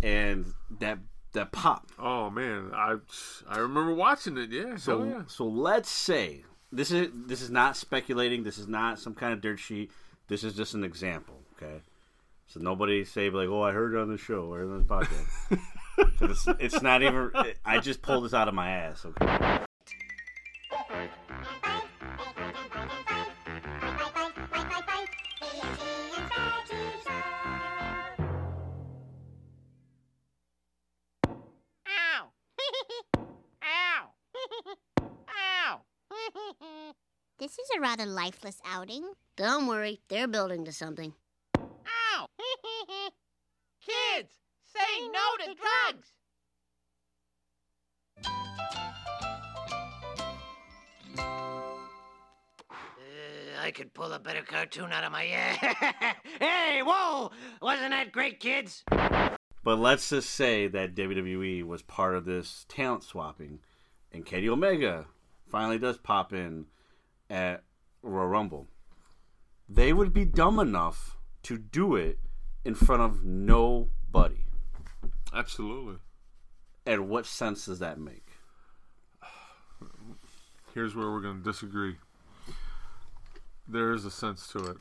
[0.04, 0.46] And
[0.80, 1.00] that
[1.34, 1.92] that pop.
[1.98, 2.98] Oh man, I
[3.48, 4.52] I remember watching it.
[4.52, 4.76] Yeah.
[4.76, 5.22] So yeah.
[5.28, 8.44] so let's say this is this is not speculating.
[8.44, 9.92] This is not some kind of dirt sheet.
[10.32, 11.36] This is just an example.
[11.58, 11.82] Okay.
[12.48, 15.60] So nobody say like, "Oh, I heard it on the show or on the podcast."
[16.22, 17.32] it's, it's not even.
[17.66, 19.06] I just pulled this out of my ass.
[19.06, 19.60] Okay.
[37.52, 39.12] This is a rather lifeless outing.
[39.36, 41.14] Don't worry, they're building to something.
[41.58, 42.26] Ow!
[43.82, 44.32] Kids,
[44.64, 46.14] say no to drugs!
[51.20, 51.24] Uh,
[53.60, 55.58] I could pull a better cartoon out of my ass.
[56.40, 57.32] hey, whoa!
[57.62, 58.86] Wasn't that great, kids?
[58.88, 63.60] But let's just say that WWE was part of this talent swapping,
[64.14, 65.08] and Kenny Omega
[65.50, 66.68] finally does pop in
[67.32, 67.64] at
[68.04, 68.68] Royal Rumble.
[69.70, 72.20] They would be dumb enough to do it
[72.66, 74.46] in front of nobody.
[75.34, 75.96] Absolutely.
[76.86, 78.28] And what sense does that make?
[80.74, 81.96] Here's where we're going to disagree.
[83.68, 84.78] There is a sense to it.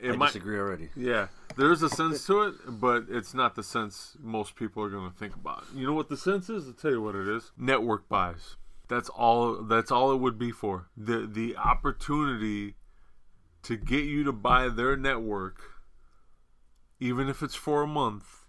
[0.00, 0.90] it I disagree already.
[0.94, 4.88] Yeah, there is a sense to it, but it's not the sense most people are
[4.88, 5.64] going to think about.
[5.74, 6.66] You know what the sense is?
[6.66, 7.50] I'll tell you what it is.
[7.56, 8.56] Network buys.
[8.88, 9.62] That's all.
[9.62, 12.74] That's all it would be for the the opportunity
[13.62, 15.60] to get you to buy their network,
[17.00, 18.46] even if it's for a month,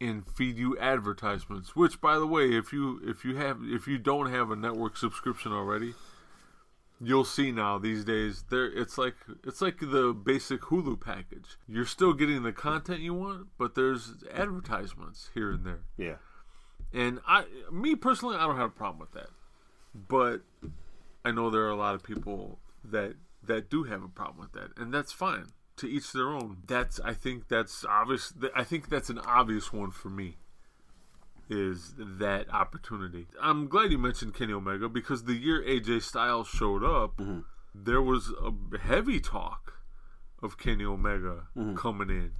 [0.00, 1.76] and feed you advertisements.
[1.76, 4.96] Which, by the way, if you if you have if you don't have a network
[4.96, 5.94] subscription already,
[7.00, 9.14] you'll see now these days there it's like
[9.44, 11.56] it's like the basic Hulu package.
[11.66, 15.82] You're still getting the content you want, but there's advertisements here and there.
[15.96, 16.16] Yeah.
[16.92, 19.30] And I me personally I don't have a problem with that.
[20.06, 20.42] But
[21.24, 24.52] I know there are a lot of people that that do have a problem with
[24.52, 25.46] that, and that's fine.
[25.78, 26.58] To each their own.
[26.66, 28.32] That's I think that's obvious.
[28.54, 30.36] I think that's an obvious one for me.
[31.48, 33.26] Is that opportunity?
[33.40, 37.40] I'm glad you mentioned Kenny Omega because the year AJ Styles showed up, mm-hmm.
[37.74, 39.80] there was a heavy talk
[40.42, 41.74] of Kenny Omega mm-hmm.
[41.74, 42.32] coming in,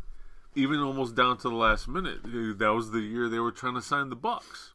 [0.54, 2.18] even almost down to the last minute.
[2.58, 4.74] That was the year they were trying to sign the Bucks.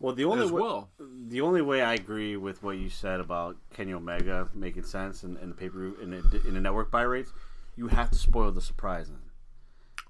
[0.00, 0.90] Well, the only way, well.
[0.98, 5.36] the only way I agree with what you said about Kenny Omega making sense in,
[5.36, 7.32] in the pay per in the, in the network buy rates,
[7.76, 9.08] you have to spoil the surprise.
[9.08, 9.18] Then.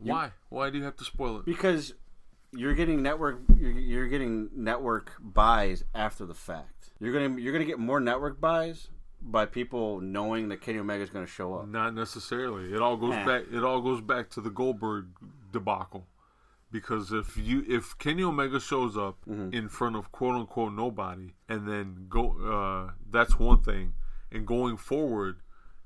[0.03, 0.31] You- Why?
[0.49, 1.45] Why do you have to spoil it?
[1.45, 1.93] Because
[2.53, 6.91] you're getting network you're, you're getting network buys after the fact.
[7.01, 8.89] You're gonna you're gonna get more network buys
[9.23, 11.69] by people knowing that Kenny Omega is going to show up.
[11.69, 12.73] Not necessarily.
[12.73, 13.43] It all goes back.
[13.53, 15.09] It all goes back to the Goldberg
[15.53, 16.07] debacle.
[16.73, 19.53] Because if you if Kenny Omega shows up Mm-hmm.
[19.55, 22.37] in front of quote unquote nobody, and then go,
[22.89, 23.95] uh, that's one thing.
[24.33, 25.41] And going forward,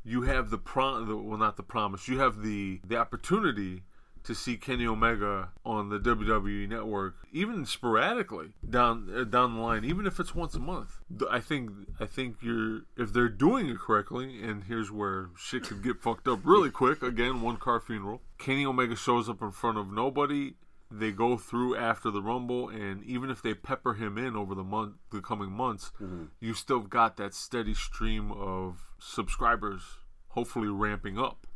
[0.04, 1.08] you have the prom.
[1.08, 2.06] The, well, not the promise.
[2.08, 3.84] You have the the opportunity
[4.24, 9.84] to see Kenny Omega on the WWE network, even sporadically down uh, down the line,
[9.84, 11.00] even if it's once a month.
[11.30, 11.70] I think
[12.00, 16.28] I think you're if they're doing it correctly, and here's where shit could get fucked
[16.28, 17.02] up really quick.
[17.02, 18.20] Again, one car funeral.
[18.38, 20.54] Kenny Omega shows up in front of nobody.
[20.96, 24.62] They go through after the Rumble, and even if they pepper him in over the
[24.62, 26.26] month, the coming months, mm-hmm.
[26.38, 29.82] you still got that steady stream of subscribers,
[30.28, 31.46] hopefully ramping up.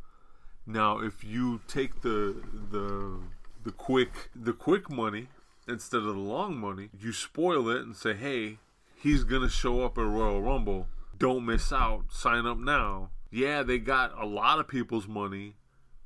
[0.65, 2.35] Now, if you take the
[2.71, 3.19] the
[3.63, 5.27] the quick the quick money
[5.67, 8.59] instead of the long money, you spoil it and say, "Hey,
[8.95, 10.87] he's gonna show up at Royal Rumble.
[11.17, 12.11] Don't miss out.
[12.11, 15.55] Sign up now." Yeah, they got a lot of people's money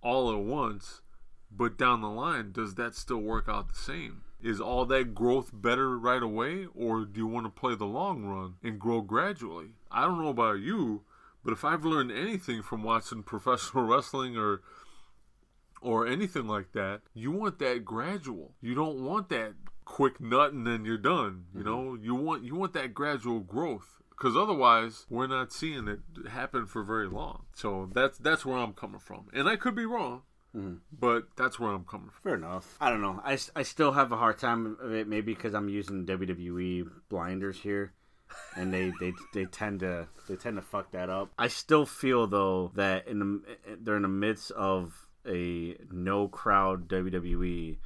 [0.01, 1.01] all at once,
[1.55, 4.21] but down the line, does that still work out the same?
[4.41, 8.25] Is all that growth better right away, or do you want to play the long
[8.25, 9.75] run and grow gradually?
[9.89, 11.03] I don't know about you,
[11.43, 14.61] but if I've learned anything from watching professional wrestling or
[15.81, 18.53] or anything like that, you want that gradual.
[18.61, 19.53] You don't want that
[19.83, 21.45] quick nut and then you're done.
[21.53, 21.69] You mm-hmm.
[21.69, 25.99] know, you want you want that gradual growth because otherwise we're not seeing it
[26.29, 27.43] happen for very long.
[27.53, 30.21] So that's that's where I'm coming from, and I could be wrong,
[30.55, 30.75] Mm-hmm.
[30.99, 32.21] but that's where I'm coming from.
[32.21, 32.77] Fair enough.
[32.79, 33.19] I don't know.
[33.23, 37.59] I, I still have a hard time of it, maybe because I'm using WWE blinders
[37.59, 37.93] here,
[38.55, 41.31] and they, they they tend to they tend to fuck that up.
[41.39, 43.41] I still feel though that in the
[43.81, 47.77] they're in the midst of a no crowd WWE,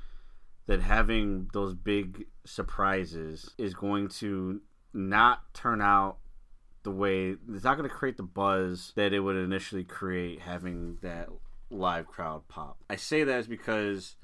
[0.66, 4.62] that having those big surprises is going to
[4.94, 6.18] not turn out
[6.84, 10.98] the way it's not going to create the buzz that it would initially create having
[11.02, 11.30] that
[11.70, 12.78] live crowd pop.
[12.90, 14.16] I say that is because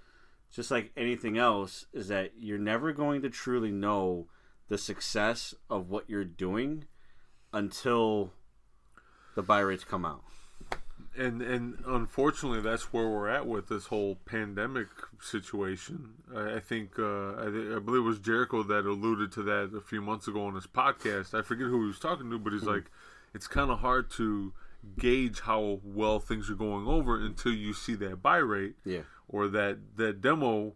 [0.51, 4.27] just like anything else is that you're never going to truly know
[4.69, 6.85] the success of what you're doing
[7.51, 8.31] until
[9.35, 10.23] the buy rates come out.
[11.17, 14.87] and and unfortunately that's where we're at with this whole pandemic
[15.21, 19.71] situation i, I think uh, I, I believe it was jericho that alluded to that
[19.77, 22.53] a few months ago on his podcast i forget who he was talking to but
[22.53, 22.85] he's like
[23.33, 24.53] it's kind of hard to
[24.97, 29.01] gauge how well things are going over until you see that buy rate Yeah.
[29.27, 30.73] or that that demo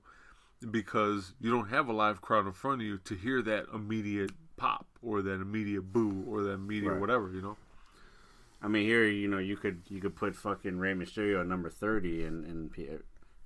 [0.71, 4.31] because you don't have a live crowd in front of you to hear that immediate
[4.55, 7.01] pop or that immediate boo or that immediate Right.
[7.01, 7.57] whatever you know
[8.59, 11.69] I mean, here you know you could you could put fucking Rey Mysterio at number
[11.69, 12.73] thirty and and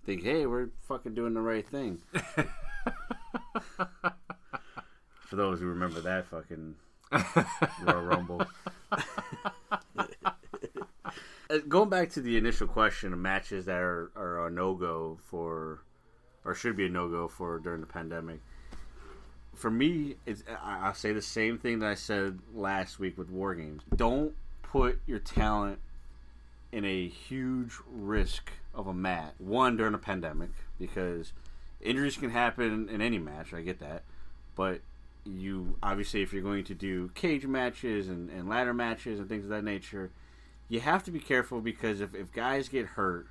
[0.06, 2.00] think, hey, we're fucking doing the right thing.
[5.28, 6.76] For those who remember that fucking
[7.84, 8.42] Royal Rumble.
[11.52, 15.18] Uh, Going back to the initial question of matches that are, are a no go
[15.30, 15.82] for,
[16.46, 18.40] or should be a no go for during the pandemic.
[19.54, 23.30] For me, it's, I, I'll say the same thing that I said last week with
[23.30, 23.82] War Games.
[23.96, 24.34] Don't
[24.64, 25.80] put your talent
[26.72, 29.34] in a huge risk of a match.
[29.38, 31.34] One during a pandemic because
[31.82, 33.54] injuries can happen in any match.
[33.54, 34.04] I get that,
[34.56, 34.80] but
[35.26, 39.44] you obviously if you're going to do cage matches and, and ladder matches and things
[39.44, 40.12] of that nature,
[40.72, 43.28] you have to be careful because if, if guys get hurt,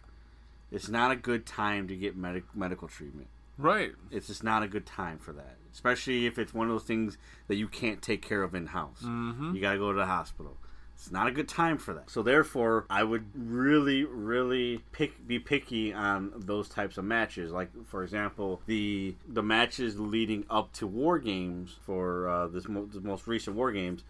[0.70, 3.28] it's not a good time to get medic, medical treatment.
[3.58, 3.92] Right.
[4.10, 7.16] It's just not a good time for that, especially if it's one of those things
[7.48, 9.02] that you can't take care of in house.
[9.02, 9.54] Mhm.
[9.54, 10.56] You got to go to the hospital.
[10.94, 12.10] It's not a good time for that.
[12.10, 17.52] So therefore, I would really, really pick be picky on those types of matches.
[17.52, 22.84] Like for example, the the matches leading up to War Games for uh, this mo-
[22.92, 24.04] the most recent War Games,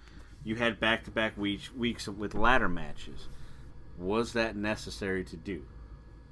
[0.44, 3.28] you had back to back weeks with ladder matches.
[3.98, 5.62] Was that necessary to do?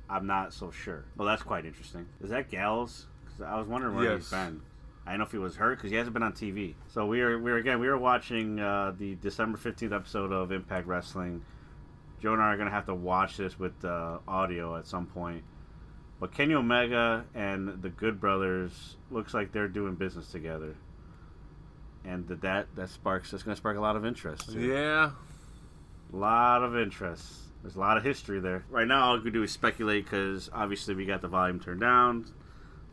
[0.09, 1.05] I'm not so sure.
[1.17, 2.07] Well, that's quite interesting.
[2.23, 3.07] Is that Gallows?
[3.27, 4.63] 'Cause I was wondering where he's been.
[5.07, 6.75] I don't know if he was hurt because he hasn't been on TV.
[6.89, 10.51] So we are we are again we are watching uh, the December fifteenth episode of
[10.53, 11.45] Impact Wrestling.
[12.21, 15.45] Joe and I are gonna have to watch this with uh, audio at some point.
[16.21, 20.75] But Kenny Omega and the Good Brothers looks like they're doing business together,
[22.09, 24.53] and that that, that sparks that's gonna spark a lot of interest.
[24.53, 24.61] too.
[24.61, 25.11] Yeah.
[26.13, 27.33] A lot of interest.
[27.63, 28.65] There's a lot of history there.
[28.71, 31.81] Right now, all we can do is speculate because obviously we got the volume turned
[31.81, 32.33] down,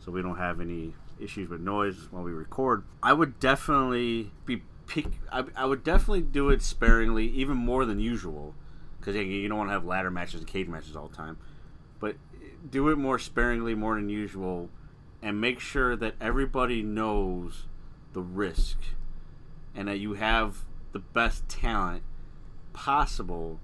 [0.04, 2.84] so we don't have any issues with noise while we record.
[3.02, 5.06] I would definitely be pick.
[5.32, 8.54] I, I would definitely do it sparingly, even more than usual,
[9.00, 11.38] because you don't want to have ladder matches and cage matches all the time.
[12.00, 14.70] But eh, do it more sparingly, more than usual,
[15.22, 17.66] and make sure that everybody knows
[18.12, 18.78] the risk
[19.76, 22.04] and that you have the best talent
[22.74, 23.60] possible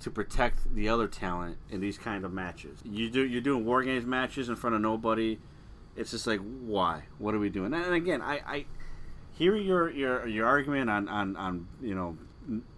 [0.00, 2.78] to protect the other talent in these kind of matches.
[2.84, 5.38] You do you're doing war games matches in front of nobody.
[5.96, 7.04] It's just like why?
[7.18, 7.72] What are we doing?
[7.72, 8.64] And again, I, I
[9.32, 12.16] hear your your your argument on on on you know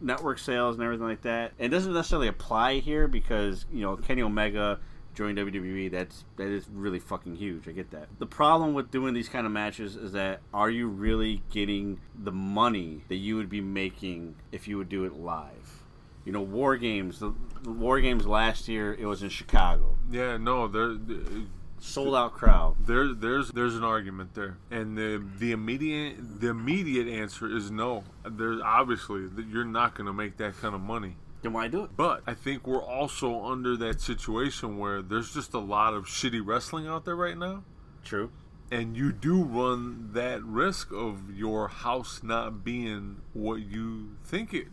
[0.00, 1.52] network sales and everything like that.
[1.58, 4.78] It doesn't necessarily apply here because you know Kenny Omega
[5.18, 5.90] joined WWE.
[5.90, 7.68] That's that is really fucking huge.
[7.68, 8.08] I get that.
[8.20, 12.30] The problem with doing these kind of matches is that are you really getting the
[12.30, 15.82] money that you would be making if you would do it live?
[16.24, 17.18] You know, War Games.
[17.18, 17.34] The,
[17.64, 19.96] the War Games last year it was in Chicago.
[20.08, 21.40] Yeah, no, there uh,
[21.80, 22.76] sold out crowd.
[22.86, 28.04] There, there's there's an argument there, and the the immediate the immediate answer is no.
[28.24, 31.16] There's obviously that you're not going to make that kind of money.
[31.42, 31.90] Then why do it?
[31.96, 36.44] But I think we're also under that situation where there's just a lot of shitty
[36.44, 37.64] wrestling out there right now.
[38.04, 38.30] True.
[38.70, 44.66] And you do run that risk of your house not being what you think it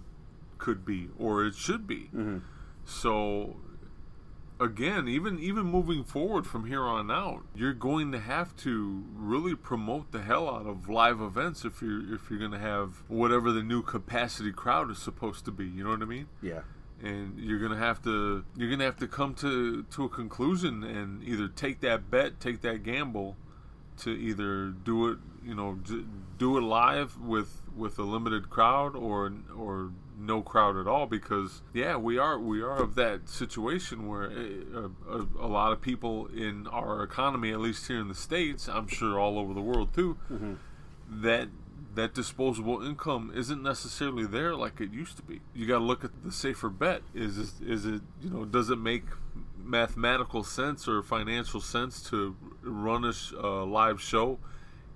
[0.57, 2.09] could be or it should be.
[2.13, 2.39] Mm-hmm.
[2.83, 3.57] So
[4.59, 9.55] again, even even moving forward from here on out, you're going to have to really
[9.55, 13.51] promote the hell out of live events if you're if you're going to have whatever
[13.51, 15.65] the new capacity crowd is supposed to be.
[15.65, 16.27] You know what I mean?
[16.41, 16.61] Yeah.
[17.03, 21.21] And you're gonna have to you're gonna have to come to to a conclusion and
[21.23, 23.35] either take that bet, take that gamble,
[23.97, 25.77] to either do it, you know,
[26.37, 31.61] do it live with with a limited crowd or or no crowd at all because
[31.73, 36.27] yeah we are we are of that situation where a, a, a lot of people
[36.27, 39.93] in our economy at least here in the states i'm sure all over the world
[39.93, 40.17] too
[41.09, 41.49] that
[41.95, 45.39] that disposable income isn't necessarily there like it used to be.
[45.53, 47.01] You got to look at the safer bet.
[47.13, 49.05] Is is, is it you know does it make
[49.57, 54.37] mathematical sense or financial sense to run a sh- uh, live show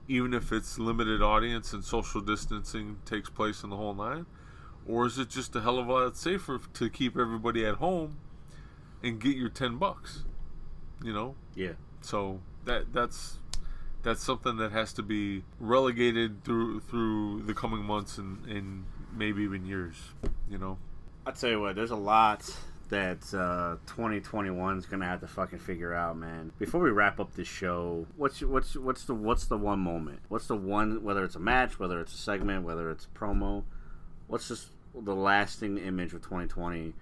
[0.08, 4.26] even if it's limited audience and social distancing takes place in the whole nine
[4.90, 8.18] or is it just a hell of a lot safer to keep everybody at home
[9.04, 10.24] and get your 10 bucks
[11.04, 11.74] you know Yeah.
[12.02, 13.38] so that that's
[14.02, 18.86] that's something that has to be relegated through through the coming months and, and
[19.16, 19.96] maybe even years
[20.50, 20.78] you know
[21.26, 22.50] I'll tell you what, there's a lot
[22.88, 26.52] that uh, 2021 is gonna have to fucking figure out, man.
[26.58, 30.22] Before we wrap up this show, what's what's what's the what's the one moment?
[30.30, 31.04] What's the one?
[31.04, 33.64] Whether it's a match, whether it's a segment, whether it's a promo,
[34.26, 36.94] what's just the lasting image of 2020?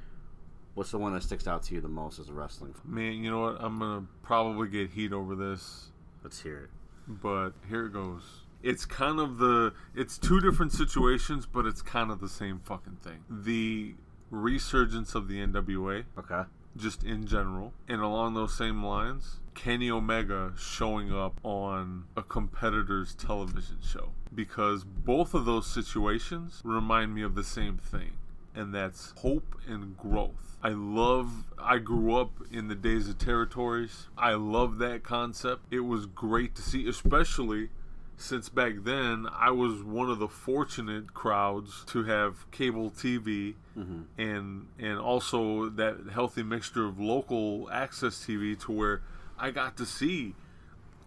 [0.74, 2.74] What's the one that sticks out to you the most as a wrestling?
[2.74, 2.82] fan?
[2.94, 5.88] man you know what i'm gonna probably get heat over this
[6.24, 6.70] Let's hear it.
[7.08, 8.22] but here it goes
[8.62, 12.98] it's kind of the it's two different situations but it's kind of the same fucking
[13.04, 13.96] thing the
[14.30, 16.44] resurgence of the nwa Okay.
[16.76, 23.14] just in general and along those same lines kenny omega showing up on a competitor's
[23.16, 28.12] television show because both of those situations remind me of the same thing
[28.56, 30.58] and that's hope and growth.
[30.64, 34.08] I love, I grew up in the days of territories.
[34.18, 35.66] I love that concept.
[35.70, 37.70] It was great to see, especially
[38.16, 44.20] since back then I was one of the fortunate crowds to have cable TV Mm-hmm.
[44.20, 49.02] and and also that healthy mixture of local access TV to where
[49.40, 50.36] I got to see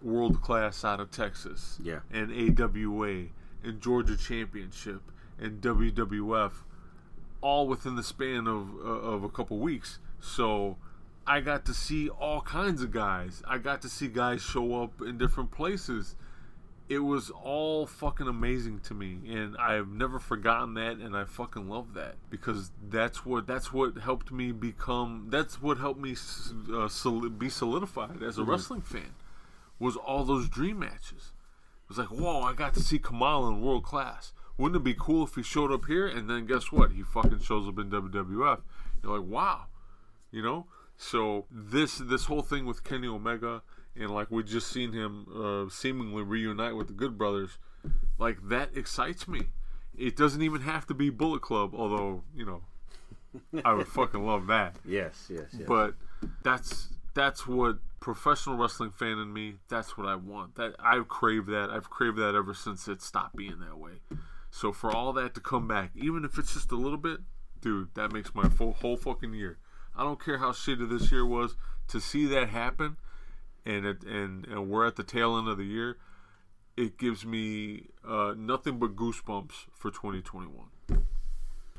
[0.02, 2.00] world class out of Texas Yeah.
[2.10, 3.26] and AWA
[3.62, 5.02] and Georgia Championship
[5.38, 6.52] and WWF
[7.42, 9.98] all within the span of uh, of a couple weeks.
[10.20, 10.76] So
[11.26, 13.42] I got to see all kinds of guys.
[13.46, 16.14] I got to see guys show up in different places.
[16.90, 21.68] It was all fucking amazing to me, and I've never forgotten that, and I fucking
[21.68, 25.28] love that because that's what that's what helped me become.
[25.30, 26.16] That's what helped me
[26.74, 26.88] uh,
[27.28, 28.48] be solidified as a Mhm.
[28.48, 29.14] wrestling fan.
[29.78, 31.32] Was all those dream matches.
[31.84, 34.32] It was like, whoa, I got to see Kamala in world class.
[34.58, 36.90] Wouldn't it be cool if he showed up here and then guess what?
[36.92, 38.62] He fucking shows up in WWF.
[39.02, 39.66] You're like, wow,
[40.32, 40.66] you know.
[40.96, 43.62] So this this whole thing with Kenny Omega
[43.96, 47.58] and like we just seen him uh, seemingly reunite with the Good Brothers,
[48.18, 49.48] like that excites me.
[49.96, 52.62] It doesn't even have to be Bullet Club, although you know,
[53.64, 54.76] I would fucking love that.
[54.84, 55.66] Yes, yes, yes.
[55.66, 55.94] But
[56.42, 59.56] that's that's what professional wrestling fan in me.
[59.68, 60.56] That's what I want.
[60.56, 61.70] That I've craved that.
[61.70, 64.00] I've craved that ever since it stopped being that way.
[64.50, 67.20] So for all that to come back, even if it's just a little bit,
[67.60, 69.58] dude, that makes my full, whole fucking year.
[69.96, 71.56] I don't care how shitty this year was.
[71.88, 72.96] To see that happen,
[73.64, 75.96] and it and and we're at the tail end of the year,
[76.76, 80.68] it gives me uh, nothing but goosebumps for 2021.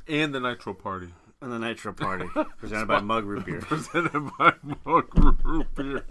[0.08, 1.14] And the Nitro Party.
[1.42, 2.28] And the Nitro Party,
[2.58, 3.62] presented by Mug Root Beer.
[3.62, 4.54] presented by
[4.86, 6.04] Mug Root Beer.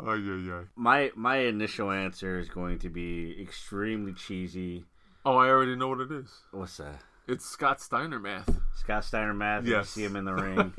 [0.00, 0.60] oh yeah, yeah.
[0.74, 4.84] My my initial answer is going to be extremely cheesy.
[5.24, 6.28] Oh, I already know what it is.
[6.50, 7.00] What's that?
[7.28, 8.50] It's Scott Steiner math.
[8.74, 9.64] Scott Steiner math.
[9.64, 9.96] Yes.
[9.96, 10.74] You see him in the ring.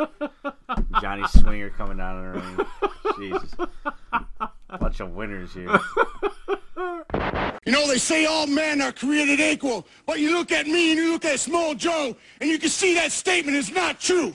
[1.02, 2.68] Johnny Swinger coming down in the ring.
[3.18, 3.56] Jesus.
[4.80, 5.80] Bunch of winners here.
[7.66, 11.00] You know, they say all men are created equal, but you look at me and
[11.00, 14.34] you look at Samoa Joe, and you can see that statement is not true.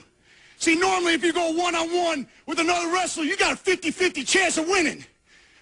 [0.56, 4.66] See, normally if you go one-on-one with another wrestler, you got a 50-50 chance of
[4.66, 5.04] winning.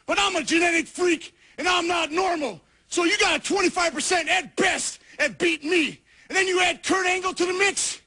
[0.06, 2.60] But I'm a genetic freak, and I'm not normal.
[2.86, 6.00] So you got a 25% at best at beating me.
[6.28, 8.00] And then you add Kurt Angle to the mix,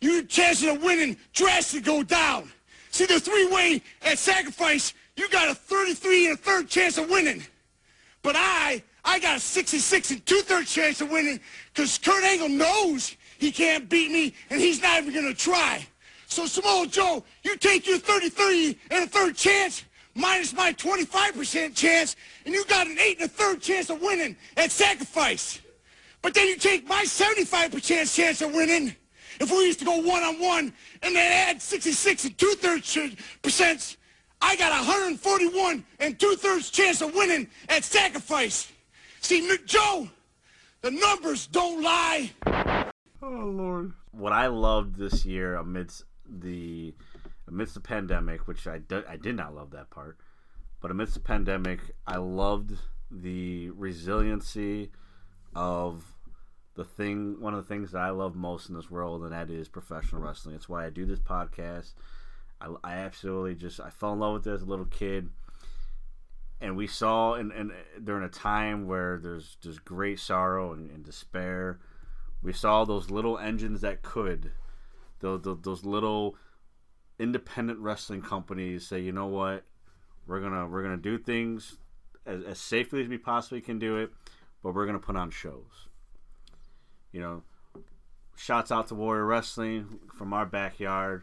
[0.00, 2.50] your chances of winning drastically go down.
[2.90, 7.42] See, the three-way at sacrifice, you got a 33 and a third chance of winning.
[8.22, 11.40] But I, I got a 66 and two-thirds chance of winning
[11.72, 15.86] because Kurt Angle knows he can't beat me, and he's not even going to try.
[16.26, 19.84] So, Samoa Joe, you take your 33 and a third chance
[20.14, 24.36] minus my 25% chance, and you got an 8 and a third chance of winning
[24.56, 25.60] at sacrifice.
[26.24, 28.96] But then you take my 75% chance of winning
[29.40, 30.72] if we used to go one-on-one
[31.02, 32.98] and then add 66 and two-thirds
[33.42, 33.98] percent.
[34.40, 38.72] I got 141 and two-thirds chance of winning at sacrifice.
[39.20, 40.08] See, N- Joe,
[40.80, 42.30] the numbers don't lie.
[43.20, 43.92] Oh Lord.
[44.12, 46.94] What I loved this year amidst the
[47.46, 50.16] amidst the pandemic, which I did, I did not love that part,
[50.80, 52.78] but amidst the pandemic, I loved
[53.10, 54.90] the resiliency
[55.54, 56.13] of
[56.74, 59.50] the thing one of the things that I love most in this world, and that
[59.50, 60.54] is professional wrestling.
[60.54, 61.94] It's why I do this podcast.
[62.60, 65.30] I, I absolutely just I fell in love with a little kid,
[66.60, 67.72] and we saw and and
[68.02, 71.78] during a time where there's just great sorrow and, and despair,
[72.42, 74.50] we saw those little engines that could,
[75.20, 76.36] those those, those little
[77.20, 79.64] independent wrestling companies say, you know what,
[80.26, 81.76] we're gonna we're gonna do things
[82.26, 84.10] as, as safely as we possibly can do it,
[84.60, 85.86] but we're gonna put on shows.
[87.14, 87.42] You know,
[88.36, 91.22] shouts out to Warrior Wrestling from our backyard.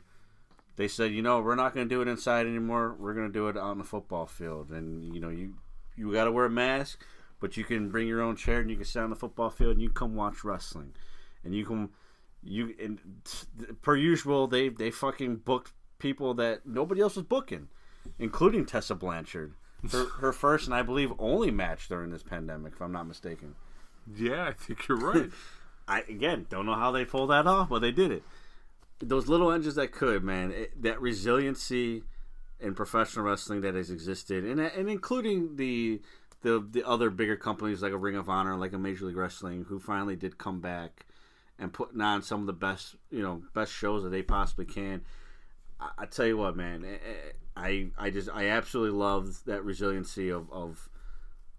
[0.78, 2.96] They said, you know, we're not going to do it inside anymore.
[2.98, 5.56] We're going to do it on the football field, and you know, you
[5.98, 7.04] you got to wear a mask,
[7.42, 9.74] but you can bring your own chair and you can sit on the football field
[9.74, 10.94] and you come watch wrestling,
[11.44, 11.90] and you can
[12.42, 13.02] you and
[13.82, 17.68] per usual they they fucking booked people that nobody else was booking,
[18.18, 19.56] including Tessa Blanchard.
[19.92, 23.56] Her, her first and I believe only match during this pandemic, if I'm not mistaken.
[24.16, 25.30] Yeah, I think you're right.
[25.92, 28.24] I again don't know how they pulled that off, but they did it.
[29.00, 32.04] Those little engines that could, man, it, that resiliency
[32.62, 36.02] in professional wrestling that has existed, and and including the
[36.44, 39.66] the the other bigger companies like a Ring of Honor, like a Major League Wrestling,
[39.66, 41.06] who finally did come back
[41.60, 45.02] and putting on some of the best you know best shows that they possibly can.
[45.78, 50.30] I, I tell you what, man, eh, I I just I absolutely love that resiliency
[50.30, 50.88] of of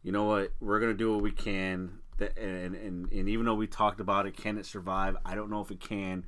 [0.03, 3.55] you know what we're gonna do what we can that and, and and even though
[3.55, 5.17] we talked about it, can it survive?
[5.25, 6.25] I don't know if it can,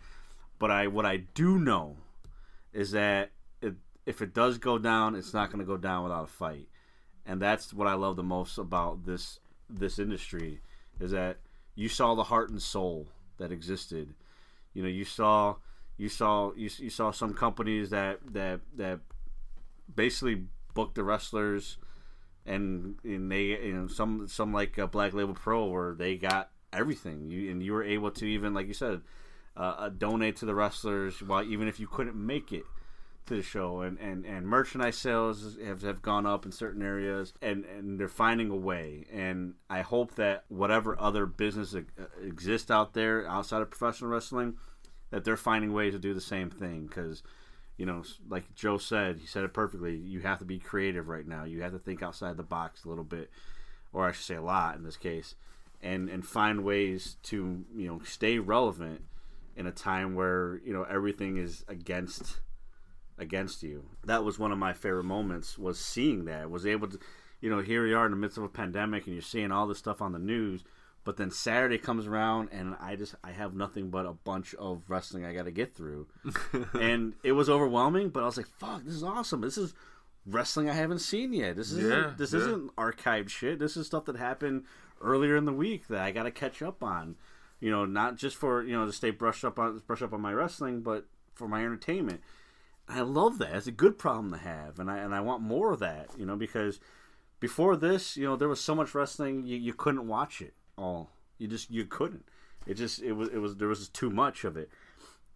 [0.59, 1.97] but I what I do know
[2.73, 3.31] is that
[3.63, 3.75] it,
[4.07, 6.69] if it does go down, it's not going to go down without a fight,
[7.27, 9.39] and that's what I love the most about this
[9.69, 10.61] this industry
[11.01, 11.39] is that
[11.75, 13.09] you saw the heart and soul
[13.39, 14.15] that existed.
[14.73, 15.57] You know, you saw
[15.97, 19.01] you saw you, you saw some companies that that that
[19.95, 20.43] basically
[20.75, 21.79] booked the wrestlers
[22.47, 27.31] and and they some some like uh, Black Label Pro where they got everything.
[27.31, 29.03] You and you were able to even like you said
[29.57, 32.65] uh, uh, donate to the wrestlers while even if you couldn't make it
[33.27, 33.83] to the show.
[33.83, 38.09] And, and, and merchandise sales have, have gone up in certain areas and, and they're
[38.09, 39.07] finding a way.
[39.13, 41.83] And I hope that whatever other business e-
[42.23, 44.55] exists out there outside of professional wrestling
[45.11, 47.23] that they're finding ways to do the same thing because
[47.77, 51.27] you know like Joe said he said it perfectly you have to be creative right
[51.27, 53.31] now you have to think outside the box a little bit
[53.93, 55.35] or I should say a lot in this case
[55.83, 59.03] and and find ways to you know stay relevant
[59.57, 62.41] in a time where you know everything is against
[63.19, 63.85] against you.
[64.05, 66.51] That was one of my favorite moments was seeing that.
[66.51, 66.99] Was able to
[67.41, 69.67] you know, here we are in the midst of a pandemic and you're seeing all
[69.67, 70.65] this stuff on the news,
[71.05, 74.83] but then Saturday comes around and I just I have nothing but a bunch of
[74.89, 76.07] wrestling I got to get through.
[76.73, 79.43] and it was overwhelming, but I was like, "Fuck, this is awesome.
[79.43, 79.75] This is
[80.27, 81.57] wrestling I haven't seen yet.
[81.57, 82.41] This isn't Yeah, this yeah.
[82.41, 83.59] isn't archived shit.
[83.59, 84.65] This is stuff that happened
[85.01, 87.17] earlier in the week that I got to catch up on.
[87.61, 90.21] You know, not just for, you know, to stay brushed up on brush up on
[90.21, 92.21] my wrestling, but for my entertainment.
[92.87, 93.55] I love that.
[93.57, 96.11] It's a good problem to have, and I and I want more of that.
[96.19, 96.81] You know, because
[97.41, 101.11] before this, you know, there was so much wrestling you, you couldn't watch it all.
[101.39, 102.25] You just you couldn't.
[102.67, 104.71] It just it was it was there was too much of it,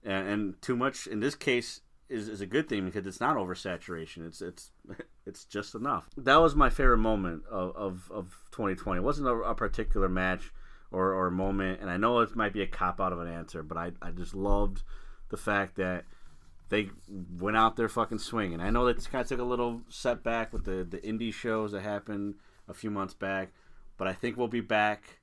[0.05, 3.37] and, and too much in this case is, is a good thing because it's not
[3.37, 4.27] oversaturation.
[4.27, 4.71] It's it's
[5.27, 6.09] it's just enough.
[6.17, 8.99] That was my favorite moment of of, of 2020.
[8.99, 10.53] It wasn't a, a particular match
[10.91, 13.63] or or moment, and I know it might be a cop out of an answer,
[13.63, 14.83] but I I just loved
[15.29, 16.05] the fact that
[16.71, 16.91] they
[17.39, 18.61] went out there fucking swinging.
[18.61, 21.83] I know that kind of took a little setback with the the indie shows that
[21.83, 22.37] happened
[22.69, 23.53] a few months back,
[23.97, 25.21] but I think we'll be back.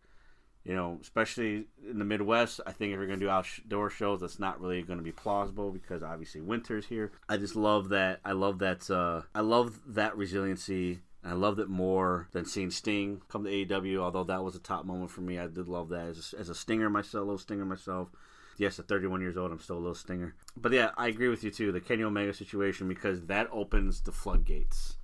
[0.65, 4.39] You know, especially in the Midwest, I think if we're gonna do outdoor shows, that's
[4.39, 7.11] not really gonna be plausible because obviously winter's here.
[7.29, 8.19] I just love that.
[8.25, 8.89] I love that.
[8.89, 11.01] Uh, I love that resiliency.
[11.23, 13.99] I loved it more than seeing Sting come to AEW.
[13.99, 16.49] Although that was a top moment for me, I did love that as a, as
[16.49, 18.09] a stinger myself, a little stinger myself
[18.57, 20.35] yes, at 31 years old, I'm still a little stinger.
[20.57, 21.71] But yeah, I agree with you too.
[21.71, 24.97] The Kenny Omega situation because that opens the floodgates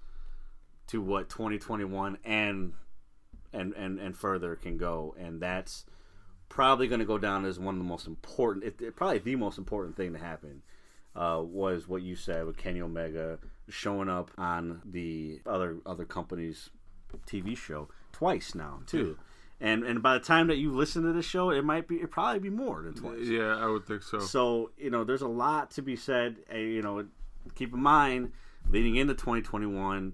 [0.87, 2.73] to what 2021 and
[3.53, 5.85] and and and further can go, and that's
[6.49, 9.35] probably going to go down as one of the most important, it, it- probably the
[9.37, 10.61] most important thing to happen.
[11.13, 13.37] Uh, was what you said with Kenny Omega
[13.67, 16.69] showing up on the other other company's
[17.27, 19.17] TV show twice now too.
[19.59, 22.11] And and by the time that you listen to the show, it might be it
[22.11, 23.19] probably be more than twice.
[23.27, 24.19] Yeah, I would think so.
[24.19, 26.37] So you know, there's a lot to be said.
[26.49, 27.05] You know,
[27.55, 28.31] keep in mind
[28.69, 30.13] leading into 2021.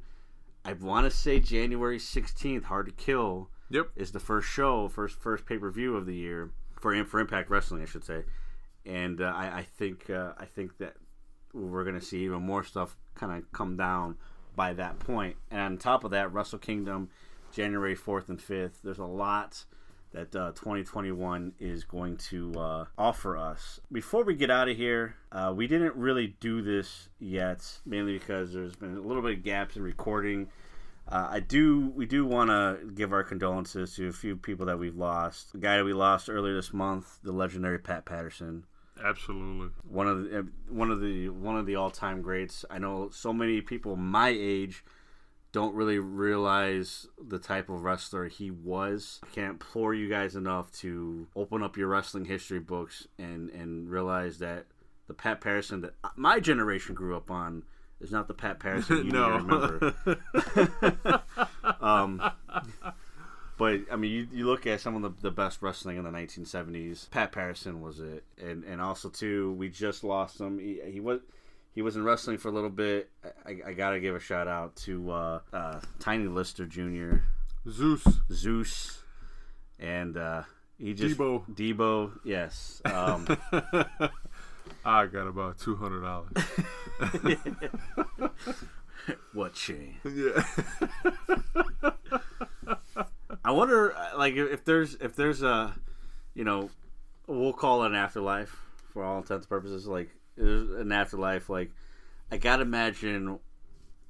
[0.67, 3.49] I want to say January 16th, Hard to Kill.
[3.69, 7.21] Yep, is the first show, first first pay per view of the year for for
[7.21, 8.25] Impact Wrestling, I should say.
[8.85, 10.95] And uh, I, I think uh, I think that
[11.53, 14.17] we're going to see even more stuff kind of come down
[14.57, 15.37] by that point.
[15.49, 17.09] And on top of that, Wrestle Kingdom,
[17.53, 18.81] January 4th and 5th.
[18.83, 19.63] There's a lot
[20.17, 23.79] that uh, 2021 is going to uh, offer us.
[23.91, 28.53] Before we get out of here, uh, we didn't really do this yet, mainly because
[28.53, 30.49] there's been a little bit of gaps in recording.
[31.07, 31.93] Uh, I do.
[31.95, 35.51] We do want to give our condolences to a few people that we've lost.
[35.53, 38.65] The guy that we lost earlier this month, the legendary Pat Patterson.
[39.01, 39.69] Absolutely.
[39.87, 42.65] One of the one of the one of the all time greats.
[42.69, 44.83] I know so many people my age
[45.57, 49.19] don't really realize the type of wrestler he was.
[49.23, 53.89] I can't implore you guys enough to open up your wrestling history books and and
[53.89, 54.67] realize that
[55.07, 57.63] the Pat Patterson that my generation grew up on
[57.99, 59.29] is not the Pat Patterson you No.
[59.37, 59.95] remember.
[61.81, 62.21] um,
[63.57, 66.11] but I mean, you, you look at some of the, the best wrestling in the
[66.11, 67.09] 1970s.
[67.09, 70.59] Pat Patterson was it, and and also too, we just lost him.
[70.59, 71.21] He, he was
[71.77, 73.11] he was in wrestling for a little bit.
[73.45, 77.17] I, I gotta give a shout out to uh, uh, Tiny Lister Jr.
[77.69, 79.03] Zeus, Zeus,
[79.77, 80.41] and uh,
[80.79, 81.45] he just Debo.
[81.47, 82.81] Debo, yes.
[82.83, 83.27] Um,
[84.83, 86.31] I got about two hundred dollars.
[89.33, 89.97] what Shane?
[90.03, 90.43] Yeah.
[93.45, 95.75] I wonder, uh, like, if there's if there's a,
[96.33, 96.71] you know,
[97.27, 99.85] we'll call it an afterlife for all intents and purposes.
[99.85, 101.49] Like, there's an afterlife.
[101.49, 101.71] Like,
[102.31, 103.39] I gotta imagine,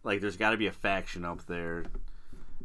[0.03, 1.85] like, there's got to be a faction up there,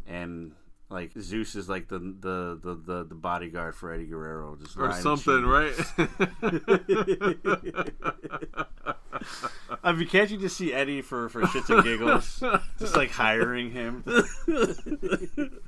[0.06, 0.52] and
[0.93, 4.93] like Zeus is like the the the, the, the bodyguard for Eddie Guerrero, just Or
[4.93, 5.74] something, right?
[9.82, 12.43] I mean, can't you just see Eddie for for shits and giggles,
[12.78, 14.05] just like hiring him?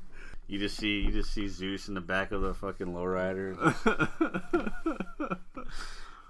[0.46, 3.56] you just see you just see Zeus in the back of the fucking lowrider.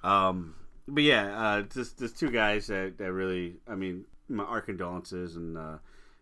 [0.04, 0.54] um,
[0.86, 5.36] but yeah, uh, just just two guys that, that really, I mean, my our condolences
[5.36, 5.78] and uh,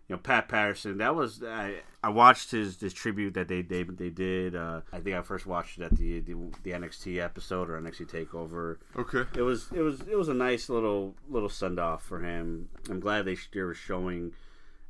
[0.08, 0.98] you know Pat Patterson.
[0.98, 4.54] That was I, I watched his his tribute that they they, they did.
[4.54, 8.10] Uh, I think I first watched it at the, the the NXT episode or NXT
[8.10, 8.76] Takeover.
[8.96, 9.24] Okay.
[9.38, 12.68] It was it was it was a nice little little send off for him.
[12.88, 14.32] I'm glad they they were showing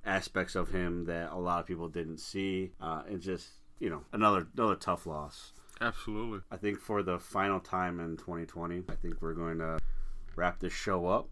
[0.04, 2.72] aspects of him that a lot of people didn't see.
[2.80, 5.52] Uh, and just you know another another tough loss.
[5.82, 6.40] Absolutely.
[6.50, 9.78] I think for the final time in 2020, I think we're going to
[10.36, 11.28] wrap this show up.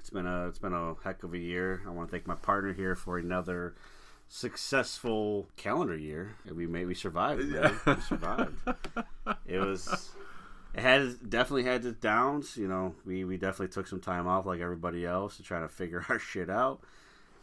[0.00, 1.82] It's been a it's been a heck of a year.
[1.86, 3.74] I want to thank my partner here for another
[4.28, 6.34] successful calendar year.
[6.52, 7.44] We made we survived.
[7.44, 7.78] Man.
[7.86, 8.58] We survived.
[9.44, 10.10] It was
[10.74, 12.56] it had definitely had its downs.
[12.56, 15.68] You know, we we definitely took some time off like everybody else to try to
[15.68, 16.80] figure our shit out.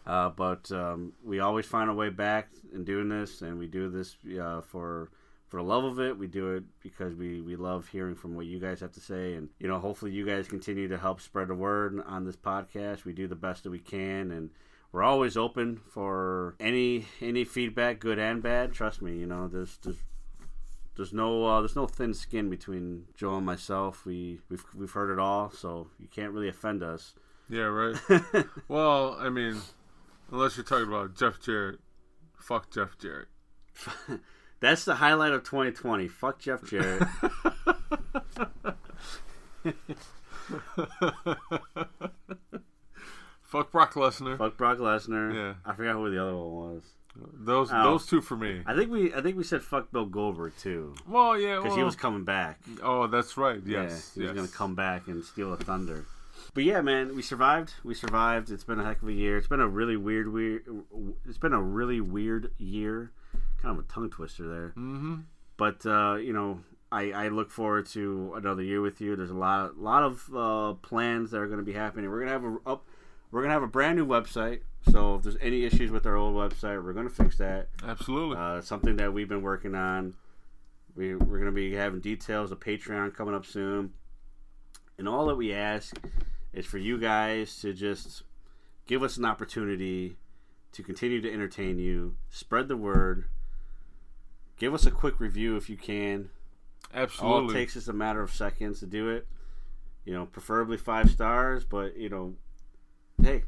[0.05, 3.89] Uh, but um, we always find a way back in doing this, and we do
[3.89, 5.09] this uh, for
[5.53, 6.17] for the love of it.
[6.17, 9.35] We do it because we, we love hearing from what you guys have to say.
[9.35, 13.05] And, you know, hopefully you guys continue to help spread the word on this podcast.
[13.05, 14.31] We do the best that we can.
[14.31, 14.49] And
[14.91, 18.73] we're always open for any any feedback, good and bad.
[18.73, 19.97] Trust me, you know, there's, there's
[20.95, 24.07] there's no uh, there's no thin skin between Joe and myself.
[24.07, 27.13] We we've we've heard it all, so you can't really offend us.
[27.47, 27.95] Yeah, right.
[28.67, 29.61] well, I mean,
[30.31, 31.79] unless you're talking about Jeff Jarrett,
[32.39, 33.27] fuck Jeff Jarrett.
[34.63, 36.07] That's the highlight of 2020.
[36.07, 37.03] Fuck Jeff Jarrett.
[43.41, 44.37] Fuck Brock Lesnar.
[44.37, 45.33] Fuck Brock Lesnar.
[45.35, 45.53] Yeah.
[45.65, 46.83] I forgot who the other one was.
[47.33, 47.83] Those Oh.
[47.83, 48.61] those two for me.
[48.65, 50.95] I think we I think we said fuck Bill Goldberg too.
[51.09, 52.61] Well, yeah, because he was coming back.
[52.81, 53.59] Oh, that's right.
[53.65, 54.31] Yes, yeah, he yes.
[54.31, 56.05] was gonna come back and steal the thunder.
[56.53, 57.73] But yeah, man, we survived.
[57.83, 58.49] We survived.
[58.49, 59.37] It's been a heck of a year.
[59.37, 60.63] It's been a really weird, weird.
[61.27, 63.11] It's been a really weird year.
[63.63, 64.67] Kind of a tongue twister there.
[64.77, 65.15] Mm-hmm.
[65.57, 66.59] But uh, you know,
[66.91, 69.15] I, I look forward to another year with you.
[69.15, 72.09] There's a lot, lot of uh, plans that are going to be happening.
[72.09, 72.85] We're gonna have a up.
[73.31, 74.59] We're gonna have a brand new website.
[74.91, 77.69] So if there's any issues with our old website, we're gonna fix that.
[77.83, 78.37] Absolutely.
[78.37, 80.13] Uh, something that we've been working on.
[80.95, 83.93] We, we're gonna be having details of Patreon coming up soon.
[84.99, 85.97] And all that we ask
[86.51, 88.23] is for you guys to just
[88.85, 90.17] give us an opportunity
[90.73, 93.25] to continue to entertain you, spread the word,
[94.57, 96.29] give us a quick review if you can.
[96.93, 97.37] Absolutely.
[97.37, 99.27] All it takes is a matter of seconds to do it.
[100.05, 102.33] You know, preferably five stars, but you know,
[103.21, 103.43] hey,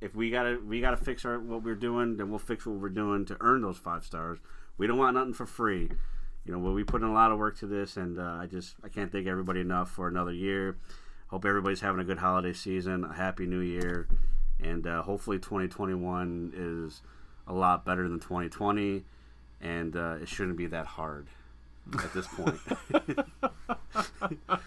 [0.00, 2.88] if we gotta we gotta fix our what we're doing, then we'll fix what we're
[2.88, 4.38] doing to earn those five stars.
[4.76, 5.90] We don't want nothing for free.
[6.44, 8.46] You know, well, we put in a lot of work to this, and uh, I
[8.46, 10.76] just I can't thank everybody enough for another year.
[11.28, 14.08] Hope everybody's having a good holiday season, a happy new year,
[14.60, 17.02] and uh, hopefully 2021 is
[17.46, 19.04] a lot better than 2020,
[19.60, 21.26] and uh, it shouldn't be that hard
[21.94, 22.58] at this point.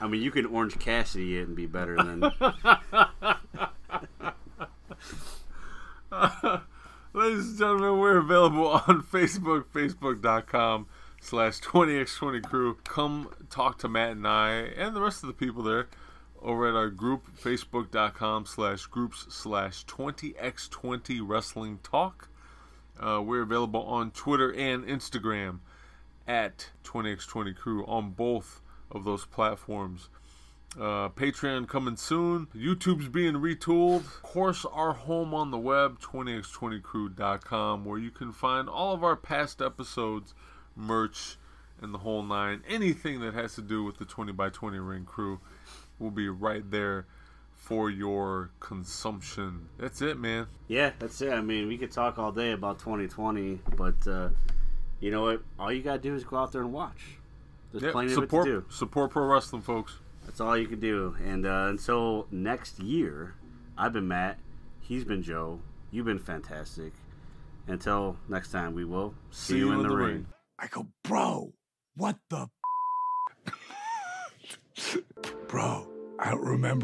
[0.00, 2.20] I mean, you can Orange Cassidy it and be better than.
[7.12, 10.86] Ladies and gentlemen, we're available on Facebook, facebook.com
[11.20, 12.76] slash 20x20 crew.
[12.84, 15.88] Come talk to Matt and I and the rest of the people there
[16.42, 22.28] over at our group, facebook.com slash groups slash 20x20 wrestling talk.
[22.98, 25.58] Uh, we're available on Twitter and Instagram
[26.26, 28.60] at 20x20 crew on both
[28.90, 30.08] of those platforms.
[30.76, 32.48] Uh, Patreon coming soon.
[32.54, 34.00] YouTube's being retooled.
[34.00, 39.16] Of course, our home on the web, 20x20crew.com, where you can find all of our
[39.16, 40.34] past episodes,
[40.74, 41.36] merch,
[41.80, 42.62] and the whole nine.
[42.68, 45.40] Anything that has to do with the 20 by 20 ring crew
[45.98, 47.06] will be right there
[47.64, 49.68] for your consumption.
[49.78, 50.46] That's it, man.
[50.68, 51.32] Yeah, that's it.
[51.32, 54.28] I mean, we could talk all day about 2020, but uh,
[55.00, 55.42] you know what?
[55.58, 57.16] All you gotta do is go out there and watch.
[57.72, 58.66] There's Yeah, plenty support, of it to do.
[58.70, 59.98] Support pro wrestling, folks.
[60.26, 61.16] That's all you can do.
[61.24, 63.34] And uh, until next year,
[63.78, 64.38] I've been Matt.
[64.80, 65.60] He's been Joe.
[65.90, 66.92] You've been fantastic.
[67.66, 70.26] Until next time, we will see, you in, the, ring.
[70.58, 71.54] I go, bro,
[71.96, 72.48] what the?
[75.48, 75.88] bro,
[76.18, 76.82] I don't remember.